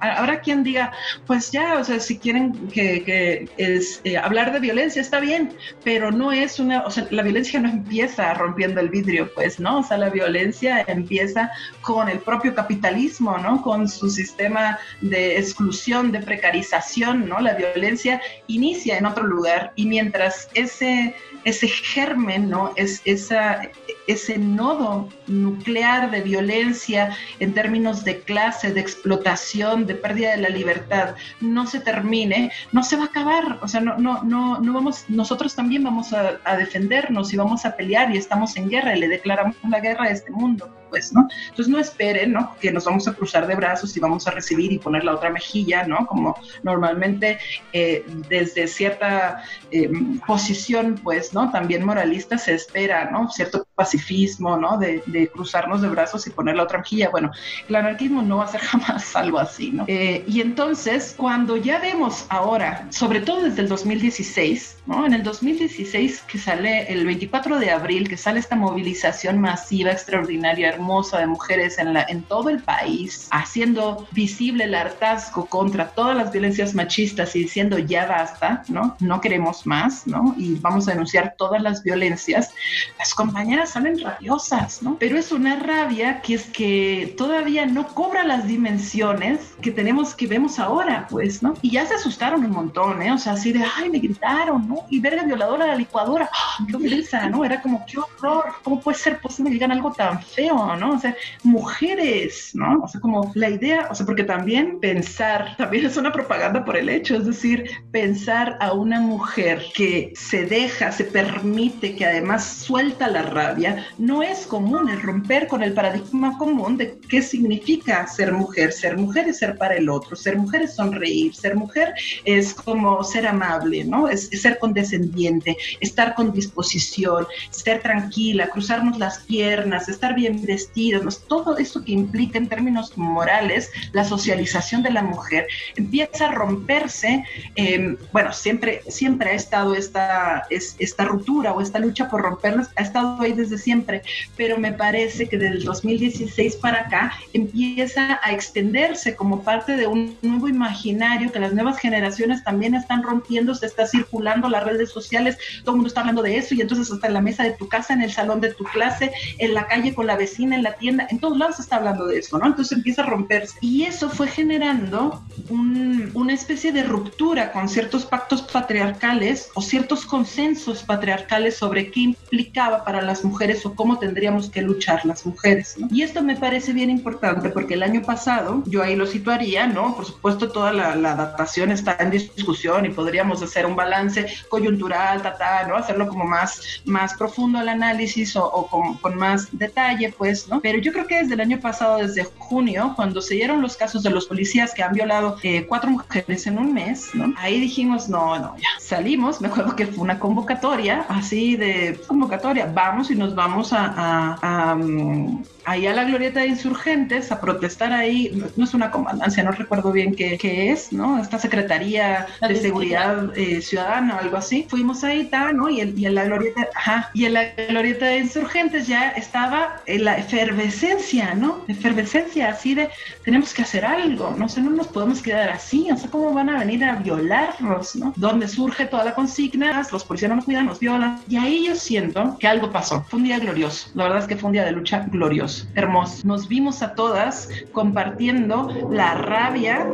habrá 0.00 0.40
quien 0.40 0.62
diga, 0.62 0.92
pues 1.26 1.50
ya, 1.50 1.78
o 1.78 1.84
sea, 1.84 2.00
si 2.00 2.18
quieren 2.18 2.68
que, 2.68 3.48
es, 3.56 4.00
eh, 4.04 4.16
hablar 4.16 4.52
de 4.52 4.60
violencia, 4.60 5.02
está 5.02 5.20
bien, 5.20 5.52
pero 5.84 6.10
no 6.10 6.32
es 6.32 6.58
una, 6.58 6.82
o 6.82 6.90
sea, 6.90 7.06
la 7.10 7.22
violencia 7.22 7.60
no 7.60 7.68
empieza 7.68 8.32
rompiendo 8.34 8.80
el 8.80 8.88
vidrio, 8.88 9.30
pues, 9.34 9.60
¿no? 9.60 9.80
O 9.80 9.82
sea, 9.82 9.98
la 9.98 10.08
violencia 10.08 10.84
empieza 10.86 11.50
con 11.82 11.89
el 12.08 12.20
propio 12.20 12.54
capitalismo, 12.54 13.36
¿no? 13.38 13.62
Con 13.62 13.88
su 13.88 14.08
sistema 14.08 14.78
de 15.00 15.38
exclusión, 15.38 16.12
de 16.12 16.20
precarización, 16.20 17.28
¿no? 17.28 17.40
La 17.40 17.54
violencia 17.54 18.20
inicia 18.46 18.98
en 18.98 19.06
otro 19.06 19.24
lugar 19.24 19.72
y 19.76 19.86
mientras 19.86 20.48
ese, 20.54 21.14
ese 21.44 21.68
germen, 21.68 22.48
¿no? 22.48 22.72
Es 22.76 23.02
esa, 23.04 23.62
ese 24.06 24.38
nodo 24.38 25.08
nuclear 25.26 26.10
de 26.10 26.20
violencia 26.20 27.16
en 27.40 27.54
términos 27.54 28.04
de 28.04 28.20
clase, 28.20 28.72
de 28.72 28.80
explotación, 28.80 29.86
de 29.86 29.94
pérdida 29.94 30.30
de 30.30 30.42
la 30.42 30.48
libertad, 30.48 31.14
no 31.40 31.66
se 31.66 31.80
termine, 31.80 32.52
no 32.72 32.82
se 32.82 32.96
va 32.96 33.04
a 33.04 33.06
acabar. 33.06 33.58
O 33.62 33.68
sea, 33.68 33.80
no, 33.80 33.98
no, 33.98 34.22
no, 34.22 34.60
no 34.60 34.72
vamos, 34.72 35.04
nosotros 35.08 35.54
también 35.54 35.82
vamos 35.82 36.12
a, 36.12 36.38
a 36.44 36.56
defendernos 36.56 37.32
y 37.32 37.36
vamos 37.36 37.64
a 37.64 37.76
pelear 37.76 38.14
y 38.14 38.18
estamos 38.18 38.56
en 38.56 38.68
guerra 38.68 38.96
y 38.96 39.00
le 39.00 39.08
declaramos 39.08 39.56
la 39.68 39.80
guerra 39.80 40.04
a 40.04 40.10
este 40.10 40.30
mundo 40.30 40.79
pues. 40.90 41.12
Entonces 41.12 41.68
no 41.68 41.78
esperen. 41.78 42.36
Que 42.60 42.72
nos 42.72 42.84
vamos 42.84 43.08
a 43.08 43.14
cruzar 43.14 43.46
de 43.46 43.54
brazos 43.54 43.96
y 43.96 44.00
vamos 44.00 44.26
a 44.26 44.32
recibir 44.32 44.72
y 44.72 44.78
poner 44.78 45.04
la 45.04 45.14
otra 45.14 45.30
mejilla, 45.30 45.84
¿no? 45.84 46.06
Como 46.06 46.36
normalmente 46.62 47.38
eh, 47.72 48.04
desde 48.28 48.66
cierta 48.66 49.42
eh, 49.70 49.90
posición, 50.26 51.00
pues. 51.02 51.30
También 51.52 51.84
moralista 51.84 52.36
se 52.36 52.54
espera, 52.54 53.10
¿no? 53.10 53.30
Cierto 53.30 53.66
pacifismo, 53.74 54.56
¿no? 54.56 54.76
De, 54.76 55.30
cruzarnos 55.32 55.80
de 55.80 55.88
brazos 55.88 56.26
y 56.26 56.30
poner 56.30 56.56
la 56.56 56.64
otra 56.64 56.78
mejilla. 56.78 57.10
Bueno, 57.10 57.30
el 57.68 57.74
anarquismo 57.76 58.20
no 58.22 58.38
va 58.38 58.44
a 58.44 58.48
ser 58.48 58.60
jamás 58.70 59.14
algo 59.16 59.38
así. 59.38 59.78
Eh, 59.86 60.24
y 60.26 60.40
entonces, 60.40 61.14
cuando 61.16 61.56
ya 61.56 61.78
vemos 61.78 62.26
ahora, 62.28 62.86
sobre 62.90 63.20
todo 63.20 63.42
desde 63.42 63.62
el 63.62 63.68
2016, 63.68 64.78
¿no? 64.86 65.06
En 65.06 65.14
el 65.14 65.22
2016 65.22 66.22
que 66.22 66.38
sale 66.38 66.92
el 66.92 67.06
24 67.06 67.58
de 67.58 67.70
abril, 67.70 68.08
que 68.08 68.16
sale 68.16 68.40
esta 68.40 68.56
movilización 68.56 69.38
masiva, 69.38 69.92
extraordinaria, 69.92 70.76
hermosa 70.80 71.18
de 71.18 71.26
mujeres 71.26 71.78
en, 71.78 71.92
la, 71.92 72.06
en 72.08 72.22
todo 72.22 72.48
el 72.48 72.62
país, 72.62 73.28
haciendo 73.30 74.08
visible 74.12 74.64
el 74.64 74.74
hartazgo 74.74 75.44
contra 75.46 75.90
todas 75.90 76.16
las 76.16 76.32
violencias 76.32 76.74
machistas 76.74 77.36
y 77.36 77.40
diciendo 77.40 77.78
ya 77.78 78.06
basta, 78.06 78.62
¿no? 78.68 78.96
No 78.98 79.20
queremos 79.20 79.66
más, 79.66 80.06
¿no? 80.06 80.34
Y 80.38 80.54
vamos 80.56 80.88
a 80.88 80.92
denunciar 80.92 81.34
todas 81.36 81.60
las 81.62 81.82
violencias, 81.82 82.52
las 82.98 83.14
compañeras 83.14 83.70
salen 83.70 84.00
rabiosas, 84.00 84.82
¿no? 84.82 84.96
Pero 84.98 85.18
es 85.18 85.32
una 85.32 85.56
rabia 85.56 86.22
que 86.22 86.34
es 86.34 86.44
que 86.46 87.14
todavía 87.18 87.66
no 87.66 87.86
cobra 87.88 88.24
las 88.24 88.46
dimensiones 88.46 89.40
que 89.60 89.70
tenemos, 89.70 90.14
que 90.14 90.26
vemos 90.26 90.58
ahora, 90.58 91.06
pues, 91.10 91.42
¿no? 91.42 91.54
Y 91.60 91.70
ya 91.72 91.86
se 91.86 91.94
asustaron 91.94 92.44
un 92.44 92.52
montón, 92.52 93.02
¿eh? 93.02 93.12
O 93.12 93.18
sea, 93.18 93.34
así 93.34 93.52
de, 93.52 93.62
ay, 93.76 93.90
me 93.90 93.98
gritaron, 93.98 94.66
¿no? 94.66 94.86
Y 94.88 94.98
verga 95.00 95.24
violadora 95.24 95.66
la 95.66 95.76
licuadora, 95.76 96.30
¡Ah, 96.32 96.64
qué 96.66 96.76
belleza, 96.76 97.28
¿no? 97.28 97.44
Era 97.44 97.60
como, 97.60 97.84
qué 97.86 97.98
horror, 97.98 98.46
¿cómo 98.64 98.80
puede 98.80 98.96
ser 98.96 99.20
posible 99.20 99.50
que 99.50 99.54
digan 99.54 99.72
algo 99.72 99.92
tan 99.92 100.22
feo? 100.22 100.69
¿No? 100.76 100.92
O 100.92 100.98
sea, 100.98 101.16
mujeres, 101.42 102.50
¿no? 102.54 102.80
O 102.82 102.88
sea, 102.88 103.00
como 103.00 103.30
la 103.34 103.50
idea, 103.50 103.88
o 103.90 103.94
sea, 103.94 104.06
porque 104.06 104.24
también 104.24 104.80
pensar, 104.80 105.56
también 105.58 105.86
es 105.86 105.96
una 105.96 106.12
propaganda 106.12 106.64
por 106.64 106.76
el 106.76 106.88
hecho, 106.88 107.16
es 107.16 107.26
decir, 107.26 107.70
pensar 107.90 108.56
a 108.60 108.72
una 108.72 109.00
mujer 109.00 109.62
que 109.74 110.12
se 110.14 110.46
deja, 110.46 110.92
se 110.92 111.04
permite, 111.04 111.94
que 111.96 112.06
además 112.06 112.44
suelta 112.44 113.08
la 113.08 113.22
rabia, 113.22 113.86
no 113.98 114.22
es 114.22 114.46
común, 114.46 114.88
el 114.88 115.00
romper 115.02 115.46
con 115.46 115.62
el 115.62 115.72
paradigma 115.72 116.36
común 116.38 116.76
de 116.76 116.98
qué 117.08 117.22
significa 117.22 118.06
ser 118.06 118.32
mujer. 118.32 118.72
Ser 118.72 118.96
mujer 118.96 119.28
es 119.28 119.38
ser 119.38 119.56
para 119.56 119.76
el 119.76 119.88
otro, 119.88 120.16
ser 120.16 120.36
mujer 120.36 120.62
es 120.62 120.74
sonreír, 120.74 121.34
ser 121.34 121.56
mujer 121.56 121.92
es 122.24 122.54
como 122.54 123.02
ser 123.04 123.26
amable, 123.26 123.84
¿no? 123.84 124.08
Es, 124.08 124.32
es 124.32 124.42
ser 124.42 124.58
condescendiente, 124.58 125.56
estar 125.80 126.14
con 126.14 126.32
disposición, 126.32 127.26
ser 127.50 127.80
tranquila, 127.82 128.48
cruzarnos 128.48 128.98
las 128.98 129.20
piernas, 129.20 129.88
estar 129.88 130.14
bien 130.14 130.44
vestida 130.44 130.59
vestidos, 130.60 131.26
todo 131.26 131.56
eso 131.56 131.82
que 131.84 131.92
implica 131.92 132.38
en 132.38 132.48
términos 132.48 132.96
morales 132.96 133.70
la 133.92 134.04
socialización 134.04 134.82
de 134.82 134.90
la 134.90 135.02
mujer, 135.02 135.46
empieza 135.76 136.26
a 136.26 136.32
romperse. 136.32 137.24
Em, 137.54 137.96
bueno, 138.12 138.32
siempre, 138.32 138.82
siempre 138.88 139.30
ha 139.30 139.34
estado 139.34 139.74
esta, 139.74 140.46
esta 140.50 141.04
ruptura 141.04 141.52
o 141.52 141.60
esta 141.60 141.78
lucha 141.78 142.08
por 142.08 142.22
romperlas, 142.22 142.68
ha 142.76 142.82
estado 142.82 143.20
ahí 143.20 143.32
desde 143.32 143.58
siempre, 143.58 144.02
pero 144.36 144.58
me 144.58 144.72
parece 144.72 145.28
que 145.28 145.38
desde 145.38 145.56
el 145.56 145.64
2016 145.64 146.56
para 146.56 146.80
acá 146.80 147.12
empieza 147.32 148.20
a 148.22 148.32
extenderse 148.32 149.16
como 149.16 149.42
parte 149.42 149.76
de 149.76 149.86
un 149.86 150.16
nuevo 150.22 150.48
imaginario 150.48 151.32
que 151.32 151.38
las 151.38 151.54
nuevas 151.54 151.78
generaciones 151.78 152.44
también 152.44 152.74
están 152.74 153.02
rompiendo, 153.02 153.54
se 153.54 153.66
está 153.66 153.86
circulando 153.86 154.48
las 154.48 154.64
redes 154.64 154.90
sociales, 154.90 155.38
todo 155.64 155.72
el 155.72 155.76
mundo 155.76 155.88
está 155.88 156.00
hablando 156.00 156.22
de 156.22 156.36
eso 156.36 156.54
y 156.54 156.60
entonces 156.60 156.90
hasta 156.90 157.06
en 157.06 157.14
la 157.14 157.20
mesa 157.20 157.44
de 157.44 157.52
tu 157.52 157.68
casa, 157.68 157.94
en 157.94 158.02
el 158.02 158.12
salón 158.12 158.40
de 158.40 158.52
tu 158.52 158.64
clase, 158.64 159.12
en 159.38 159.54
la 159.54 159.66
calle 159.66 159.94
con 159.94 160.06
la 160.06 160.16
vecina, 160.16 160.49
en 160.52 160.62
la 160.62 160.74
tienda, 160.74 161.06
en 161.10 161.18
todos 161.18 161.36
lados 161.36 161.56
se 161.56 161.62
está 161.62 161.76
hablando 161.76 162.06
de 162.06 162.18
eso, 162.18 162.38
¿no? 162.38 162.46
Entonces 162.46 162.76
empieza 162.76 163.02
a 163.02 163.06
romperse. 163.06 163.56
Y 163.60 163.84
eso 163.84 164.08
fue 164.10 164.28
generando 164.28 165.22
una 165.48 166.32
especie 166.32 166.72
de 166.72 166.82
ruptura 166.82 167.52
con 167.52 167.68
ciertos 167.68 168.04
pactos 168.04 168.42
patriarcales 168.42 169.50
o 169.54 169.62
ciertos 169.62 170.04
consensos 170.06 170.82
patriarcales 170.82 171.56
sobre 171.56 171.90
qué 171.90 172.00
implicaba 172.00 172.84
para 172.84 173.02
las 173.02 173.24
mujeres 173.24 173.64
o 173.66 173.74
cómo 173.74 173.98
tendríamos 173.98 174.50
que 174.50 174.62
luchar 174.62 175.04
las 175.04 175.24
mujeres, 175.26 175.76
¿no? 175.78 175.88
Y 175.90 176.02
esto 176.02 176.22
me 176.22 176.36
parece 176.36 176.72
bien 176.72 176.90
importante 176.90 177.50
porque 177.50 177.74
el 177.74 177.82
año 177.82 178.02
pasado, 178.02 178.62
yo 178.66 178.82
ahí 178.82 178.96
lo 178.96 179.06
situaría, 179.06 179.66
¿no? 179.66 179.94
Por 179.94 180.06
supuesto, 180.06 180.50
toda 180.50 180.72
la, 180.72 180.96
datación 180.96 181.70
está 181.70 181.96
en 181.98 182.10
discusión 182.10 182.86
y 182.86 182.90
podríamos 182.90 183.42
hacer 183.42 183.66
un 183.66 183.76
balance 183.76 184.26
coyuntural, 184.48 185.22
ta, 185.22 185.66
¿no? 185.66 185.76
Hacerlo 185.76 186.08
como 186.08 186.24
más, 186.24 186.82
más 186.84 187.14
profundo 187.14 187.58
al 187.58 187.68
análisis 187.68 188.36
o, 188.36 188.66
con, 188.70 188.96
con, 188.98 189.16
más 189.16 189.48
detalle, 189.52 190.14
pues, 190.16 190.39
Pero 190.62 190.78
yo 190.78 190.92
creo 190.92 191.06
que 191.06 191.16
desde 191.16 191.34
el 191.34 191.40
año 191.40 191.60
pasado, 191.60 191.98
desde 191.98 192.24
junio, 192.38 192.92
cuando 192.96 193.20
se 193.20 193.34
dieron 193.34 193.62
los 193.62 193.76
casos 193.76 194.02
de 194.02 194.10
los 194.10 194.26
policías 194.26 194.74
que 194.74 194.82
han 194.82 194.92
violado 194.92 195.36
eh, 195.42 195.66
cuatro 195.66 195.90
mujeres 195.90 196.46
en 196.46 196.58
un 196.58 196.72
mes. 196.72 197.10
Ahí 197.36 197.60
dijimos, 197.60 198.08
no, 198.08 198.38
no, 198.38 198.56
ya. 198.56 198.68
Salimos, 198.80 199.40
me 199.40 199.48
acuerdo 199.48 199.76
que 199.76 199.86
fue 199.86 200.04
una 200.04 200.18
convocatoria, 200.18 201.06
así 201.08 201.56
de 201.56 202.00
convocatoria, 202.06 202.70
vamos 202.72 203.10
y 203.10 203.14
nos 203.14 203.34
vamos 203.34 203.70
a, 203.72 204.74
mm, 204.76 205.42
ahí 205.64 205.86
a 205.86 205.94
la 205.94 206.04
glorieta 206.04 206.40
de 206.40 206.48
insurgentes 206.48 207.32
a 207.32 207.40
protestar 207.40 207.92
ahí, 207.92 208.30
no 208.56 208.64
es 208.64 208.74
una 208.74 208.90
comandancia, 208.90 209.42
no 209.42 209.52
recuerdo 209.52 209.92
bien 209.92 210.14
qué, 210.14 210.38
qué 210.38 210.70
es, 210.70 210.92
¿no? 210.92 211.20
Esta 211.20 211.38
Secretaría 211.38 212.26
de 212.46 212.56
Seguridad 212.56 213.36
eh, 213.36 213.60
Ciudadana 213.60 214.16
o 214.16 214.18
algo 214.20 214.36
así. 214.36 214.66
Fuimos 214.68 215.04
ahí, 215.04 215.22
está, 215.22 215.52
¿no? 215.52 215.68
Y, 215.68 215.80
y, 215.80 216.06
en 216.06 216.14
la 216.14 216.24
glorieta, 216.24 216.68
ajá, 216.74 217.10
y 217.14 217.24
en 217.24 217.34
la 217.34 217.50
glorieta 217.68 218.06
de 218.06 218.18
insurgentes 218.18 218.86
ya 218.86 219.10
estaba 219.10 219.80
en 219.86 220.04
la 220.04 220.16
efervescencia, 220.18 221.34
¿no? 221.34 221.64
Efervescencia 221.68 222.48
así 222.48 222.74
de, 222.74 222.88
tenemos 223.24 223.52
que 223.54 223.62
hacer 223.62 223.84
algo, 223.84 224.34
no 224.36 224.48
sé, 224.48 224.60
no 224.60 224.70
nos 224.70 224.88
podemos 224.88 225.22
quedar 225.22 225.50
así, 225.50 225.88
o 225.90 225.96
sea, 225.96 226.10
¿cómo 226.10 226.32
van 226.32 226.48
a 226.48 226.58
venir 226.58 226.84
a 226.84 226.96
violarnos, 226.96 227.96
¿no? 227.96 228.12
Donde 228.16 228.48
surge 228.48 228.86
toda 228.86 229.04
la 229.04 229.14
consigna, 229.14 229.86
los 229.90 230.04
policías 230.04 230.30
no 230.30 230.36
nos 230.36 230.44
cuidan, 230.44 230.66
nos 230.66 230.80
violan. 230.80 231.20
Y 231.28 231.36
ahí 231.36 231.66
yo 231.66 231.74
siento 231.74 232.36
que 232.38 232.46
algo 232.46 232.70
pasó. 232.70 233.04
Fue 233.08 233.18
un 233.18 233.24
día 233.24 233.38
glorioso, 233.38 233.90
la 233.94 234.04
verdad 234.04 234.20
es 234.20 234.26
que 234.26 234.36
fue 234.36 234.48
un 234.48 234.52
día 234.52 234.64
de 234.64 234.72
lucha 234.72 235.06
glorioso 235.10 235.49
hermoso, 235.74 236.26
Nos 236.26 236.48
vimos 236.48 236.82
a 236.82 236.94
todas 236.94 237.48
compartiendo 237.72 238.68
la 238.90 239.14
rabia, 239.14 239.86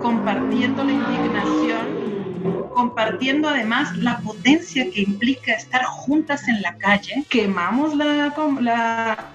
compartiendo 0.00 0.84
la 0.84 0.92
indignación 0.92 2.02
compartiendo 2.74 3.48
además 3.48 3.96
la 3.96 4.18
potencia 4.18 4.90
que 4.90 5.02
implica 5.02 5.52
estar 5.52 5.84
juntas 5.84 6.48
en 6.48 6.62
la 6.62 6.76
calle, 6.76 7.24
quemamos 7.28 7.94
la, 7.94 8.34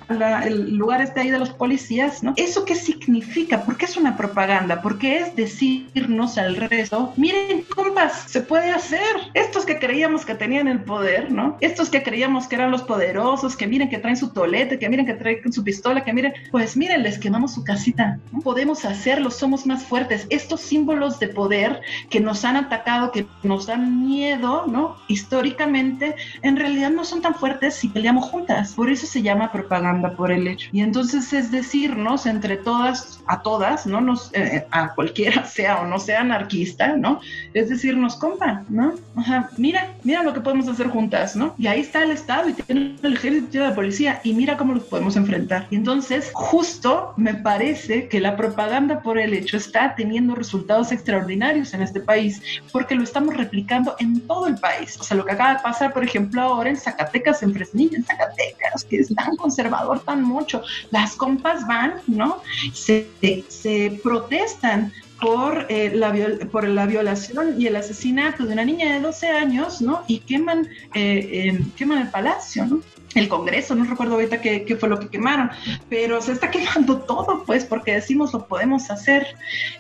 la, 0.09 0.43
el 0.43 0.75
lugar 0.75 1.01
este 1.01 1.21
ahí 1.21 1.31
de 1.31 1.39
los 1.39 1.49
policías, 1.49 2.23
¿no? 2.23 2.33
¿Eso 2.35 2.65
qué 2.65 2.75
significa? 2.75 3.63
¿Por 3.63 3.77
qué 3.77 3.85
es 3.85 3.97
una 3.97 4.17
propaganda? 4.17 4.81
Porque 4.81 5.19
es 5.19 5.35
decirnos 5.35 6.38
al 6.38 6.55
resto, 6.55 7.13
miren, 7.17 7.63
compas, 7.75 8.25
se 8.27 8.41
puede 8.41 8.71
hacer. 8.71 9.01
Estos 9.33 9.65
que 9.65 9.79
creíamos 9.79 10.25
que 10.25 10.35
tenían 10.35 10.67
el 10.67 10.83
poder, 10.83 11.31
¿no? 11.31 11.57
Estos 11.61 11.89
que 11.89 12.03
creíamos 12.03 12.47
que 12.47 12.55
eran 12.55 12.71
los 12.71 12.83
poderosos, 12.83 13.55
que 13.55 13.67
miren 13.67 13.89
que 13.89 13.97
traen 13.97 14.17
su 14.17 14.29
tolete, 14.29 14.79
que 14.79 14.89
miren 14.89 15.05
que 15.05 15.13
traen 15.13 15.51
su 15.51 15.63
pistola, 15.63 16.03
que 16.03 16.13
miren, 16.13 16.33
pues 16.51 16.77
miren, 16.77 17.03
les 17.03 17.17
quemamos 17.17 17.53
su 17.53 17.63
casita. 17.63 18.19
Podemos 18.43 18.85
hacerlo, 18.85 19.31
somos 19.31 19.65
más 19.65 19.83
fuertes. 19.83 20.25
Estos 20.29 20.61
símbolos 20.61 21.19
de 21.19 21.27
poder 21.27 21.81
que 22.09 22.19
nos 22.19 22.45
han 22.45 22.57
atacado, 22.57 23.11
que 23.11 23.26
nos 23.43 23.67
dan 23.67 24.05
miedo, 24.07 24.65
¿no? 24.67 24.97
Históricamente, 25.07 26.15
en 26.41 26.57
realidad 26.57 26.91
no 26.91 27.05
son 27.05 27.21
tan 27.21 27.36
fuertes 27.36 27.75
si 27.75 27.88
peleamos 27.89 28.25
juntas. 28.25 28.73
Por 28.73 28.89
eso 28.89 29.07
se 29.07 29.21
llama 29.21 29.51
propaganda 29.51 30.11
por 30.11 30.32
el 30.32 30.47
hecho. 30.47 30.69
Y 30.71 30.82
entonces 30.82 31.34
es 31.34 31.51
decirnos 31.51 32.25
entre 32.25 32.57
todas, 32.57 33.21
a 33.28 33.41
todas, 33.41 33.86
¿no? 33.86 34.01
Nos, 34.01 34.32
eh, 34.34 34.65
a 34.71 34.93
cualquiera 34.93 35.45
sea 35.57 35.82
o 35.82 35.88
no 35.88 35.99
sea 35.99 36.21
anarquista, 36.21 36.95
¿no? 36.95 37.19
Es 37.53 37.69
decirnos, 37.69 38.15
compa, 38.15 38.63
¿no? 38.69 38.93
O 39.15 39.21
mira, 39.57 39.93
mira 40.03 40.23
lo 40.23 40.34
que 40.34 40.41
podemos 40.41 40.67
hacer 40.67 40.88
juntas, 40.88 41.36
¿no? 41.36 41.55
Y 41.57 41.67
ahí 41.67 41.82
está 41.82 42.03
el 42.03 42.11
Estado 42.11 42.49
y 42.49 42.53
tiene 42.53 42.95
el 43.01 43.13
ejército 43.13 43.57
y 43.57 43.59
la 43.59 43.75
policía 43.75 44.21
y 44.23 44.34
mira 44.34 44.57
cómo 44.57 44.73
los 44.73 44.84
podemos 44.84 45.15
enfrentar. 45.15 45.67
Y 45.69 45.75
entonces, 45.75 46.32
justo 46.34 47.13
me 47.17 47.34
parece 47.34 48.07
que 48.07 48.19
la 48.19 48.36
propaganda 48.36 49.01
por 49.01 49.17
el 49.17 49.34
hecho 49.34 49.57
está 49.57 49.95
teniendo 49.95 50.36
resultados 50.36 50.91
extraordinarios 50.91 51.73
en 51.73 51.82
este 51.82 51.99
país 51.99 52.41
porque 52.71 52.95
lo 52.95 53.03
estamos 53.18 53.36
replicando 53.36 53.95
en 53.97 54.22
todo 54.28 54.45
el 54.45 54.57
país. 54.57 54.95
O 54.99 55.03
sea, 55.03 55.18
lo 55.18 55.26
que 55.26 55.32
acaba 55.32 55.55
de 55.55 55.59
pasar, 55.63 55.91
por 55.91 56.03
ejemplo, 56.03 56.39
ahora 56.39 56.70
en 56.70 56.78
Zacatecas, 56.78 57.41
en 57.41 57.51
Fresnillo, 57.51 57.97
en 57.97 58.03
Zacatecas, 58.03 58.84
que 58.84 58.97
es 58.97 59.13
tan 59.15 59.36
conservador, 59.38 60.01
tan 60.01 60.22
mucho, 60.22 60.61
las 60.91 61.15
compas 61.15 61.65
van, 61.65 61.95
¿no? 62.05 62.43
Se, 62.74 63.07
se 63.47 63.99
protestan 64.03 64.93
por, 65.20 65.65
eh, 65.70 65.91
la 65.95 66.13
por 66.51 66.68
la 66.68 66.86
violación 66.86 67.59
y 67.59 67.65
el 67.65 67.76
asesinato 67.76 68.45
de 68.45 68.53
una 68.53 68.65
niña 68.65 68.93
de 68.93 68.99
12 68.99 69.28
años, 69.30 69.82
¿no? 69.82 70.03
Y 70.07 70.20
queman, 70.20 70.70
eh, 70.93 71.59
queman 71.76 72.03
el 72.03 72.09
palacio, 72.09 72.68
¿no? 72.68 72.82
El 73.18 73.28
Congreso, 73.28 73.76
no 73.76 73.84
recuerdo 73.86 74.15
ahorita 74.15 74.41
qué, 74.41 74.63
qué, 74.63 74.76
fue 74.76 74.89
lo 74.89 74.99
que 74.99 75.09
quemaron, 75.09 75.49
pero 75.89 76.22
se 76.22 76.34
está 76.34 76.51
quemando 76.51 76.97
todo, 77.07 77.43
pues, 77.45 77.65
porque 77.65 77.93
decimos 77.93 78.34
lo 78.34 78.47
podemos 78.47 78.89
hacer. 78.91 79.28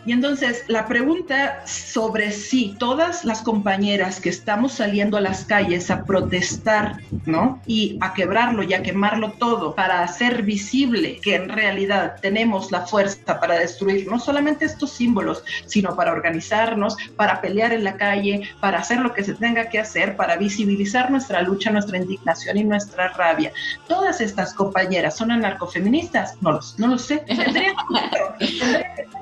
Y 0.05 0.11
entonces, 0.11 0.63
la 0.67 0.87
pregunta 0.87 1.65
sobre 1.65 2.31
si 2.31 2.75
todas 2.79 3.25
las 3.25 3.41
compañeras 3.41 4.19
que 4.19 4.29
estamos 4.29 4.73
saliendo 4.73 5.17
a 5.17 5.21
las 5.21 5.45
calles 5.45 5.91
a 5.91 6.03
protestar, 6.03 6.97
¿no? 7.25 7.61
Y 7.65 7.97
a 8.01 8.13
quebrarlo 8.13 8.63
y 8.63 8.73
a 8.73 8.81
quemarlo 8.81 9.31
todo 9.33 9.75
para 9.75 10.03
hacer 10.03 10.43
visible 10.43 11.19
que 11.21 11.35
en 11.35 11.49
realidad 11.49 12.15
tenemos 12.21 12.71
la 12.71 12.81
fuerza 12.81 13.39
para 13.39 13.59
destruir 13.59 14.07
no 14.07 14.19
solamente 14.19 14.65
estos 14.65 14.91
símbolos, 14.91 15.43
sino 15.65 15.95
para 15.95 16.11
organizarnos, 16.11 16.97
para 17.15 17.41
pelear 17.41 17.73
en 17.73 17.83
la 17.83 17.97
calle, 17.97 18.49
para 18.59 18.79
hacer 18.79 18.99
lo 18.99 19.13
que 19.13 19.23
se 19.23 19.35
tenga 19.35 19.69
que 19.69 19.79
hacer, 19.79 20.15
para 20.15 20.37
visibilizar 20.37 21.11
nuestra 21.11 21.41
lucha, 21.41 21.69
nuestra 21.71 21.97
indignación 21.97 22.57
y 22.57 22.63
nuestra 22.63 23.09
rabia 23.09 23.26
¿Todas 23.87 24.21
estas 24.21 24.53
compañeras 24.53 25.17
son 25.17 25.31
anarcofeministas? 25.31 26.41
No, 26.41 26.59
no 26.77 26.87
lo 26.87 26.97
sé. 26.97 27.17
Tendría, 27.27 27.73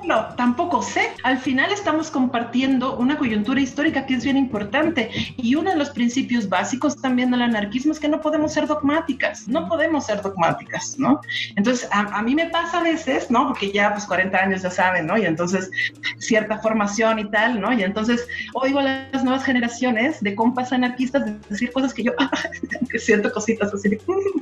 no, 0.04 0.26
tampoco 0.36 0.82
sé. 0.82 1.10
Al 1.24 1.38
final 1.38 1.72
estamos 1.72 2.10
compartiendo 2.10 2.96
una 2.96 3.18
coyuntura 3.18 3.60
histórica 3.60 4.06
que 4.06 4.14
es 4.14 4.24
bien 4.24 4.36
importante 4.36 5.10
y 5.36 5.54
uno 5.54 5.70
de 5.70 5.76
los 5.76 5.90
principios 5.90 6.48
básicos 6.48 6.96
también 6.96 7.30
del 7.30 7.42
anarquismo 7.42 7.92
es 7.92 8.00
que 8.00 8.08
no 8.08 8.20
podemos 8.20 8.52
ser 8.52 8.66
dogmáticas, 8.66 9.48
no 9.48 9.68
podemos 9.68 10.06
ser 10.06 10.22
dogmáticas, 10.22 10.98
¿no? 10.98 11.20
Entonces, 11.56 11.88
a, 11.90 12.22
mí 12.22 12.34
me 12.34 12.46
pasa 12.46 12.80
a 12.80 12.82
veces, 12.82 13.30
¿no? 13.30 13.48
Porque 13.48 13.72
ya 13.72 13.92
pues 13.92 14.06
40 14.06 14.38
años 14.38 14.62
ya 14.62 14.70
saben, 14.70 15.06
¿no? 15.06 15.18
Y 15.18 15.24
entonces 15.24 15.70
cierta 16.18 16.58
formación 16.58 17.18
y 17.18 17.30
tal, 17.30 17.60
¿no? 17.60 17.72
Y 17.72 17.82
entonces 17.82 18.26
oigo 18.54 18.78
a 18.78 19.08
las 19.12 19.24
nuevas 19.24 19.44
generaciones 19.44 20.20
de 20.20 20.34
compas 20.34 20.72
anarquistas 20.72 21.24
decir 21.48 21.72
cosas 21.72 21.92
que 21.92 22.04
yo, 22.04 22.12
que 22.90 22.98
siento 22.98 23.32
cositas 23.32 23.72
así 23.74 23.85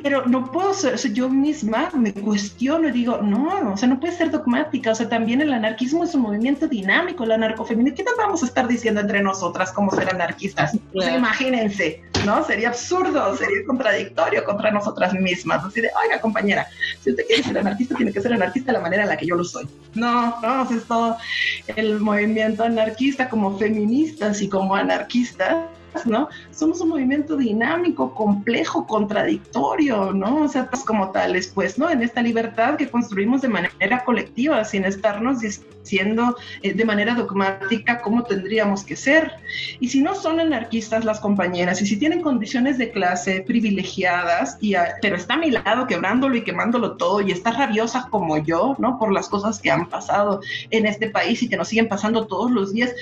pero 0.02 0.26
no 0.26 0.50
puedo 0.50 0.74
ser, 0.74 0.96
yo 1.12 1.28
misma 1.28 1.90
me 1.94 2.12
cuestiono 2.12 2.88
y 2.88 2.92
digo, 2.92 3.18
no, 3.22 3.72
o 3.72 3.76
sea, 3.76 3.88
no 3.88 3.98
puede 3.98 4.16
ser 4.16 4.30
dogmática, 4.30 4.92
o 4.92 4.94
sea, 4.94 5.08
también 5.08 5.40
el 5.40 5.52
anarquismo 5.52 6.04
es 6.04 6.14
un 6.14 6.22
movimiento 6.22 6.68
dinámico, 6.68 7.24
el 7.24 7.32
anarcofeminismo, 7.32 7.96
¿qué 7.96 8.04
vamos 8.16 8.42
a 8.42 8.46
estar 8.46 8.68
diciendo 8.68 9.00
entre 9.00 9.22
nosotras 9.22 9.72
como 9.72 9.90
ser 9.90 10.10
anarquistas? 10.10 10.76
imagínense, 10.92 12.02
¿no? 12.24 12.44
Sería 12.44 12.68
absurdo, 12.68 13.36
sería 13.36 13.64
contradictorio 13.66 14.44
contra 14.44 14.70
nosotras 14.70 15.14
mismas, 15.14 15.64
así 15.64 15.80
de, 15.80 15.90
oiga, 16.04 16.20
compañera, 16.20 16.66
si 17.02 17.10
usted 17.10 17.26
quiere 17.26 17.42
ser 17.42 17.58
anarquista, 17.58 17.94
tiene 17.94 18.12
que 18.12 18.20
ser 18.20 18.32
anarquista 18.32 18.72
de 18.72 18.78
la 18.78 18.82
manera 18.82 19.02
en 19.02 19.08
la 19.08 19.16
que 19.16 19.26
yo 19.26 19.36
lo 19.36 19.44
soy. 19.44 19.68
No, 19.94 20.40
no, 20.40 20.68
es 20.70 20.84
todo 20.84 21.16
el 21.76 22.00
movimiento 22.00 22.64
anarquista 22.64 23.28
como 23.28 23.58
feministas 23.58 24.42
y 24.42 24.48
como 24.48 24.74
anarquistas 24.74 25.56
¿no? 26.04 26.28
Somos 26.50 26.80
un 26.80 26.90
movimiento 26.90 27.36
dinámico, 27.36 28.14
complejo, 28.14 28.86
contradictorio, 28.86 30.12
¿no? 30.12 30.42
O 30.42 30.48
sea, 30.48 30.68
pues 30.68 30.84
como 30.84 31.10
tales, 31.10 31.48
pues, 31.48 31.78
¿no? 31.78 31.90
En 31.90 32.02
esta 32.02 32.22
libertad 32.22 32.76
que 32.76 32.88
construimos 32.88 33.42
de 33.42 33.48
manera 33.48 34.04
colectiva, 34.04 34.64
sin 34.64 34.84
estarnos 34.84 35.40
diciendo 35.40 36.36
eh, 36.62 36.72
de 36.72 36.84
manera 36.84 37.14
dogmática 37.14 38.00
cómo 38.00 38.24
tendríamos 38.24 38.84
que 38.84 38.96
ser. 38.96 39.32
Y 39.80 39.88
si 39.88 40.02
no 40.02 40.14
son 40.14 40.40
anarquistas 40.40 41.04
las 41.04 41.20
compañeras, 41.20 41.80
y 41.80 41.86
si 41.86 41.96
tienen 41.96 42.20
condiciones 42.20 42.78
de 42.78 42.90
clase 42.90 43.44
privilegiadas, 43.46 44.58
y 44.60 44.74
pero 45.00 45.16
está 45.16 45.34
a 45.34 45.38
mi 45.38 45.50
lado 45.50 45.86
quebrándolo 45.86 46.36
y 46.36 46.42
quemándolo 46.42 46.96
todo, 46.96 47.20
y 47.20 47.30
está 47.30 47.52
rabiosa 47.52 48.08
como 48.10 48.36
yo, 48.38 48.74
¿no? 48.78 48.98
Por 48.98 49.12
las 49.12 49.28
cosas 49.28 49.60
que 49.60 49.70
han 49.70 49.88
pasado 49.88 50.40
en 50.70 50.86
este 50.86 51.10
país 51.10 51.42
y 51.42 51.48
que 51.48 51.56
nos 51.56 51.68
siguen 51.68 51.88
pasando 51.88 52.26
todos 52.26 52.50
los 52.50 52.72
días, 52.72 52.92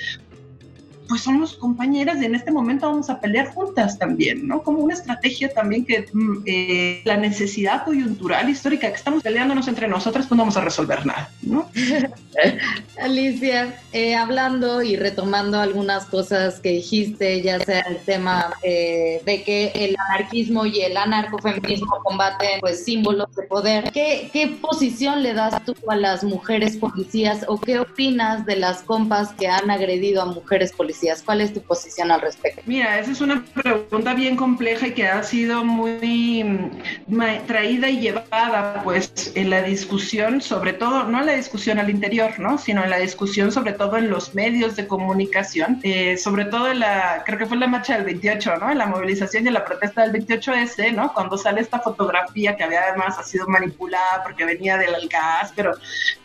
pues 1.13 1.25
somos 1.25 1.53
compañeras 1.53 2.19
y 2.19 2.25
en 2.25 2.33
este 2.33 2.49
momento 2.49 2.89
vamos 2.89 3.07
a 3.07 3.19
pelear 3.21 3.53
juntas 3.53 3.99
también, 3.99 4.47
¿no? 4.47 4.63
Como 4.63 4.79
una 4.79 4.95
estrategia 4.95 5.53
también 5.53 5.85
que 5.85 6.07
mm, 6.11 6.37
eh, 6.47 7.01
la 7.05 7.17
necesidad 7.17 7.85
coyuntural 7.85 8.49
histórica 8.49 8.89
que 8.89 8.95
estamos 8.95 9.21
peleándonos 9.21 9.67
entre 9.67 9.87
nosotras, 9.87 10.25
pues 10.25 10.35
no 10.35 10.41
vamos 10.41 10.57
a 10.57 10.61
resolver 10.61 11.05
nada, 11.05 11.29
¿no? 11.43 11.69
Alicia, 12.99 13.79
eh, 13.91 14.15
hablando 14.15 14.81
y 14.81 14.95
retomando 14.95 15.59
algunas 15.59 16.05
cosas 16.05 16.59
que 16.59 16.71
dijiste, 16.71 17.43
ya 17.43 17.59
sea 17.59 17.81
el 17.81 17.97
tema 17.97 18.51
eh, 18.63 19.21
de 19.23 19.43
que 19.43 19.71
el 19.75 19.95
anarquismo 20.09 20.65
y 20.65 20.81
el 20.81 20.97
anarcofeminismo 20.97 21.99
combaten 22.03 22.59
pues 22.59 22.83
símbolos 22.83 23.27
de 23.35 23.43
poder, 23.43 23.91
¿Qué, 23.91 24.31
¿qué 24.33 24.47
posición 24.47 25.21
le 25.21 25.35
das 25.35 25.63
tú 25.63 25.75
a 25.87 25.95
las 25.95 26.23
mujeres 26.23 26.75
policías 26.77 27.45
o 27.47 27.59
qué 27.59 27.77
opinas 27.77 28.47
de 28.47 28.55
las 28.55 28.81
compas 28.81 29.31
que 29.33 29.47
han 29.47 29.69
agredido 29.69 30.23
a 30.23 30.25
mujeres 30.25 30.71
policías? 30.71 31.02
¿Cuál 31.25 31.41
es 31.41 31.53
tu 31.53 31.61
posición 31.61 32.11
al 32.11 32.21
respecto? 32.21 32.61
Mira, 32.65 32.99
esa 32.99 33.11
es 33.11 33.21
una 33.21 33.43
pregunta 33.61 34.13
bien 34.13 34.35
compleja 34.35 34.87
y 34.87 34.93
que 34.93 35.07
ha 35.07 35.23
sido 35.23 35.63
muy 35.63 36.43
mm, 36.43 37.45
traída 37.47 37.89
y 37.89 37.99
llevada 37.99 38.81
pues 38.83 39.31
en 39.35 39.49
la 39.49 39.61
discusión, 39.61 40.41
sobre 40.41 40.73
todo, 40.73 41.03
no 41.03 41.19
en 41.19 41.25
la 41.25 41.33
discusión 41.33 41.79
al 41.79 41.89
interior, 41.89 42.39
¿no? 42.39 42.57
Sino 42.57 42.83
en 42.83 42.89
la 42.89 42.99
discusión 42.99 43.51
sobre 43.51 43.73
todo 43.73 43.97
en 43.97 44.09
los 44.09 44.33
medios 44.35 44.75
de 44.75 44.87
comunicación, 44.87 45.79
eh, 45.83 46.17
sobre 46.17 46.45
todo 46.45 46.71
en 46.71 46.79
la, 46.79 47.23
creo 47.25 47.37
que 47.37 47.45
fue 47.45 47.57
la 47.57 47.67
marcha 47.67 47.95
del 47.95 48.05
28, 48.05 48.57
¿no? 48.57 48.71
En 48.71 48.77
la 48.77 48.85
movilización 48.85 49.45
y 49.45 49.47
en 49.47 49.53
la 49.53 49.65
protesta 49.65 50.07
del 50.07 50.13
28S, 50.13 50.93
¿no? 50.93 51.13
Cuando 51.13 51.37
sale 51.37 51.61
esta 51.61 51.79
fotografía 51.79 52.55
que 52.55 52.63
había 52.63 52.83
además 52.83 53.17
ha 53.17 53.23
sido 53.23 53.47
manipulada 53.47 54.23
porque 54.23 54.45
venía 54.45 54.77
del 54.77 55.07
gas, 55.07 55.51
pero 55.55 55.73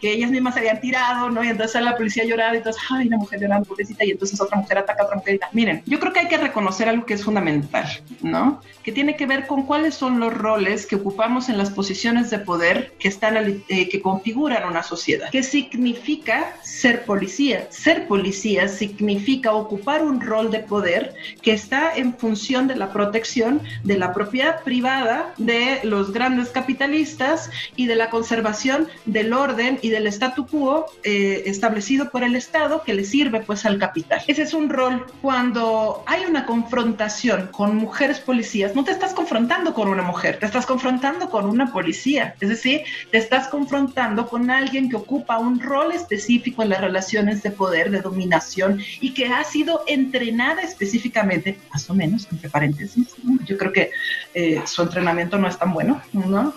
que 0.01 0.12
ellas 0.12 0.31
mismas 0.31 0.55
se 0.55 0.61
habían 0.61 0.81
tirado, 0.81 1.31
¿no? 1.31 1.43
Y 1.43 1.49
entonces 1.49 1.81
la 1.83 1.97
policía 1.97 2.24
lloraba 2.24 2.55
y 2.55 2.59
entonces, 2.59 2.83
ay, 2.91 3.09
la 3.09 3.16
mujer 3.16 3.41
llorando, 3.41 3.68
pobrecita, 3.68 4.05
y 4.05 4.11
entonces 4.11 4.41
otra 4.41 4.57
mujer 4.59 4.78
ataca 4.78 5.06
mujer. 5.14 5.40
Miren, 5.52 5.82
yo 5.86 5.98
creo 5.98 6.12
que 6.12 6.20
hay 6.20 6.28
que 6.28 6.38
reconocer 6.38 6.88
algo 6.88 7.06
que 7.06 7.14
es 7.14 7.24
fundamental, 7.24 7.86
¿no? 8.22 8.61
Que 8.82 8.92
tiene 8.92 9.16
que 9.16 9.26
ver 9.26 9.46
con 9.46 9.64
cuáles 9.64 9.94
son 9.94 10.20
los 10.20 10.32
roles 10.32 10.86
que 10.86 10.96
ocupamos 10.96 11.48
en 11.48 11.59
las 11.59 11.70
posiciones 11.70 12.30
de 12.30 12.38
poder 12.38 12.92
que 12.98 13.09
están 13.09 13.36
eh, 13.36 13.88
que 13.88 14.00
configuran 14.00 14.66
una 14.66 14.82
sociedad. 14.82 15.28
¿Qué 15.30 15.42
significa 15.42 16.54
ser 16.62 17.04
policía? 17.04 17.66
Ser 17.70 18.06
policía 18.06 18.68
significa 18.68 19.52
ocupar 19.52 20.02
un 20.02 20.20
rol 20.20 20.50
de 20.50 20.61
poder 20.61 21.14
que 21.42 21.52
está 21.52 21.94
en 21.94 22.16
función 22.16 22.68
de 22.68 22.76
la 22.76 22.92
protección 22.92 23.61
de 23.84 23.98
la 23.98 24.12
propiedad 24.12 24.62
privada 24.62 25.32
de 25.36 25.80
los 25.82 26.12
grandes 26.12 26.48
capitalistas 26.50 27.50
y 27.76 27.86
de 27.86 27.96
la 27.96 28.11
conservación 28.11 28.88
del 29.04 29.32
orden 29.32 29.78
y 29.82 29.90
del 29.90 30.06
statu 30.09 30.46
quo 30.46 30.86
eh, 31.04 31.42
establecido 31.46 32.11
por 32.11 32.22
el 32.22 32.36
Estado 32.36 32.82
que 32.84 32.94
le 32.94 33.04
sirve 33.04 33.40
pues 33.40 33.64
al 33.64 33.78
capital. 33.78 34.20
Ese 34.26 34.46
es 34.49 34.55
un 34.55 34.70
rol 34.70 35.07
cuando 35.20 36.03
hay 36.07 36.24
una 36.24 36.46
confrontación 36.46 37.49
con 37.49 37.76
mujeres 37.76 38.18
policías, 38.18 38.74
no 38.74 38.82
te 38.82 38.92
estás 38.92 39.12
confrontando 39.12 39.74
con 39.74 39.88
una 39.88 40.03
mujer, 40.03 40.38
te 40.38 40.46
estás 40.46 40.64
confrontando 40.64 41.28
con 41.28 41.44
una 41.44 41.70
policía. 41.70 42.34
Es 42.40 42.49
decir, 42.49 42.82
te 43.11 43.18
estás 43.18 43.49
confrontando 43.49 44.26
con 44.26 44.51
alguien 44.51 44.88
que 44.88 44.96
ocupa 44.96 45.38
un 45.38 45.61
rol 45.61 45.92
específico 45.92 46.62
en 46.62 46.70
las 46.70 46.80
relaciones 46.80 47.42
de 47.42 47.51
poder, 47.51 47.90
de 47.90 48.01
dominación 48.01 48.80
y 49.01 49.12
que 49.12 49.26
ha 49.26 49.44
sido 49.44 49.82
entrenada 49.86 50.62
específicamente, 50.62 51.59
más 51.70 51.88
o 51.90 51.94
menos, 51.94 52.26
entre 52.32 52.49
paréntesis. 52.49 53.14
Yo 53.44 53.59
creo 53.59 53.72
que 53.72 53.90
eh, 54.32 54.62
su 54.64 54.80
entrenamiento 54.80 55.36
no 55.36 55.46
es 55.46 55.59
tan 55.59 55.74
bueno, 55.74 56.01
¿no? 56.14 56.55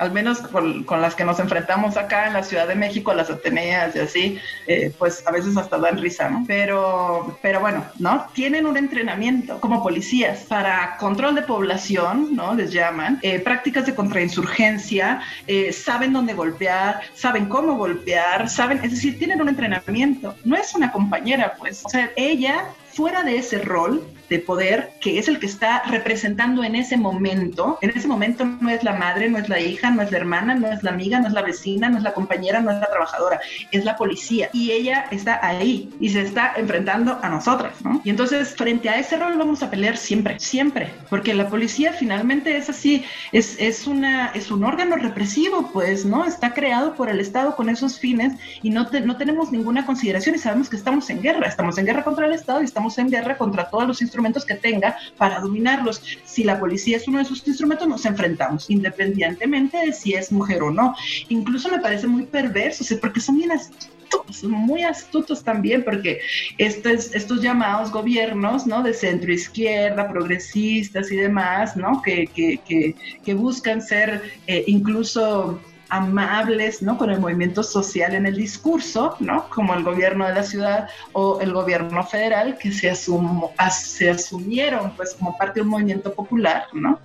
Al 0.00 0.12
menos 0.12 0.38
con, 0.38 0.86
las 1.02 1.14
que 1.14 1.24
nos 1.24 1.38
enfrentamos 1.40 1.98
acá 1.98 2.26
en 2.26 2.32
la 2.32 2.42
Ciudad 2.42 2.66
de 2.66 2.74
México, 2.74 3.12
las 3.12 3.28
Ateneas 3.28 3.94
y 3.94 3.98
así, 3.98 4.38
eh, 4.66 4.92
pues 4.98 5.22
a 5.26 5.30
veces 5.30 5.56
hasta 5.58 5.78
dan 5.78 5.98
risa, 5.98 6.30
¿no? 6.30 6.44
Pero, 6.46 7.38
pero 7.42 7.60
bueno, 7.60 7.84
¿no? 7.98 8.26
Tienen 8.32 8.64
un 8.64 8.78
entrenamiento 8.78 9.60
como 9.60 9.82
policías 9.82 10.40
para 10.44 10.96
control 10.96 11.34
de 11.34 11.42
población, 11.42 12.34
¿no? 12.34 12.54
Les 12.54 12.72
llaman, 12.72 13.18
eh, 13.20 13.40
prácticas 13.40 13.84
de 13.84 13.94
contrainsurgencia, 13.94 15.20
eh, 15.46 15.70
saben 15.72 16.14
dónde 16.14 16.32
golpear, 16.32 17.02
saben 17.12 17.46
cómo 17.46 17.76
golpear, 17.76 18.48
saben, 18.48 18.80
es 18.82 18.92
decir, 18.92 19.18
tienen 19.18 19.42
un 19.42 19.50
entrenamiento. 19.50 20.34
No 20.44 20.56
es 20.56 20.74
una 20.74 20.90
compañera, 20.90 21.56
pues, 21.58 21.84
o 21.84 21.90
sea, 21.90 22.10
ella 22.16 22.64
fuera 22.92 23.22
de 23.22 23.36
ese 23.36 23.58
rol, 23.58 24.02
de 24.30 24.38
poder, 24.38 24.92
que 25.00 25.18
es 25.18 25.26
el 25.26 25.40
que 25.40 25.46
está 25.46 25.82
representando 25.82 26.62
en 26.62 26.76
ese 26.76 26.96
momento. 26.96 27.78
En 27.82 27.90
ese 27.90 28.06
momento 28.06 28.44
no 28.44 28.70
es 28.70 28.84
la 28.84 28.94
madre, 28.94 29.28
no 29.28 29.38
es 29.38 29.48
la 29.48 29.58
hija, 29.58 29.90
no 29.90 30.02
es 30.02 30.12
la 30.12 30.18
hermana, 30.18 30.54
no 30.54 30.70
es 30.70 30.84
la 30.84 30.92
amiga, 30.92 31.18
no 31.18 31.26
es 31.26 31.34
la 31.34 31.42
vecina, 31.42 31.90
no 31.90 31.98
es 31.98 32.04
la 32.04 32.14
compañera, 32.14 32.60
no 32.60 32.70
es 32.70 32.78
la 32.78 32.86
trabajadora, 32.86 33.40
es 33.72 33.84
la 33.84 33.96
policía. 33.96 34.48
Y 34.52 34.70
ella 34.70 35.06
está 35.10 35.44
ahí 35.44 35.90
y 35.98 36.10
se 36.10 36.22
está 36.22 36.54
enfrentando 36.56 37.18
a 37.20 37.28
nosotras, 37.28 37.82
¿no? 37.82 38.00
Y 38.04 38.10
entonces, 38.10 38.54
frente 38.54 38.88
a 38.88 39.00
ese 39.00 39.16
rol 39.16 39.36
vamos 39.36 39.64
a 39.64 39.70
pelear 39.70 39.96
siempre, 39.96 40.38
siempre, 40.38 40.94
porque 41.08 41.34
la 41.34 41.48
policía 41.48 41.92
finalmente 41.92 42.56
es 42.56 42.70
así, 42.70 43.04
es, 43.32 43.56
es, 43.58 43.88
una, 43.88 44.28
es 44.28 44.52
un 44.52 44.62
órgano 44.62 44.94
represivo, 44.94 45.70
pues, 45.72 46.04
¿no? 46.04 46.24
Está 46.24 46.54
creado 46.54 46.94
por 46.94 47.10
el 47.10 47.18
Estado 47.18 47.56
con 47.56 47.68
esos 47.68 47.98
fines 47.98 48.34
y 48.62 48.70
no, 48.70 48.88
no 49.04 49.16
tenemos 49.16 49.50
ninguna 49.50 49.84
consideración 49.84 50.36
y 50.36 50.38
sabemos 50.38 50.70
que 50.70 50.76
estamos 50.76 51.10
en 51.10 51.20
guerra, 51.20 51.48
estamos 51.48 51.76
en 51.78 51.86
guerra 51.86 52.04
contra 52.04 52.26
el 52.26 52.32
Estado 52.32 52.62
y 52.62 52.66
estamos 52.66 52.96
en 52.98 53.10
guerra 53.10 53.36
contra 53.36 53.68
todos 53.68 53.88
los 53.88 54.00
instrumentos 54.00 54.19
que 54.46 54.54
tenga 54.54 54.96
para 55.16 55.40
dominarlos. 55.40 56.02
Si 56.24 56.44
la 56.44 56.58
policía 56.58 56.96
es 56.96 57.08
uno 57.08 57.18
de 57.18 57.24
sus 57.24 57.46
instrumentos, 57.46 57.88
nos 57.88 58.04
enfrentamos, 58.04 58.70
independientemente 58.70 59.78
de 59.78 59.92
si 59.92 60.14
es 60.14 60.30
mujer 60.30 60.62
o 60.62 60.70
no. 60.70 60.94
Incluso 61.28 61.68
me 61.68 61.78
parece 61.78 62.06
muy 62.06 62.24
perverso, 62.24 62.84
porque 63.00 63.20
son 63.20 63.38
bien 63.38 63.52
astutos, 63.52 64.44
muy 64.44 64.82
astutos 64.82 65.42
también, 65.42 65.84
porque 65.84 66.20
estos, 66.58 67.40
llamados 67.40 67.90
gobiernos, 67.90 68.66
¿no? 68.66 68.82
De 68.82 68.92
centro 68.92 69.32
izquierda, 69.32 70.08
progresistas 70.08 71.10
y 71.10 71.16
demás, 71.16 71.76
¿no? 71.76 72.02
Que 72.02 73.34
buscan 73.34 73.80
ser 73.80 74.22
eh, 74.46 74.64
incluso 74.66 75.60
amables, 75.90 76.82
¿no? 76.82 76.96
Con 76.96 77.10
el 77.10 77.20
movimiento 77.20 77.62
social 77.62 78.14
en 78.14 78.26
el 78.26 78.36
discurso, 78.36 79.16
¿no? 79.20 79.48
Como 79.50 79.74
el 79.74 79.82
gobierno 79.82 80.26
de 80.26 80.34
la 80.34 80.42
ciudad 80.42 80.88
o 81.12 81.40
el 81.40 81.52
gobierno 81.52 82.02
federal 82.04 82.56
que 82.58 82.72
se, 82.72 82.94
se 82.94 84.10
asumieron, 84.10 84.92
pues, 84.96 85.14
como 85.14 85.36
parte 85.36 85.60
de 85.60 85.62
un 85.62 85.68
movimiento 85.68 86.14
popular, 86.14 86.66
¿no? 86.72 87.00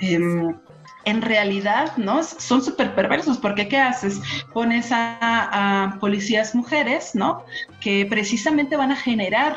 Em, 0.00 0.54
en 1.04 1.22
realidad, 1.22 1.96
¿no? 1.96 2.22
Son 2.22 2.62
súper 2.62 2.94
perversos, 2.94 3.38
porque 3.38 3.68
¿qué 3.68 3.78
haces? 3.78 4.20
Pones 4.52 4.90
a, 4.90 5.18
a, 5.20 5.98
policías 6.00 6.54
mujeres, 6.54 7.14
¿no? 7.14 7.44
Que 7.80 8.06
precisamente 8.08 8.76
van 8.76 8.90
a 8.90 8.96
generar 8.96 9.56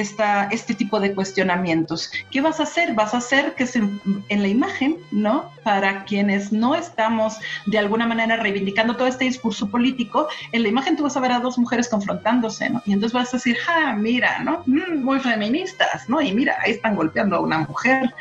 esta, 0.00 0.44
este 0.50 0.74
tipo 0.74 1.00
de 1.00 1.14
cuestionamientos. 1.14 2.10
¿Qué 2.30 2.40
vas 2.40 2.60
a 2.60 2.64
hacer? 2.64 2.94
Vas 2.94 3.14
a 3.14 3.18
hacer 3.18 3.54
que 3.54 3.66
se, 3.66 3.78
en 3.78 4.42
la 4.42 4.48
imagen, 4.48 4.98
¿no? 5.10 5.50
Para 5.62 6.04
quienes 6.04 6.52
no 6.52 6.74
estamos 6.74 7.36
de 7.66 7.78
alguna 7.78 8.06
manera 8.06 8.36
reivindicando 8.36 8.96
todo 8.96 9.08
este 9.08 9.24
discurso 9.24 9.68
político, 9.68 10.28
en 10.52 10.62
la 10.62 10.68
imagen 10.68 10.96
tú 10.96 11.02
vas 11.04 11.16
a 11.16 11.20
ver 11.20 11.32
a 11.32 11.40
dos 11.40 11.58
mujeres 11.58 11.88
confrontándose, 11.88 12.70
¿no? 12.70 12.82
Y 12.86 12.92
entonces 12.92 13.14
vas 13.14 13.32
a 13.32 13.36
decir, 13.36 13.56
ah, 13.68 13.94
mira, 13.96 14.40
¿no? 14.40 14.62
Mm, 14.66 15.02
muy 15.02 15.20
feministas, 15.20 16.08
¿no? 16.08 16.20
Y 16.20 16.32
mira, 16.32 16.56
ahí 16.62 16.72
están 16.72 16.96
golpeando 16.96 17.36
a 17.36 17.40
una 17.40 17.58
mujer. 17.58 18.14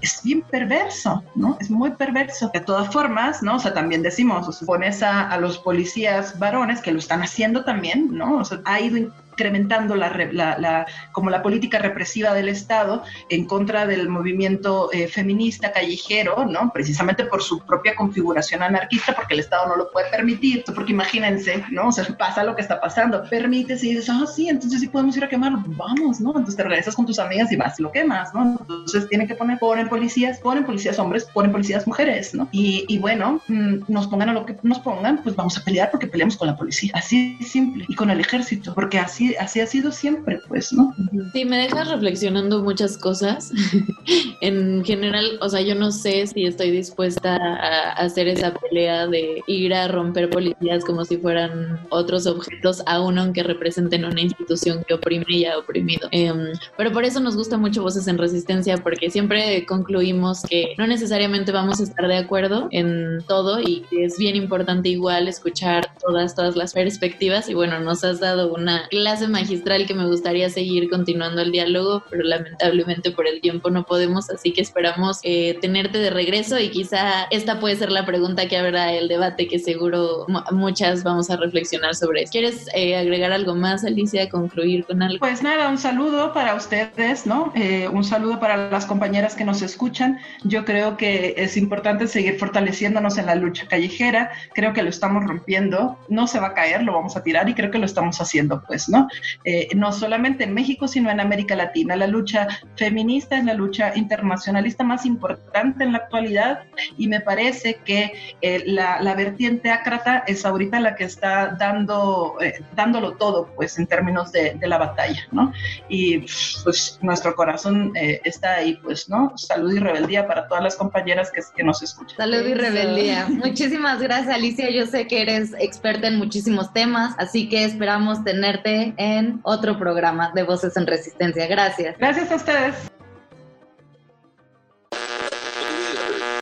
Es 0.00 0.20
bien 0.22 0.42
perverso, 0.42 1.24
¿no? 1.34 1.56
Es 1.60 1.70
muy 1.70 1.90
perverso. 1.92 2.50
De 2.52 2.60
todas 2.60 2.92
formas, 2.92 3.42
¿no? 3.42 3.56
O 3.56 3.58
sea, 3.58 3.74
también 3.74 4.02
decimos, 4.02 4.62
o 4.62 4.66
pones 4.66 5.02
a, 5.02 5.28
a 5.28 5.38
los 5.38 5.58
policías 5.58 6.38
varones 6.38 6.80
que 6.80 6.92
lo 6.92 6.98
están 6.98 7.22
haciendo 7.22 7.64
también, 7.64 8.08
¿no? 8.12 8.38
O 8.38 8.44
sea, 8.44 8.60
ha 8.64 8.80
ido 8.80 9.12
incrementando 9.34 9.96
la, 9.96 10.10
la, 10.32 10.86
como 11.12 11.30
la 11.30 11.42
política 11.42 11.78
represiva 11.78 12.32
del 12.32 12.48
Estado 12.48 13.02
en 13.28 13.46
contra 13.46 13.86
del 13.86 14.08
movimiento 14.08 14.90
eh, 14.92 15.08
feminista 15.08 15.72
callejero, 15.72 16.46
¿no? 16.46 16.70
Precisamente 16.72 17.24
por 17.24 17.42
su 17.42 17.60
propia 17.60 17.94
configuración 17.94 18.62
anarquista, 18.62 19.14
porque 19.14 19.34
el 19.34 19.40
Estado 19.40 19.68
no 19.68 19.76
lo 19.76 19.90
puede 19.90 20.10
permitir, 20.10 20.64
porque 20.74 20.92
imagínense, 20.92 21.64
¿no? 21.70 21.88
O 21.88 21.92
sea, 21.92 22.04
pasa 22.16 22.44
lo 22.44 22.54
que 22.54 22.62
está 22.62 22.80
pasando, 22.80 23.24
permites 23.28 23.82
y 23.82 23.90
dices, 23.90 24.08
ah, 24.10 24.24
sí, 24.26 24.48
entonces 24.48 24.80
sí 24.80 24.88
podemos 24.88 25.16
ir 25.16 25.24
a 25.24 25.28
quemarlo, 25.28 25.62
vamos, 25.66 26.20
¿no? 26.20 26.30
Entonces 26.30 26.56
te 26.56 26.62
regresas 26.62 26.94
con 26.94 27.06
tus 27.06 27.18
amigas 27.18 27.50
y 27.50 27.56
vas 27.56 27.78
y 27.78 27.82
lo 27.82 27.90
quemas, 27.90 28.32
¿no? 28.32 28.56
Entonces 28.60 29.08
tienen 29.08 29.26
que 29.26 29.34
poner, 29.34 29.58
ponen 29.58 29.88
policías, 29.88 30.38
ponen 30.38 30.64
policías 30.64 30.98
hombres, 30.98 31.24
ponen 31.32 31.50
policías 31.50 31.86
mujeres, 31.86 32.34
¿no? 32.34 32.48
Y, 32.52 32.84
y 32.88 32.98
bueno, 32.98 33.40
mm, 33.48 33.84
nos 33.88 34.06
pongan 34.06 34.28
a 34.30 34.32
lo 34.32 34.46
que 34.46 34.56
nos 34.62 34.78
pongan, 34.78 35.22
pues 35.22 35.34
vamos 35.34 35.58
a 35.58 35.64
pelear 35.64 35.90
porque 35.90 36.06
peleamos 36.06 36.36
con 36.36 36.46
la 36.46 36.56
policía, 36.56 36.92
así 36.94 37.36
simple, 37.42 37.84
y 37.88 37.94
con 37.94 38.10
el 38.10 38.20
ejército, 38.20 38.74
porque 38.74 38.98
así 38.98 39.23
así, 39.24 39.36
así 39.36 39.60
ha 39.60 39.66
sido 39.66 39.92
siempre, 39.92 40.40
pues, 40.48 40.72
¿no? 40.72 40.94
Sí, 41.32 41.44
me 41.44 41.56
dejas 41.58 41.88
reflexionando 41.88 42.62
muchas 42.62 42.98
cosas. 42.98 43.52
en 44.40 44.84
general, 44.84 45.38
o 45.40 45.48
sea, 45.48 45.60
yo 45.60 45.74
no 45.74 45.90
sé 45.90 46.26
si 46.26 46.44
estoy 46.44 46.70
dispuesta 46.70 47.36
a 47.36 47.92
hacer 47.92 48.28
esa 48.28 48.52
pelea 48.54 49.06
de 49.06 49.42
ir 49.46 49.74
a 49.74 49.88
romper 49.88 50.30
policías 50.30 50.84
como 50.84 51.04
si 51.04 51.16
fueran 51.16 51.80
otros 51.90 52.26
objetos, 52.26 52.82
aún 52.86 53.18
aunque 53.18 53.42
representen 53.42 54.04
una 54.04 54.20
institución 54.20 54.84
que 54.86 54.94
oprime 54.94 55.24
y 55.28 55.44
ha 55.44 55.58
oprimido. 55.58 56.08
Em, 56.10 56.52
pero 56.76 56.92
por 56.92 57.04
eso 57.04 57.20
nos 57.20 57.36
gusta 57.36 57.56
mucho 57.56 57.82
Voces 57.82 58.06
en 58.08 58.18
Resistencia, 58.18 58.78
porque 58.78 59.10
siempre 59.10 59.64
concluimos 59.66 60.42
que 60.42 60.74
no 60.78 60.86
necesariamente 60.86 61.52
vamos 61.52 61.80
a 61.80 61.84
estar 61.84 62.06
de 62.08 62.16
acuerdo 62.16 62.68
en 62.70 63.22
todo 63.26 63.60
y 63.60 63.82
que 63.90 64.04
es 64.04 64.18
bien 64.18 64.36
importante 64.36 64.88
igual 64.88 65.28
escuchar 65.28 65.90
todas, 66.00 66.34
todas 66.34 66.56
las 66.56 66.72
perspectivas. 66.72 67.48
Y 67.48 67.54
bueno, 67.54 67.80
nos 67.80 68.04
has 68.04 68.20
dado 68.20 68.52
una 68.52 68.88
clase 68.88 69.13
magistral 69.28 69.86
que 69.86 69.94
me 69.94 70.06
gustaría 70.06 70.50
seguir 70.50 70.88
continuando 70.90 71.42
el 71.42 71.52
diálogo, 71.52 72.04
pero 72.10 72.22
lamentablemente 72.24 73.10
por 73.10 73.26
el 73.26 73.40
tiempo 73.40 73.70
no 73.70 73.84
podemos, 73.84 74.30
así 74.30 74.52
que 74.52 74.60
esperamos 74.60 75.20
eh, 75.22 75.58
tenerte 75.60 75.98
de 75.98 76.10
regreso 76.10 76.58
y 76.58 76.70
quizá 76.70 77.24
esta 77.30 77.60
puede 77.60 77.76
ser 77.76 77.90
la 77.90 78.04
pregunta 78.04 78.48
que 78.48 78.56
habrá 78.56 78.92
el 78.92 79.08
debate 79.08 79.48
que 79.48 79.58
seguro 79.58 80.26
muchas 80.50 81.02
vamos 81.02 81.30
a 81.30 81.36
reflexionar 81.36 81.94
sobre. 81.94 82.24
¿Quieres 82.24 82.66
eh, 82.74 82.96
agregar 82.96 83.32
algo 83.32 83.54
más, 83.54 83.84
Alicia, 83.84 84.28
concluir 84.28 84.84
con 84.84 85.02
algo? 85.02 85.18
Pues 85.18 85.42
nada, 85.42 85.68
un 85.68 85.78
saludo 85.78 86.32
para 86.32 86.54
ustedes, 86.54 87.26
¿no? 87.26 87.52
Eh, 87.54 87.88
un 87.88 88.04
saludo 88.04 88.40
para 88.40 88.70
las 88.70 88.86
compañeras 88.86 89.34
que 89.34 89.44
nos 89.44 89.62
escuchan. 89.62 90.18
Yo 90.42 90.64
creo 90.64 90.96
que 90.96 91.34
es 91.36 91.56
importante 91.56 92.06
seguir 92.06 92.38
fortaleciéndonos 92.38 93.18
en 93.18 93.26
la 93.26 93.34
lucha 93.34 93.66
callejera. 93.66 94.30
Creo 94.54 94.72
que 94.72 94.82
lo 94.82 94.88
estamos 94.88 95.24
rompiendo. 95.24 95.98
No 96.08 96.26
se 96.26 96.40
va 96.40 96.48
a 96.48 96.54
caer, 96.54 96.82
lo 96.82 96.92
vamos 96.92 97.16
a 97.16 97.22
tirar 97.22 97.48
y 97.48 97.54
creo 97.54 97.70
que 97.70 97.78
lo 97.78 97.86
estamos 97.86 98.20
haciendo, 98.20 98.62
pues, 98.66 98.88
¿no? 98.88 99.03
Eh, 99.44 99.68
no 99.74 99.92
solamente 99.92 100.44
en 100.44 100.54
México, 100.54 100.88
sino 100.88 101.10
en 101.10 101.20
América 101.20 101.56
Latina. 101.56 101.96
La 101.96 102.06
lucha 102.06 102.48
feminista 102.76 103.38
es 103.38 103.44
la 103.44 103.54
lucha 103.54 103.92
internacionalista 103.96 104.84
más 104.84 105.06
importante 105.06 105.84
en 105.84 105.92
la 105.92 105.98
actualidad 105.98 106.62
y 106.96 107.08
me 107.08 107.20
parece 107.20 107.76
que 107.84 108.12
eh, 108.40 108.62
la, 108.66 109.00
la, 109.00 109.14
vertiente 109.14 109.70
ácrata 109.70 110.24
es 110.26 110.44
ahorita 110.44 110.80
la 110.80 110.96
que 110.96 111.04
está 111.04 111.56
dando, 111.58 112.36
eh, 112.40 112.62
dándolo 112.74 113.12
todo, 113.12 113.48
pues, 113.54 113.78
en 113.78 113.86
términos 113.86 114.32
de, 114.32 114.54
de, 114.54 114.66
la 114.66 114.78
batalla, 114.78 115.22
¿no? 115.30 115.52
Y 115.88 116.26
pues 116.64 116.98
nuestro 117.00 117.34
corazón 117.34 117.92
está 117.94 118.54
ahí, 118.54 118.74
pues, 118.82 119.08
¿no? 119.08 119.32
Salud 119.36 119.72
y 119.72 119.78
rebeldía 119.78 120.26
para 120.26 120.48
todas 120.48 120.64
las 120.64 120.76
compañeras 120.76 121.30
que, 121.30 121.42
que 121.54 121.62
nos 121.62 121.82
escuchan. 121.82 122.16
Salud 122.16 122.46
y 122.46 122.54
rebeldía. 122.54 123.26
Muchísimas 123.28 124.00
gracias, 124.00 124.34
Alicia. 124.34 124.70
Yo 124.70 124.86
sé 124.86 125.06
que 125.06 125.22
eres 125.22 125.52
experta 125.58 126.08
en 126.08 126.16
muchísimos 126.16 126.72
temas, 126.72 127.14
así 127.18 127.48
que 127.48 127.64
esperamos 127.64 128.24
tenerte 128.24 128.93
en 128.96 129.40
otro 129.42 129.78
programa 129.78 130.32
de 130.34 130.42
Voces 130.42 130.76
en 130.76 130.86
Resistencia. 130.86 131.46
Gracias. 131.46 131.96
Gracias 131.98 132.30
a 132.30 132.36
ustedes. 132.36 132.74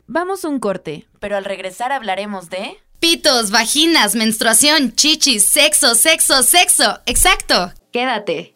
Vamos 0.07 0.43
un 0.43 0.59
corte, 0.59 1.07
pero 1.19 1.37
al 1.37 1.45
regresar 1.45 1.91
hablaremos 1.91 2.49
de... 2.49 2.77
Pitos, 2.99 3.51
vaginas, 3.51 4.15
menstruación, 4.15 4.93
chichis, 4.93 5.43
sexo, 5.43 5.95
sexo, 5.95 6.43
sexo. 6.43 6.99
Exacto. 7.05 7.73
Quédate. 7.91 8.51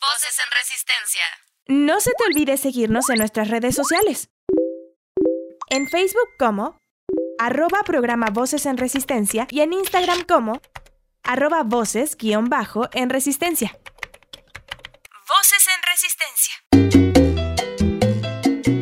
Voces 0.00 0.38
en 0.38 0.50
Resistencia. 0.52 1.22
No 1.66 2.00
se 2.00 2.12
te 2.16 2.24
olvide 2.24 2.56
seguirnos 2.56 3.10
en 3.10 3.18
nuestras 3.18 3.48
redes 3.48 3.74
sociales. 3.74 4.28
En 5.70 5.88
Facebook 5.88 6.28
como 6.38 6.78
arroba 7.38 7.82
programa 7.84 8.26
Voces 8.32 8.66
en 8.66 8.76
Resistencia 8.76 9.46
y 9.50 9.60
en 9.60 9.72
Instagram 9.72 10.24
como 10.28 10.60
arroba 11.22 11.62
voces 11.62 12.16
guion 12.16 12.48
bajo 12.48 12.88
en 12.92 13.10
Resistencia. 13.10 13.78
Voces 15.28 15.66
en 15.74 15.82
Resistencia. 15.92 16.54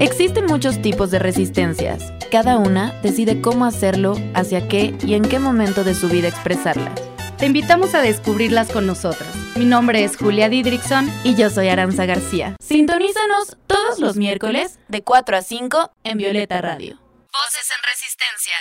Existen 0.00 0.46
muchos 0.46 0.80
tipos 0.80 1.10
de 1.10 1.18
resistencias. 1.18 2.12
Cada 2.30 2.56
una 2.58 2.92
decide 3.02 3.40
cómo 3.40 3.64
hacerlo, 3.64 4.14
hacia 4.34 4.68
qué 4.68 4.96
y 5.04 5.14
en 5.14 5.22
qué 5.22 5.38
momento 5.38 5.84
de 5.84 5.94
su 5.94 6.08
vida 6.08 6.28
expresarlas. 6.28 7.00
Te 7.38 7.46
invitamos 7.46 7.94
a 7.94 8.00
descubrirlas 8.00 8.70
con 8.70 8.86
nosotras. 8.86 9.28
Mi 9.56 9.66
nombre 9.66 10.04
es 10.04 10.16
Julia 10.16 10.48
Didrickson 10.48 11.10
y 11.24 11.34
yo 11.34 11.50
soy 11.50 11.68
Aranza 11.68 12.06
García. 12.06 12.56
Sintonízanos 12.60 13.58
todos 13.66 13.98
los 13.98 14.16
miércoles 14.16 14.78
de 14.88 15.02
4 15.02 15.36
a 15.36 15.42
5 15.42 15.90
en 16.04 16.18
Violeta 16.18 16.62
Radio. 16.62 17.05
Voces 17.36 17.70
en 17.70 17.82
Resistencia. 17.82 18.56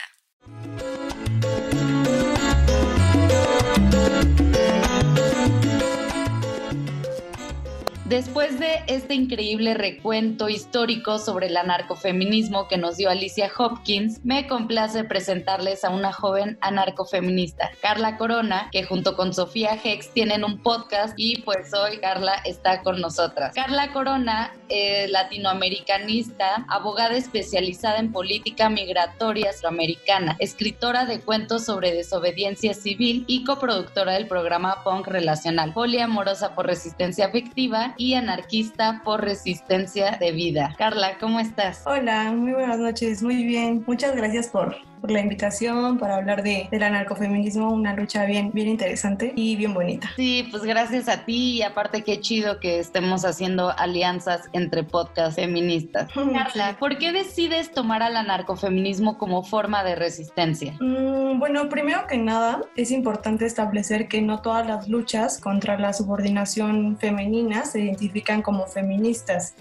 Después 8.06 8.60
de 8.60 8.84
este 8.86 9.16
increíble 9.16 9.74
recuento 9.74 10.48
histórico 10.48 11.18
sobre 11.18 11.48
el 11.48 11.58
anarcofeminismo 11.58 12.68
que 12.68 12.78
nos 12.78 12.98
dio 12.98 13.10
Alicia 13.10 13.52
Hopkins, 13.58 14.24
me 14.24 14.46
complace 14.46 15.04
presentarles 15.06 15.84
a 15.84 15.90
una 15.90 16.14
joven 16.14 16.60
anarcofeminista, 16.62 17.72
Carla 17.82 18.18
Corona, 18.18 18.70
que 18.72 18.84
junto 18.84 19.16
con 19.16 19.34
Sofía 19.34 19.80
Hex 19.84 20.14
tienen 20.14 20.44
un 20.44 20.60
podcast 20.60 21.16
y 21.18 21.42
pues 21.42 21.74
hoy 21.74 21.98
Carla 21.98 22.36
está 22.46 22.84
con 22.84 23.02
nosotras. 23.02 23.56
Carla 23.56 23.92
Corona, 23.92 24.54
es 24.70 25.10
latinoamericanista, 25.10 26.64
abogada 26.70 27.16
especializada 27.16 27.98
en 27.98 28.12
política 28.12 28.70
migratoria 28.70 29.50
afroamericana, 29.50 30.36
escritora 30.38 31.06
de 31.06 31.22
cuentos 31.22 31.66
sobre 31.66 31.92
desobediencia 31.92 32.76
civil 32.76 33.24
y 33.26 33.44
coproductora 33.46 34.14
del 34.14 34.28
programa 34.28 34.84
Punk 34.84 35.08
Relacional, 35.08 35.74
poliamorosa 35.74 36.54
por 36.54 36.68
resistencia 36.68 37.26
afectiva 37.26 37.95
y 37.98 38.16
anarquista 38.16 39.02
por 39.04 39.22
resistencia 39.22 40.18
de 40.20 40.32
vida. 40.32 40.76
Carla, 40.78 41.18
¿cómo 41.20 41.40
estás? 41.40 41.84
Hola, 41.86 42.32
muy 42.32 42.54
buenas 42.54 42.80
noches, 42.80 43.22
muy 43.24 43.44
bien. 43.44 43.84
Muchas 43.88 44.16
gracias 44.16 44.48
por 44.48 44.76
por 45.02 45.12
la 45.12 45.20
invitación 45.20 45.98
para 45.98 46.16
hablar 46.16 46.44
de, 46.44 46.68
del 46.72 46.84
anarcofeminismo, 46.84 47.72
una 47.72 47.94
lucha 47.96 48.26
bien, 48.26 48.52
bien 48.54 48.68
interesante 48.68 49.34
y 49.36 49.56
bien 49.56 49.74
bonita. 49.74 50.10
Sí, 50.16 50.48
pues 50.52 50.64
gracias 50.64 51.08
a 51.08 51.26
ti 51.26 51.58
y 51.58 51.62
aparte 51.62 52.04
qué 52.04 52.20
chido 52.20 52.60
que 52.60 52.80
estemos 52.80 53.26
haciendo 53.26 53.72
alianzas 53.78 54.50
entre 54.54 54.84
podcasts 54.84 55.36
feministas. 55.36 56.10
Carla, 56.34 56.78
¿por 56.80 56.98
qué 56.98 57.12
decides 57.12 57.72
tomar 57.72 58.04
al 58.04 58.18
anarcofeminismo 58.18 59.18
como 59.18 59.44
forma 59.44 59.84
de 59.84 59.96
resistencia? 59.96 60.76
Mm, 60.80 61.40
bueno, 61.40 61.70
primero 61.70 62.08
que 62.08 62.18
nada 62.18 62.62
es 62.76 62.92
importante 62.92 63.46
establecer 63.46 64.08
que 64.08 64.22
no 64.22 64.42
todas 64.42 64.66
las 64.66 64.88
luchas 64.88 65.40
contra 65.40 65.78
la 65.78 65.94
subordinación 65.94 66.98
femenina 66.98 67.66
se 67.66 67.82
identifican 67.82 68.42
como 68.42 68.66
feministas. 68.68 69.56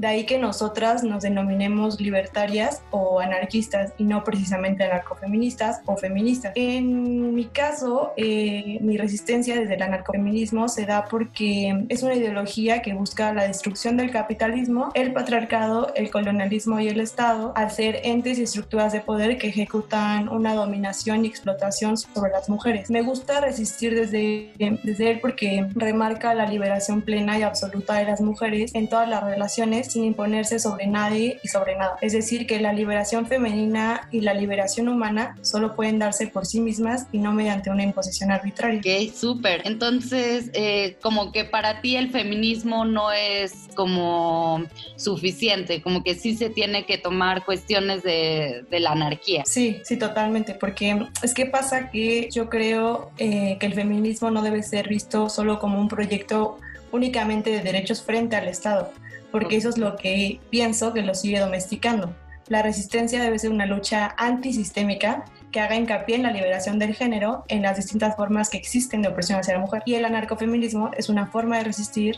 De 0.00 0.06
ahí 0.06 0.24
que 0.24 0.38
nosotras 0.38 1.04
nos 1.04 1.24
denominemos 1.24 2.00
libertarias 2.00 2.80
o 2.90 3.20
anarquistas 3.20 3.92
y 3.98 4.04
no 4.04 4.24
precisamente 4.24 4.82
anarcofeministas 4.82 5.82
o 5.84 5.94
feministas. 5.98 6.52
En 6.54 7.34
mi 7.34 7.44
caso, 7.44 8.14
eh, 8.16 8.78
mi 8.80 8.96
resistencia 8.96 9.60
desde 9.60 9.74
el 9.74 9.82
anarcofeminismo 9.82 10.70
se 10.70 10.86
da 10.86 11.04
porque 11.04 11.84
es 11.90 12.02
una 12.02 12.14
ideología 12.14 12.80
que 12.80 12.94
busca 12.94 13.34
la 13.34 13.46
destrucción 13.46 13.98
del 13.98 14.10
capitalismo, 14.10 14.88
el 14.94 15.12
patriarcado, 15.12 15.92
el 15.94 16.10
colonialismo 16.10 16.80
y 16.80 16.88
el 16.88 16.98
Estado 16.98 17.52
al 17.54 17.70
ser 17.70 18.00
entes 18.02 18.38
y 18.38 18.44
estructuras 18.44 18.94
de 18.94 19.00
poder 19.00 19.36
que 19.36 19.48
ejecutan 19.48 20.30
una 20.30 20.54
dominación 20.54 21.26
y 21.26 21.28
explotación 21.28 21.98
sobre 21.98 22.30
las 22.30 22.48
mujeres. 22.48 22.88
Me 22.88 23.02
gusta 23.02 23.42
resistir 23.42 23.94
desde, 23.94 24.50
desde 24.82 25.10
él 25.10 25.20
porque 25.20 25.66
remarca 25.74 26.32
la 26.32 26.46
liberación 26.46 27.02
plena 27.02 27.38
y 27.38 27.42
absoluta 27.42 27.96
de 27.96 28.06
las 28.06 28.22
mujeres 28.22 28.74
en 28.74 28.88
todas 28.88 29.06
las 29.06 29.22
relaciones 29.22 29.89
sin 29.90 30.04
imponerse 30.04 30.58
sobre 30.58 30.86
nadie 30.86 31.38
y 31.42 31.48
sobre 31.48 31.76
nada. 31.76 31.96
Es 32.00 32.12
decir, 32.12 32.46
que 32.46 32.60
la 32.60 32.72
liberación 32.72 33.26
femenina 33.26 34.08
y 34.10 34.20
la 34.20 34.34
liberación 34.34 34.88
humana 34.88 35.36
solo 35.42 35.74
pueden 35.74 35.98
darse 35.98 36.26
por 36.26 36.46
sí 36.46 36.60
mismas 36.60 37.06
y 37.12 37.18
no 37.18 37.32
mediante 37.32 37.70
una 37.70 37.82
imposición 37.82 38.30
arbitraria. 38.30 38.80
Ok, 38.80 39.14
súper. 39.14 39.62
Entonces, 39.64 40.50
eh, 40.54 40.96
como 41.02 41.32
que 41.32 41.44
para 41.44 41.80
ti 41.80 41.96
el 41.96 42.10
feminismo 42.10 42.84
no 42.84 43.12
es 43.12 43.68
como 43.74 44.64
suficiente, 44.96 45.82
como 45.82 46.02
que 46.02 46.14
sí 46.14 46.36
se 46.36 46.50
tiene 46.50 46.86
que 46.86 46.98
tomar 46.98 47.44
cuestiones 47.44 48.02
de, 48.02 48.64
de 48.70 48.80
la 48.80 48.92
anarquía. 48.92 49.44
Sí, 49.46 49.80
sí, 49.84 49.96
totalmente, 49.96 50.54
porque 50.54 51.06
es 51.22 51.34
que 51.34 51.46
pasa 51.46 51.90
que 51.90 52.28
yo 52.30 52.48
creo 52.48 53.10
eh, 53.18 53.56
que 53.58 53.66
el 53.66 53.74
feminismo 53.74 54.30
no 54.30 54.42
debe 54.42 54.62
ser 54.62 54.88
visto 54.88 55.28
solo 55.28 55.58
como 55.58 55.80
un 55.80 55.88
proyecto 55.88 56.58
únicamente 56.92 57.50
de 57.50 57.60
derechos 57.60 58.02
frente 58.02 58.36
al 58.36 58.48
Estado 58.48 58.92
porque 59.30 59.56
eso 59.56 59.68
es 59.68 59.78
lo 59.78 59.96
que 59.96 60.40
pienso 60.50 60.92
que 60.92 61.02
lo 61.02 61.14
sigue 61.14 61.38
domesticando. 61.38 62.14
La 62.48 62.62
resistencia 62.62 63.22
debe 63.22 63.38
ser 63.38 63.50
una 63.50 63.66
lucha 63.66 64.14
antisistémica 64.18 65.24
que 65.52 65.60
haga 65.60 65.76
hincapié 65.76 66.16
en 66.16 66.24
la 66.24 66.32
liberación 66.32 66.78
del 66.78 66.94
género 66.94 67.44
en 67.48 67.62
las 67.62 67.76
distintas 67.76 68.16
formas 68.16 68.50
que 68.50 68.58
existen 68.58 69.02
de 69.02 69.08
opresión 69.08 69.38
hacia 69.38 69.54
la 69.54 69.60
mujer. 69.60 69.82
Y 69.86 69.94
el 69.94 70.04
anarcofeminismo 70.04 70.90
es 70.96 71.08
una 71.08 71.26
forma 71.26 71.58
de 71.58 71.64
resistir 71.64 72.16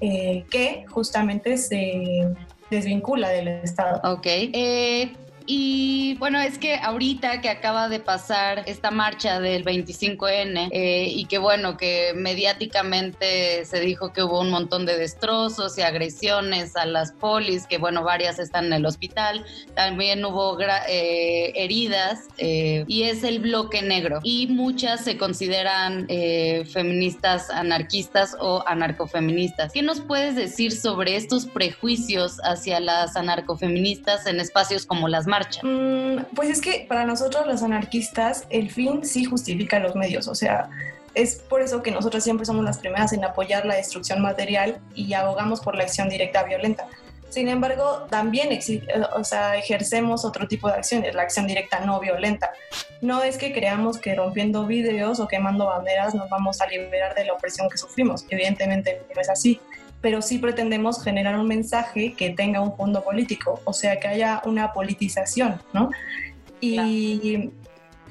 eh, 0.00 0.44
que 0.50 0.84
justamente 0.88 1.56
se 1.58 2.34
desvincula 2.70 3.28
del 3.28 3.48
Estado. 3.48 4.00
Ok. 4.10 4.26
Eh, 4.26 5.12
Y 5.46 6.14
bueno, 6.18 6.40
es 6.40 6.58
que 6.58 6.76
ahorita 6.76 7.42
que 7.42 7.50
acaba 7.50 7.88
de 7.90 8.00
pasar 8.00 8.62
esta 8.66 8.90
marcha 8.90 9.40
del 9.40 9.64
25N 9.64 10.70
eh, 10.72 11.06
y 11.10 11.26
que 11.26 11.36
bueno, 11.36 11.76
que 11.76 12.12
mediáticamente 12.14 13.64
se 13.66 13.80
dijo 13.80 14.12
que 14.12 14.22
hubo 14.22 14.40
un 14.40 14.50
montón 14.50 14.86
de 14.86 14.96
destrozos 14.96 15.76
y 15.76 15.82
agresiones 15.82 16.76
a 16.76 16.86
las 16.86 17.12
polis, 17.12 17.66
que 17.66 17.76
bueno, 17.76 18.04
varias 18.04 18.38
están 18.38 18.66
en 18.66 18.72
el 18.74 18.86
hospital, 18.86 19.44
también 19.74 20.24
hubo 20.24 20.58
eh, 20.60 21.52
heridas 21.54 22.20
eh, 22.38 22.84
y 22.86 23.02
es 23.02 23.22
el 23.22 23.40
bloque 23.40 23.82
negro. 23.82 24.20
Y 24.22 24.46
muchas 24.46 25.04
se 25.04 25.18
consideran 25.18 26.06
feministas 26.66 27.50
anarquistas 27.50 28.36
o 28.40 28.64
anarcofeministas. 28.66 29.72
¿Qué 29.72 29.82
nos 29.82 30.00
puedes 30.00 30.36
decir 30.36 30.72
sobre 30.72 31.16
estos 31.16 31.46
prejuicios 31.46 32.38
hacia 32.44 32.80
las 32.80 33.16
anarcofeministas 33.16 34.26
en 34.26 34.40
espacios 34.40 34.86
como 34.86 35.08
las 35.08 35.26
Mm, 35.62 36.34
pues 36.34 36.50
es 36.50 36.60
que 36.60 36.86
para 36.88 37.04
nosotros 37.04 37.46
los 37.46 37.62
anarquistas 37.62 38.46
el 38.50 38.70
fin 38.70 39.04
sí 39.04 39.24
justifica 39.24 39.78
los 39.78 39.94
medios, 39.94 40.28
o 40.28 40.34
sea, 40.34 40.68
es 41.14 41.36
por 41.36 41.62
eso 41.62 41.82
que 41.82 41.90
nosotros 41.90 42.24
siempre 42.24 42.44
somos 42.44 42.64
las 42.64 42.78
primeras 42.78 43.12
en 43.12 43.24
apoyar 43.24 43.64
la 43.66 43.76
destrucción 43.76 44.20
material 44.20 44.80
y 44.94 45.12
abogamos 45.14 45.60
por 45.60 45.76
la 45.76 45.84
acción 45.84 46.08
directa 46.08 46.42
violenta. 46.42 46.86
Sin 47.30 47.48
embargo, 47.48 48.06
también 48.10 48.50
ejercemos 48.52 50.24
otro 50.24 50.46
tipo 50.46 50.68
de 50.68 50.74
acciones, 50.74 51.16
la 51.16 51.22
acción 51.22 51.48
directa 51.48 51.80
no 51.80 51.98
violenta. 51.98 52.52
No 53.00 53.24
es 53.24 53.38
que 53.38 53.52
creamos 53.52 53.98
que 53.98 54.14
rompiendo 54.14 54.66
vidrios 54.66 55.18
o 55.18 55.26
quemando 55.26 55.66
banderas 55.66 56.14
nos 56.14 56.30
vamos 56.30 56.60
a 56.60 56.66
liberar 56.68 57.14
de 57.16 57.24
la 57.24 57.32
opresión 57.32 57.68
que 57.68 57.76
sufrimos. 57.76 58.24
Evidentemente 58.30 59.02
no 59.12 59.20
es 59.20 59.28
así 59.28 59.60
pero 60.04 60.20
sí 60.20 60.36
pretendemos 60.36 61.02
generar 61.02 61.38
un 61.38 61.48
mensaje 61.48 62.12
que 62.12 62.28
tenga 62.28 62.60
un 62.60 62.76
fondo 62.76 63.02
político, 63.02 63.62
o 63.64 63.72
sea, 63.72 63.98
que 63.98 64.06
haya 64.06 64.42
una 64.44 64.70
politización, 64.74 65.62
¿no? 65.72 65.88
Y, 66.60 67.48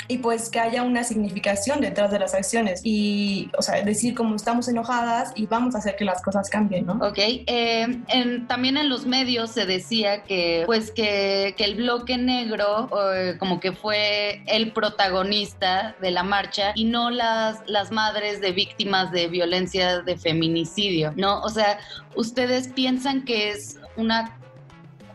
y 0.08 0.18
pues 0.18 0.50
que 0.50 0.60
haya 0.60 0.84
una 0.84 1.04
significación 1.04 1.82
detrás 1.82 2.12
de 2.12 2.20
las 2.20 2.34
acciones 2.34 2.82
y, 2.84 3.50
o 3.58 3.62
sea, 3.62 3.82
decir 3.84 4.16
como 4.16 4.36
estamos 4.36 4.68
enojadas 4.68 5.32
y 5.36 5.46
vamos 5.46 5.76
a 5.76 5.80
hacer 5.80 5.96
que 5.96 6.06
las 6.06 6.22
cosas 6.22 6.50
cambien, 6.50 6.86
¿no? 6.86 6.94
Ok, 6.94 7.18
eh, 7.18 8.02
también 8.48 8.78
en 8.78 8.90
los 8.90 9.06
medios 9.06 9.52
se 9.52 9.66
decía 9.66 10.24
que, 10.24 10.64
pues, 10.66 10.92
que, 10.92 11.54
que 11.58 11.66
el 11.66 11.76
bloque 11.76 12.18
negro 12.18 12.90
eh, 13.14 13.36
como 13.40 13.60
que 13.60 13.72
fue 13.72 14.44
el 14.48 14.72
protagonista 14.72 15.96
de 16.02 16.12
la 16.12 16.24
marcha 16.24 16.72
y 16.76 16.86
no 16.86 17.10
las, 17.10 17.60
las 17.68 17.92
madres 17.92 18.42
de 18.42 18.52
víctimas 18.52 19.12
de 19.12 19.28
violencia 19.28 20.02
de 20.02 20.18
feminicidio, 20.18 21.14
¿no? 21.16 21.42
O 21.42 21.50
sea, 21.50 21.80
¿ustedes 22.16 22.68
piensan 22.70 23.26
que 23.26 23.50
es 23.50 23.80
una 23.96 24.38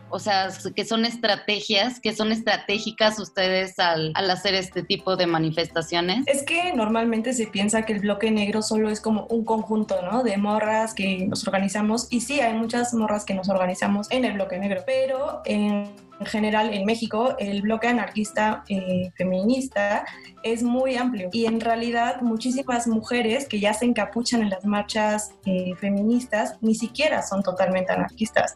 o 0.09 0.19
sea, 0.19 0.49
que 0.75 0.85
son 0.85 1.05
estrategias, 1.05 1.99
que 1.99 2.13
son 2.13 2.31
estratégicas 2.31 3.19
ustedes 3.19 3.77
al, 3.79 4.13
hacer 4.15 4.55
este 4.55 4.83
tipo 4.83 5.15
de 5.15 5.27
manifestaciones? 5.27 6.23
Es 6.27 6.43
que 6.43 6.73
normalmente 6.73 7.33
se 7.33 7.47
piensa 7.47 7.83
que 7.83 7.93
el 7.93 7.99
bloque 7.99 8.31
negro 8.31 8.61
solo 8.61 8.89
es 8.89 9.01
como 9.01 9.25
un 9.27 9.45
conjunto, 9.45 10.01
¿no? 10.01 10.23
De 10.23 10.37
morras 10.37 10.93
que 10.93 11.27
nos 11.27 11.47
organizamos 11.47 12.07
y 12.09 12.21
sí, 12.21 12.39
hay 12.39 12.53
muchas 12.53 12.93
morras 12.93 13.25
que 13.25 13.33
nos 13.33 13.49
organizamos 13.49 14.09
en 14.11 14.25
el 14.25 14.33
bloque 14.33 14.57
negro, 14.57 14.83
pero 14.85 15.41
en 15.45 15.89
en 16.19 16.25
general 16.25 16.73
en 16.73 16.85
México 16.85 17.35
el 17.39 17.61
bloque 17.61 17.87
anarquista 17.87 18.63
eh, 18.67 19.11
feminista 19.15 20.05
es 20.43 20.63
muy 20.63 20.95
amplio 20.95 21.29
y 21.31 21.45
en 21.45 21.59
realidad 21.59 22.21
muchísimas 22.21 22.87
mujeres 22.87 23.47
que 23.47 23.59
ya 23.59 23.73
se 23.73 23.85
encapuchan 23.85 24.41
en 24.41 24.49
las 24.49 24.65
marchas 24.65 25.31
eh, 25.45 25.73
feministas 25.79 26.57
ni 26.61 26.75
siquiera 26.75 27.21
son 27.21 27.43
totalmente 27.43 27.91
anarquistas. 27.91 28.55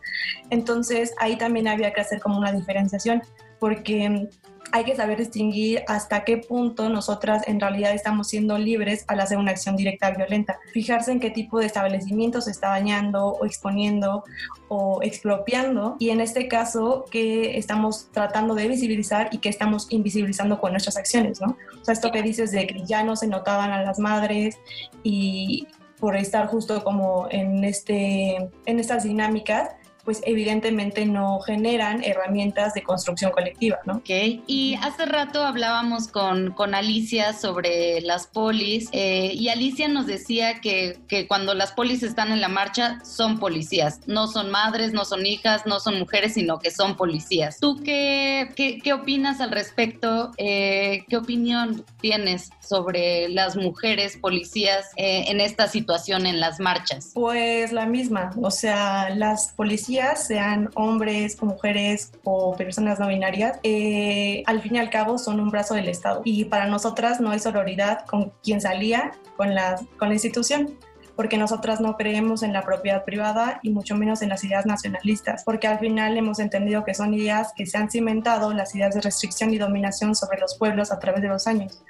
Entonces 0.50 1.14
ahí 1.20 1.38
también 1.38 1.68
había 1.68 1.94
que 1.94 2.02
hacer 2.02 2.20
como 2.20 2.38
una 2.38 2.52
diferenciación 2.52 3.22
porque 3.60 4.30
hay 4.72 4.86
que 4.86 4.96
saber 4.96 5.20
distinguir 5.20 5.84
hasta 5.88 6.24
qué 6.24 6.38
punto 6.38 6.90
nosotras 6.90 7.44
en 7.48 7.60
realidad 7.60 7.94
estamos 7.94 8.28
siendo 8.28 8.58
libres 8.58 9.06
al 9.08 9.20
hacer 9.20 9.38
una 9.38 9.52
acción 9.52 9.76
directa 9.76 10.12
violenta. 10.12 10.60
Fijarse 10.72 11.12
en 11.12 11.20
qué 11.20 11.30
tipo 11.30 11.60
de 11.60 11.66
establecimiento 11.66 12.42
se 12.42 12.52
está 12.52 12.70
dañando 12.70 13.28
o 13.28 13.46
exponiendo 13.46 14.24
o 14.70 15.02
expropiando 15.04 15.96
y 16.00 16.10
en 16.10 16.22
este 16.22 16.48
caso 16.48 17.06
qué 17.12 17.58
estamos 17.58 18.10
tratando 18.12 18.56
de 18.56 18.68
visibilizar 18.68 19.30
y 19.32 19.38
qué 19.40 19.50
estamos 19.50 19.88
invisibilizando 19.90 20.60
con 20.60 20.72
nuestras 20.72 20.98
acciones, 20.98 21.40
¿no? 21.42 21.58
O 21.82 21.86
sea, 21.86 21.94
esto 21.94 22.12
que 22.12 22.22
dices 22.24 22.52
de 22.52 22.66
que 22.66 22.84
ya 22.86 23.04
no 23.04 23.16
se 23.16 23.28
notaban 23.28 23.72
a 23.72 23.84
las 23.84 24.00
madres 24.00 24.58
y 25.04 25.68
por 26.00 26.18
estar 26.18 26.48
justo 26.48 26.84
como 26.84 27.28
en, 27.30 27.64
este, 27.64 28.50
en 28.66 28.80
estas 28.80 29.04
dinámicas, 29.04 29.70
pues 30.04 30.22
evidentemente 30.26 31.06
no 31.06 31.40
generan 31.40 32.04
herramientas 32.04 32.74
de 32.74 32.84
construcción 32.84 33.32
colectiva, 33.32 33.80
¿no? 33.86 33.96
Ok, 33.98 34.10
y 34.48 34.76
hace 34.82 35.06
rato 35.06 35.44
hablábamos 35.44 36.08
con, 36.08 36.52
con 36.52 36.76
Alicia 36.76 37.34
sobre 37.34 38.02
las 38.02 38.28
polis 38.28 38.90
eh, 38.92 39.32
y 39.34 39.50
Alicia 39.50 39.88
nos 39.88 40.06
decía 40.08 40.60
que, 40.62 41.00
que, 41.08 41.28
cuando 41.28 41.54
las 41.54 41.72
polis 41.72 42.04
están 42.04 42.32
en 42.32 42.42
la 42.42 42.48
marcha 42.48 43.00
son 43.04 43.40
policías, 43.40 44.02
no 44.06 44.28
son 44.28 44.50
madres, 44.52 44.94
no 44.94 45.06
son 45.06 45.26
hijas, 45.26 45.66
no 45.66 45.80
son 45.80 46.00
mujeres, 46.00 46.34
sino 46.34 46.60
que 46.60 46.72
son 46.72 46.96
policías. 46.98 47.60
¿Tú 47.60 47.82
qué, 47.84 48.50
qué, 48.56 48.80
qué 48.80 48.94
opinas 48.94 49.40
al 49.42 49.52
respecto? 49.52 50.32
Eh, 50.38 51.06
¿Qué 51.08 51.18
opinión 51.18 51.86
tienes 52.02 52.50
sobre 52.60 53.30
las 53.30 53.56
mujeres 53.56 54.18
policías 54.18 54.88
eh, 54.96 55.26
en 55.28 55.40
esta 55.40 55.68
situación 55.68 56.26
en 56.26 56.40
las 56.40 56.60
marchas? 56.60 57.12
Pues 57.14 57.72
la 57.72 57.86
misma, 57.86 58.32
o 58.42 58.52
sea, 58.52 59.10
las 59.12 59.54
policías, 59.54 59.93
sean 60.16 60.70
hombres 60.76 61.42
mujeres 61.42 62.12
o 62.24 62.56
personas 62.56 63.00
no 63.00 63.08
binarias, 63.08 63.60
eh, 63.64 64.44
al 64.46 64.62
fin 64.62 64.76
y 64.76 64.80
al 64.80 64.90
cabo 64.90 65.18
son 65.18 65.40
un 65.40 65.50
brazo 65.50 65.74
del 65.76 65.88
Estado. 65.88 66.22
Y 66.24 66.46
para 66.46 66.68
nosotras 66.68 67.20
no 67.20 67.32
hay 67.32 67.40
sororidad 67.40 68.06
con 68.06 68.32
quien 68.44 68.62
salía 68.62 69.12
con 69.38 69.54
la, 69.54 69.80
con 69.98 70.10
la 70.10 70.16
institución 70.16 70.78
porque 71.16 71.38
nosotras 71.38 71.80
no 71.80 71.96
creemos 71.96 72.42
en 72.42 72.54
la 72.54 72.64
propiedad 72.64 73.06
privada 73.06 73.60
y 73.62 73.70
mucho 73.70 73.96
menos 73.96 74.22
en 74.24 74.30
las 74.30 74.44
ideas 74.44 74.66
nacionalistas, 74.66 75.44
porque 75.44 75.68
al 75.68 75.78
final 75.78 76.18
hemos 76.18 76.40
entendido 76.40 76.84
que 76.84 76.96
son 76.96 77.14
ideas 77.14 77.54
que 77.56 77.68
se 77.68 77.78
han 77.78 77.92
cimentado 77.92 78.52
las 78.54 78.74
ideas 78.74 78.96
de 78.96 79.02
restricción 79.02 79.54
y 79.54 79.60
dominación 79.60 80.16
sobre 80.16 80.40
los 80.40 80.58
pueblos 80.58 80.92
a 80.92 80.98
través 80.98 81.22
de 81.22 81.28
los 81.28 81.46
años 81.46 81.84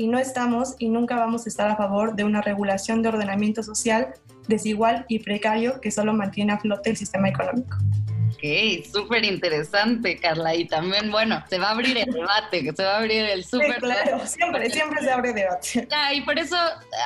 y 0.00 0.06
no 0.06 0.18
estamos 0.18 0.76
y 0.78 0.88
nunca 0.88 1.16
vamos 1.16 1.44
a 1.44 1.50
estar 1.50 1.68
a 1.68 1.76
favor 1.76 2.16
de 2.16 2.24
una 2.24 2.40
regulación 2.40 3.02
de 3.02 3.10
ordenamiento 3.10 3.62
social 3.62 4.14
desigual 4.48 5.04
y 5.08 5.18
precario 5.18 5.78
que 5.82 5.90
solo 5.90 6.14
mantiene 6.14 6.54
a 6.54 6.58
flote 6.58 6.88
el 6.88 6.96
sistema 6.96 7.28
económico. 7.28 7.76
Ok, 8.40 8.86
súper 8.90 9.24
interesante, 9.24 10.16
Carla. 10.18 10.54
Y 10.54 10.66
también, 10.66 11.10
bueno, 11.10 11.44
se 11.48 11.58
va 11.58 11.68
a 11.68 11.70
abrir 11.72 11.98
el 11.98 12.10
debate, 12.10 12.72
se 12.74 12.82
va 12.82 12.94
a 12.94 12.98
abrir 12.98 13.24
el 13.26 13.44
súper. 13.44 13.76
claro, 13.76 14.26
siempre, 14.26 14.70
siempre 14.70 15.02
se 15.02 15.10
abre 15.10 15.32
debate. 15.32 15.88
Ah, 15.92 16.14
y 16.14 16.22
por 16.22 16.38
eso 16.38 16.56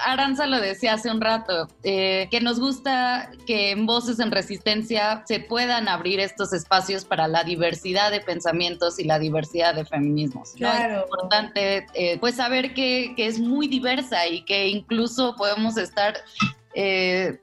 Aranza 0.06 0.46
lo 0.46 0.60
decía 0.60 0.94
hace 0.94 1.10
un 1.10 1.20
rato, 1.20 1.68
eh, 1.82 2.28
que 2.30 2.40
nos 2.40 2.60
gusta 2.60 3.30
que 3.46 3.70
en 3.72 3.86
Voces 3.86 4.20
en 4.20 4.30
Resistencia 4.30 5.24
se 5.26 5.40
puedan 5.40 5.88
abrir 5.88 6.20
estos 6.20 6.52
espacios 6.52 7.04
para 7.04 7.26
la 7.26 7.42
diversidad 7.42 8.10
de 8.10 8.20
pensamientos 8.20 8.98
y 8.98 9.04
la 9.04 9.18
diversidad 9.18 9.74
de 9.74 9.84
feminismos. 9.84 10.52
Claro. 10.52 10.98
Es 10.98 11.02
importante, 11.02 11.86
eh, 11.94 12.18
pues, 12.20 12.36
saber 12.36 12.74
que, 12.74 13.14
que, 13.16 13.26
es 13.26 13.40
muy 13.40 13.66
diversa 13.66 14.26
y 14.28 14.44
que 14.44 14.68
incluso 14.68 15.34
podemos 15.36 15.76
estar. 15.76 16.14
Eh, 16.74 17.38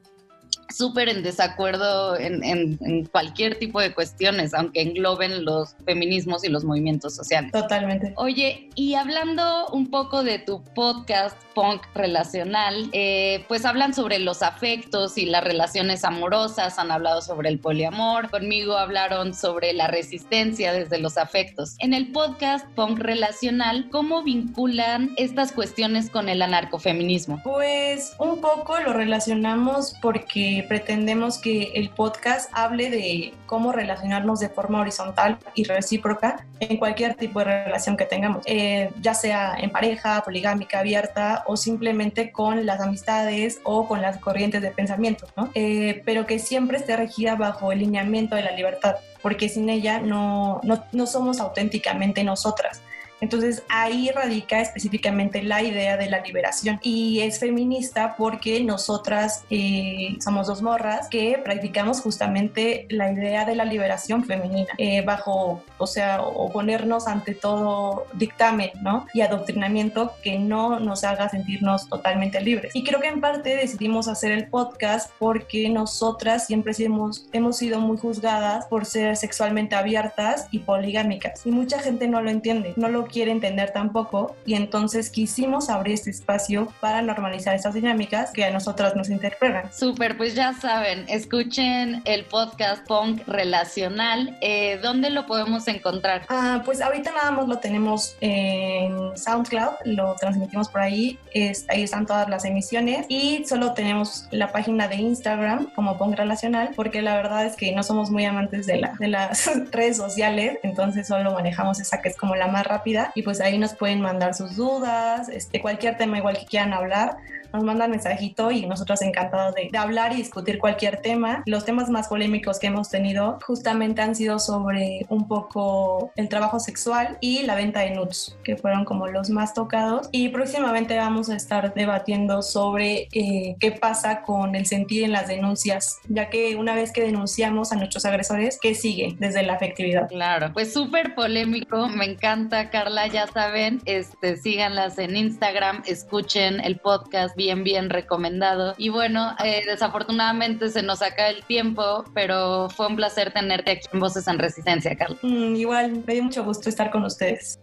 súper 0.72 1.08
en 1.08 1.22
desacuerdo 1.22 2.16
en, 2.18 2.42
en, 2.44 3.04
cualquier 3.06 3.58
tipo 3.58 3.80
de 3.80 3.92
cuestiones, 3.94 4.54
aunque 4.54 4.82
engloben 4.82 5.44
los 5.44 5.74
feminismos 5.84 6.44
y 6.44 6.48
los 6.48 6.64
movimientos 6.64 7.14
sociales. 7.14 7.52
Totalmente. 7.52 8.12
Oye, 8.16 8.70
y 8.74 8.94
hablando 8.94 9.68
un 9.68 9.90
poco 9.90 10.22
de 10.22 10.38
tu 10.38 10.62
podcast 10.74 11.36
punk 11.54 11.82
relacional, 11.94 12.88
eh, 12.92 13.44
pues 13.48 13.64
hablan 13.64 13.94
sobre 13.94 14.18
los 14.18 14.42
afectos 14.42 15.18
y 15.18 15.26
las 15.26 15.44
relaciones 15.44 16.04
amorosas, 16.04 16.78
han 16.78 16.90
hablado 16.90 17.22
sobre 17.22 17.48
el 17.48 17.58
poliamor, 17.58 18.30
conmigo 18.30 18.76
hablaron 18.76 19.34
sobre 19.34 19.72
la 19.72 19.86
resistencia 19.86 20.72
desde 20.72 20.98
los 20.98 21.18
afectos. 21.18 21.76
En 21.78 21.94
el 21.94 22.10
podcast 22.12 22.66
punk 22.74 22.98
relacional, 22.98 23.88
¿cómo 23.90 24.22
vinculan 24.22 25.10
estas 25.16 25.52
cuestiones 25.52 26.10
con 26.10 26.28
el 26.28 26.42
anarcofeminismo? 26.42 27.40
Pues 27.44 28.14
un 28.18 28.40
poco 28.40 28.78
lo 28.80 28.92
relacionamos 28.92 29.94
porque 30.00 30.61
pretendemos 30.62 31.38
que 31.38 31.72
el 31.74 31.90
podcast 31.90 32.50
hable 32.52 32.90
de 32.90 33.34
cómo 33.46 33.72
relacionarnos 33.72 34.40
de 34.40 34.48
forma 34.48 34.80
horizontal 34.80 35.38
y 35.54 35.64
recíproca 35.64 36.46
en 36.60 36.76
cualquier 36.76 37.14
tipo 37.14 37.38
de 37.40 37.64
relación 37.64 37.96
que 37.96 38.04
tengamos, 38.04 38.42
eh, 38.46 38.90
ya 39.00 39.14
sea 39.14 39.54
en 39.58 39.70
pareja, 39.70 40.22
poligámica, 40.24 40.80
abierta 40.80 41.44
o 41.46 41.56
simplemente 41.56 42.32
con 42.32 42.66
las 42.66 42.80
amistades 42.80 43.60
o 43.64 43.86
con 43.88 44.00
las 44.02 44.18
corrientes 44.18 44.62
de 44.62 44.70
pensamiento, 44.70 45.26
¿no? 45.36 45.50
Eh, 45.54 46.02
pero 46.04 46.26
que 46.26 46.38
siempre 46.38 46.78
esté 46.78 46.96
regida 46.96 47.34
bajo 47.34 47.72
el 47.72 47.80
lineamiento 47.80 48.36
de 48.36 48.42
la 48.42 48.52
libertad, 48.52 48.96
porque 49.22 49.48
sin 49.48 49.68
ella 49.68 50.00
no, 50.00 50.60
no, 50.62 50.84
no 50.92 51.06
somos 51.06 51.40
auténticamente 51.40 52.24
nosotras 52.24 52.80
Entonces 53.22 53.62
ahí 53.68 54.10
radica 54.10 54.60
específicamente 54.60 55.42
la 55.42 55.62
idea 55.62 55.96
de 55.96 56.10
la 56.10 56.20
liberación 56.20 56.80
y 56.82 57.20
es 57.20 57.38
feminista 57.38 58.16
porque 58.18 58.62
nosotras 58.64 59.44
eh, 59.48 60.16
somos 60.20 60.48
dos 60.48 60.60
morras 60.60 61.08
que 61.08 61.40
practicamos 61.42 62.00
justamente 62.00 62.86
la 62.90 63.12
idea 63.12 63.44
de 63.44 63.54
la 63.54 63.64
liberación 63.64 64.24
femenina 64.24 64.68
eh, 64.76 65.02
bajo, 65.02 65.62
o 65.78 65.86
sea, 65.86 66.20
oponernos 66.20 67.06
ante 67.06 67.34
todo 67.34 68.06
dictamen, 68.14 68.70
¿no? 68.82 69.06
Y 69.14 69.20
adoctrinamiento 69.20 70.12
que 70.22 70.38
no 70.38 70.80
nos 70.80 71.04
haga 71.04 71.28
sentirnos 71.28 71.88
totalmente 71.88 72.40
libres. 72.40 72.74
Y 72.74 72.82
creo 72.82 73.00
que 73.00 73.08
en 73.08 73.20
parte 73.20 73.56
decidimos 73.56 74.08
hacer 74.08 74.32
el 74.32 74.48
podcast 74.48 75.12
porque 75.20 75.68
nosotras 75.68 76.46
siempre 76.46 76.74
hemos, 76.80 77.28
hemos 77.32 77.56
sido 77.56 77.80
muy 77.80 77.98
juzgadas 77.98 78.66
por 78.66 78.84
ser 78.84 79.16
sexualmente 79.16 79.76
abiertas 79.76 80.48
y 80.50 80.58
poligámicas. 80.58 81.46
Y 81.46 81.52
mucha 81.52 81.78
gente 81.78 82.08
no 82.08 82.20
lo 82.20 82.30
entiende, 82.30 82.72
no 82.76 82.88
lo 82.88 83.06
quiere 83.12 83.30
entender 83.30 83.72
tampoco. 83.72 84.34
Y 84.44 84.54
entonces 84.54 85.10
quisimos 85.10 85.68
abrir 85.68 85.94
este 85.94 86.10
espacio 86.10 86.72
para 86.80 87.02
normalizar 87.02 87.54
estas 87.54 87.74
dinámicas 87.74 88.32
que 88.32 88.44
a 88.44 88.50
nosotras 88.50 88.96
nos 88.96 89.10
interpretan. 89.10 89.72
Súper, 89.72 90.16
pues 90.16 90.34
ya 90.34 90.54
saben, 90.54 91.04
escuchen 91.08 92.02
el 92.04 92.24
podcast 92.24 92.86
Punk 92.86 93.22
Relacional. 93.26 94.36
Eh, 94.40 94.78
¿Dónde 94.82 95.10
lo 95.10 95.26
podemos 95.26 95.68
encontrar? 95.68 96.26
Ah, 96.28 96.62
pues 96.64 96.80
ahorita 96.80 97.12
nada 97.12 97.30
más 97.30 97.48
lo 97.48 97.58
tenemos 97.58 98.16
en 98.20 99.16
SoundCloud, 99.16 99.72
lo 99.84 100.14
transmitimos 100.14 100.68
por 100.68 100.80
ahí, 100.80 101.18
es, 101.32 101.66
ahí 101.68 101.82
están 101.82 102.06
todas 102.06 102.28
las 102.28 102.44
emisiones 102.44 103.06
y 103.08 103.44
solo 103.44 103.74
tenemos 103.74 104.26
la 104.30 104.52
página 104.52 104.88
de 104.88 104.96
Instagram 104.96 105.70
como 105.74 105.98
Punk 105.98 106.16
Relacional 106.16 106.70
porque 106.74 107.02
la 107.02 107.16
verdad 107.16 107.44
es 107.46 107.56
que 107.56 107.72
no 107.72 107.82
somos 107.82 108.10
muy 108.10 108.24
amantes 108.24 108.66
de, 108.66 108.78
la, 108.78 108.94
de 108.98 109.08
las 109.08 109.50
redes 109.70 109.96
sociales, 109.96 110.58
entonces 110.62 111.06
solo 111.06 111.32
manejamos 111.32 111.80
esa 111.80 112.00
que 112.00 112.08
es 112.08 112.16
como 112.16 112.36
la 112.36 112.46
más 112.46 112.66
rápida 112.66 113.01
y 113.14 113.22
pues 113.22 113.40
ahí 113.40 113.58
nos 113.58 113.74
pueden 113.74 114.00
mandar 114.00 114.34
sus 114.34 114.56
dudas, 114.56 115.28
este, 115.28 115.60
cualquier 115.60 115.96
tema 115.96 116.18
igual 116.18 116.38
que 116.38 116.46
quieran 116.46 116.72
hablar 116.72 117.16
nos 117.52 117.64
mandan 117.64 117.90
mensajito 117.90 118.50
y 118.50 118.66
nosotros 118.66 119.02
encantados 119.02 119.54
de, 119.54 119.68
de, 119.70 119.78
hablar 119.78 120.12
y 120.12 120.16
discutir 120.16 120.58
cualquier 120.58 121.02
tema. 121.02 121.42
Los 121.46 121.64
temas 121.64 121.90
más 121.90 122.08
polémicos 122.08 122.58
que 122.58 122.68
hemos 122.68 122.90
tenido 122.90 123.38
justamente 123.44 124.02
han 124.02 124.14
sido 124.14 124.38
sobre 124.38 125.06
un 125.08 125.28
poco 125.28 126.12
el 126.16 126.28
trabajo 126.28 126.60
sexual 126.60 127.18
y 127.20 127.42
la 127.42 127.54
venta 127.54 127.80
de 127.80 127.90
nudes, 127.90 128.36
que 128.44 128.56
fueron 128.56 128.84
como 128.84 129.08
los 129.08 129.30
más 129.30 129.54
tocados. 129.54 130.08
Y 130.12 130.28
próximamente 130.28 130.96
vamos 130.96 131.28
a 131.28 131.36
estar 131.36 131.74
debatiendo 131.74 132.42
sobre 132.42 133.08
eh, 133.12 133.56
qué 133.60 133.72
pasa 133.72 134.22
con 134.22 134.54
el 134.54 134.66
sentir 134.66 135.04
en 135.04 135.12
las 135.12 135.28
denuncias, 135.28 135.98
ya 136.08 136.30
que 136.30 136.56
una 136.56 136.74
vez 136.74 136.92
que 136.92 137.02
denunciamos 137.02 137.72
a 137.72 137.76
nuestros 137.76 138.04
agresores, 138.04 138.58
¿qué 138.60 138.74
sigue 138.74 139.16
desde 139.18 139.42
la 139.42 139.54
afectividad? 139.54 140.08
Claro, 140.08 140.52
pues 140.52 140.72
súper 140.72 141.14
polémico, 141.14 141.88
me 141.88 142.04
encanta 142.04 142.70
Carla, 142.70 143.06
ya 143.06 143.26
saben, 143.26 143.80
este, 143.84 144.36
síganlas 144.36 144.98
en 144.98 145.16
Instagram, 145.16 145.82
escuchen 145.86 146.60
el 146.60 146.78
podcast 146.78 147.36
bien, 147.42 147.64
bien 147.64 147.90
recomendado. 147.90 148.74
Y 148.78 148.88
bueno, 148.88 149.34
eh, 149.44 149.64
desafortunadamente 149.66 150.68
se 150.68 150.82
nos 150.82 151.02
acaba 151.02 151.28
el 151.28 151.44
tiempo, 151.44 152.04
pero 152.14 152.68
fue 152.70 152.86
un 152.86 152.94
placer 152.96 153.32
tenerte 153.32 153.72
aquí 153.72 153.88
en 153.92 154.00
Voces 154.00 154.28
en 154.28 154.38
Resistencia, 154.38 154.96
Carla. 154.96 155.18
Mm, 155.22 155.56
igual, 155.56 156.04
me 156.06 156.14
dio 156.14 156.22
mucho 156.22 156.44
gusto 156.44 156.68
estar 156.68 156.90
con 156.90 157.04
ustedes. 157.04 157.58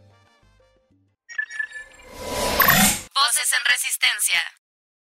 Voces 2.11 3.53
en 3.57 3.65
Resistencia. 3.71 4.59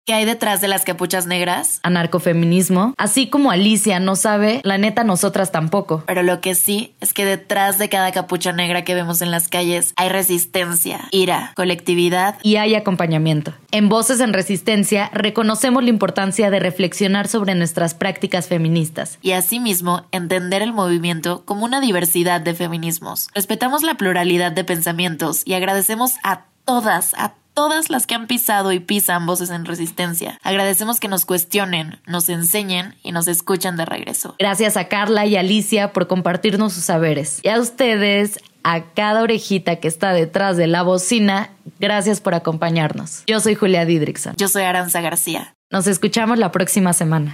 ¿Qué 0.06 0.14
hay 0.14 0.24
detrás 0.24 0.60
de 0.60 0.68
las 0.68 0.84
capuchas 0.84 1.26
negras? 1.26 1.80
Anarcofeminismo. 1.82 2.94
Así 2.96 3.28
como 3.28 3.50
Alicia 3.50 3.98
no 3.98 4.14
sabe, 4.14 4.60
la 4.62 4.78
neta 4.78 5.02
nosotras 5.02 5.50
tampoco. 5.50 6.04
Pero 6.06 6.22
lo 6.22 6.40
que 6.40 6.54
sí 6.54 6.94
es 7.00 7.12
que 7.12 7.24
detrás 7.24 7.78
de 7.78 7.88
cada 7.88 8.12
capucha 8.12 8.52
negra 8.52 8.84
que 8.84 8.94
vemos 8.94 9.20
en 9.20 9.32
las 9.32 9.48
calles 9.48 9.94
hay 9.96 10.08
resistencia, 10.08 11.08
ira, 11.10 11.50
colectividad 11.56 12.38
y 12.44 12.54
hay 12.54 12.76
acompañamiento. 12.76 13.52
En 13.72 13.88
Voces 13.88 14.20
en 14.20 14.32
Resistencia 14.32 15.10
reconocemos 15.12 15.82
la 15.82 15.90
importancia 15.90 16.52
de 16.52 16.60
reflexionar 16.60 17.26
sobre 17.26 17.56
nuestras 17.56 17.94
prácticas 17.94 18.46
feministas 18.46 19.18
y 19.22 19.32
asimismo 19.32 20.06
entender 20.12 20.62
el 20.62 20.72
movimiento 20.72 21.42
como 21.44 21.64
una 21.64 21.80
diversidad 21.80 22.40
de 22.40 22.54
feminismos. 22.54 23.26
Respetamos 23.34 23.82
la 23.82 23.96
pluralidad 23.96 24.52
de 24.52 24.62
pensamientos 24.62 25.42
y 25.44 25.54
agradecemos 25.54 26.14
a 26.22 26.44
todas, 26.64 27.12
a 27.14 27.34
todas 27.56 27.88
las 27.88 28.06
que 28.06 28.14
han 28.14 28.26
pisado 28.26 28.70
y 28.70 28.80
pisan 28.80 29.24
voces 29.24 29.48
en 29.48 29.64
resistencia. 29.64 30.38
Agradecemos 30.42 31.00
que 31.00 31.08
nos 31.08 31.24
cuestionen, 31.24 31.98
nos 32.06 32.28
enseñen 32.28 32.94
y 33.02 33.12
nos 33.12 33.28
escuchan 33.28 33.78
de 33.78 33.86
regreso. 33.86 34.36
Gracias 34.38 34.76
a 34.76 34.88
Carla 34.88 35.24
y 35.24 35.36
Alicia 35.36 35.94
por 35.94 36.06
compartirnos 36.06 36.74
sus 36.74 36.84
saberes. 36.84 37.40
Y 37.42 37.48
a 37.48 37.58
ustedes, 37.58 38.38
a 38.62 38.82
cada 38.82 39.22
orejita 39.22 39.76
que 39.76 39.88
está 39.88 40.12
detrás 40.12 40.58
de 40.58 40.66
la 40.66 40.82
bocina, 40.82 41.48
gracias 41.80 42.20
por 42.20 42.34
acompañarnos. 42.34 43.24
Yo 43.26 43.40
soy 43.40 43.54
Julia 43.54 43.86
Didrikson. 43.86 44.34
Yo 44.36 44.48
soy 44.48 44.64
Aranza 44.64 45.00
García. 45.00 45.54
Nos 45.70 45.86
escuchamos 45.86 46.38
la 46.38 46.52
próxima 46.52 46.92
semana. 46.92 47.32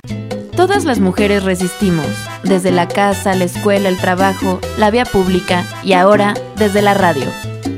Todas 0.54 0.84
las 0.84 1.00
mujeres 1.00 1.42
resistimos, 1.42 2.06
desde 2.44 2.70
la 2.70 2.86
casa, 2.86 3.34
la 3.34 3.44
escuela, 3.44 3.88
el 3.88 3.98
trabajo, 3.98 4.60
la 4.78 4.92
vía 4.92 5.04
pública 5.04 5.64
y 5.82 5.94
ahora 5.94 6.34
desde 6.56 6.80
la 6.80 6.94
radio. 6.94 7.26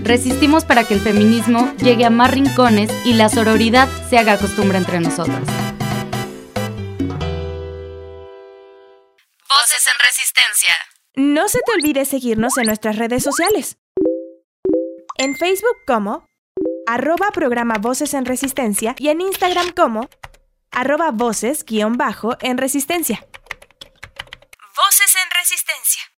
Resistimos 0.05 0.67
para 0.67 0.85
que 0.85 0.93
el 0.93 1.01
feminismo 1.01 1.75
llegue 1.77 2.05
a 2.05 2.11
más 2.11 2.31
rincones 2.31 2.91
y 3.07 3.15
la 3.15 3.31
sororidad 3.31 3.89
se 4.11 4.19
haga 4.19 4.37
costumbre 4.37 4.77
entre 4.77 5.01
nosotras. 5.01 5.41
Voces 9.49 9.87
en 9.87 9.99
Resistencia. 10.05 10.75
No 11.15 11.49
se 11.49 11.61
te 11.65 11.73
olvide 11.73 12.05
seguirnos 12.05 12.59
en 12.59 12.67
nuestras 12.67 12.97
redes 12.97 13.23
sociales. 13.23 13.79
En 15.17 15.37
Facebook 15.39 15.79
como 15.87 16.29
arroba 16.87 17.31
programa 17.33 17.77
Voces 17.79 18.13
en 18.13 18.27
Resistencia 18.27 18.95
y 18.99 19.09
en 19.09 19.23
Instagram 19.23 19.71
como 19.71 20.11
arroba 20.71 21.13
voces 21.13 21.65
guion 21.65 21.97
bajo 21.97 22.37
en 22.43 22.59
Resistencia. 22.59 23.27
Voces 24.77 25.17
en 25.17 25.31
Resistencia. 25.31 26.05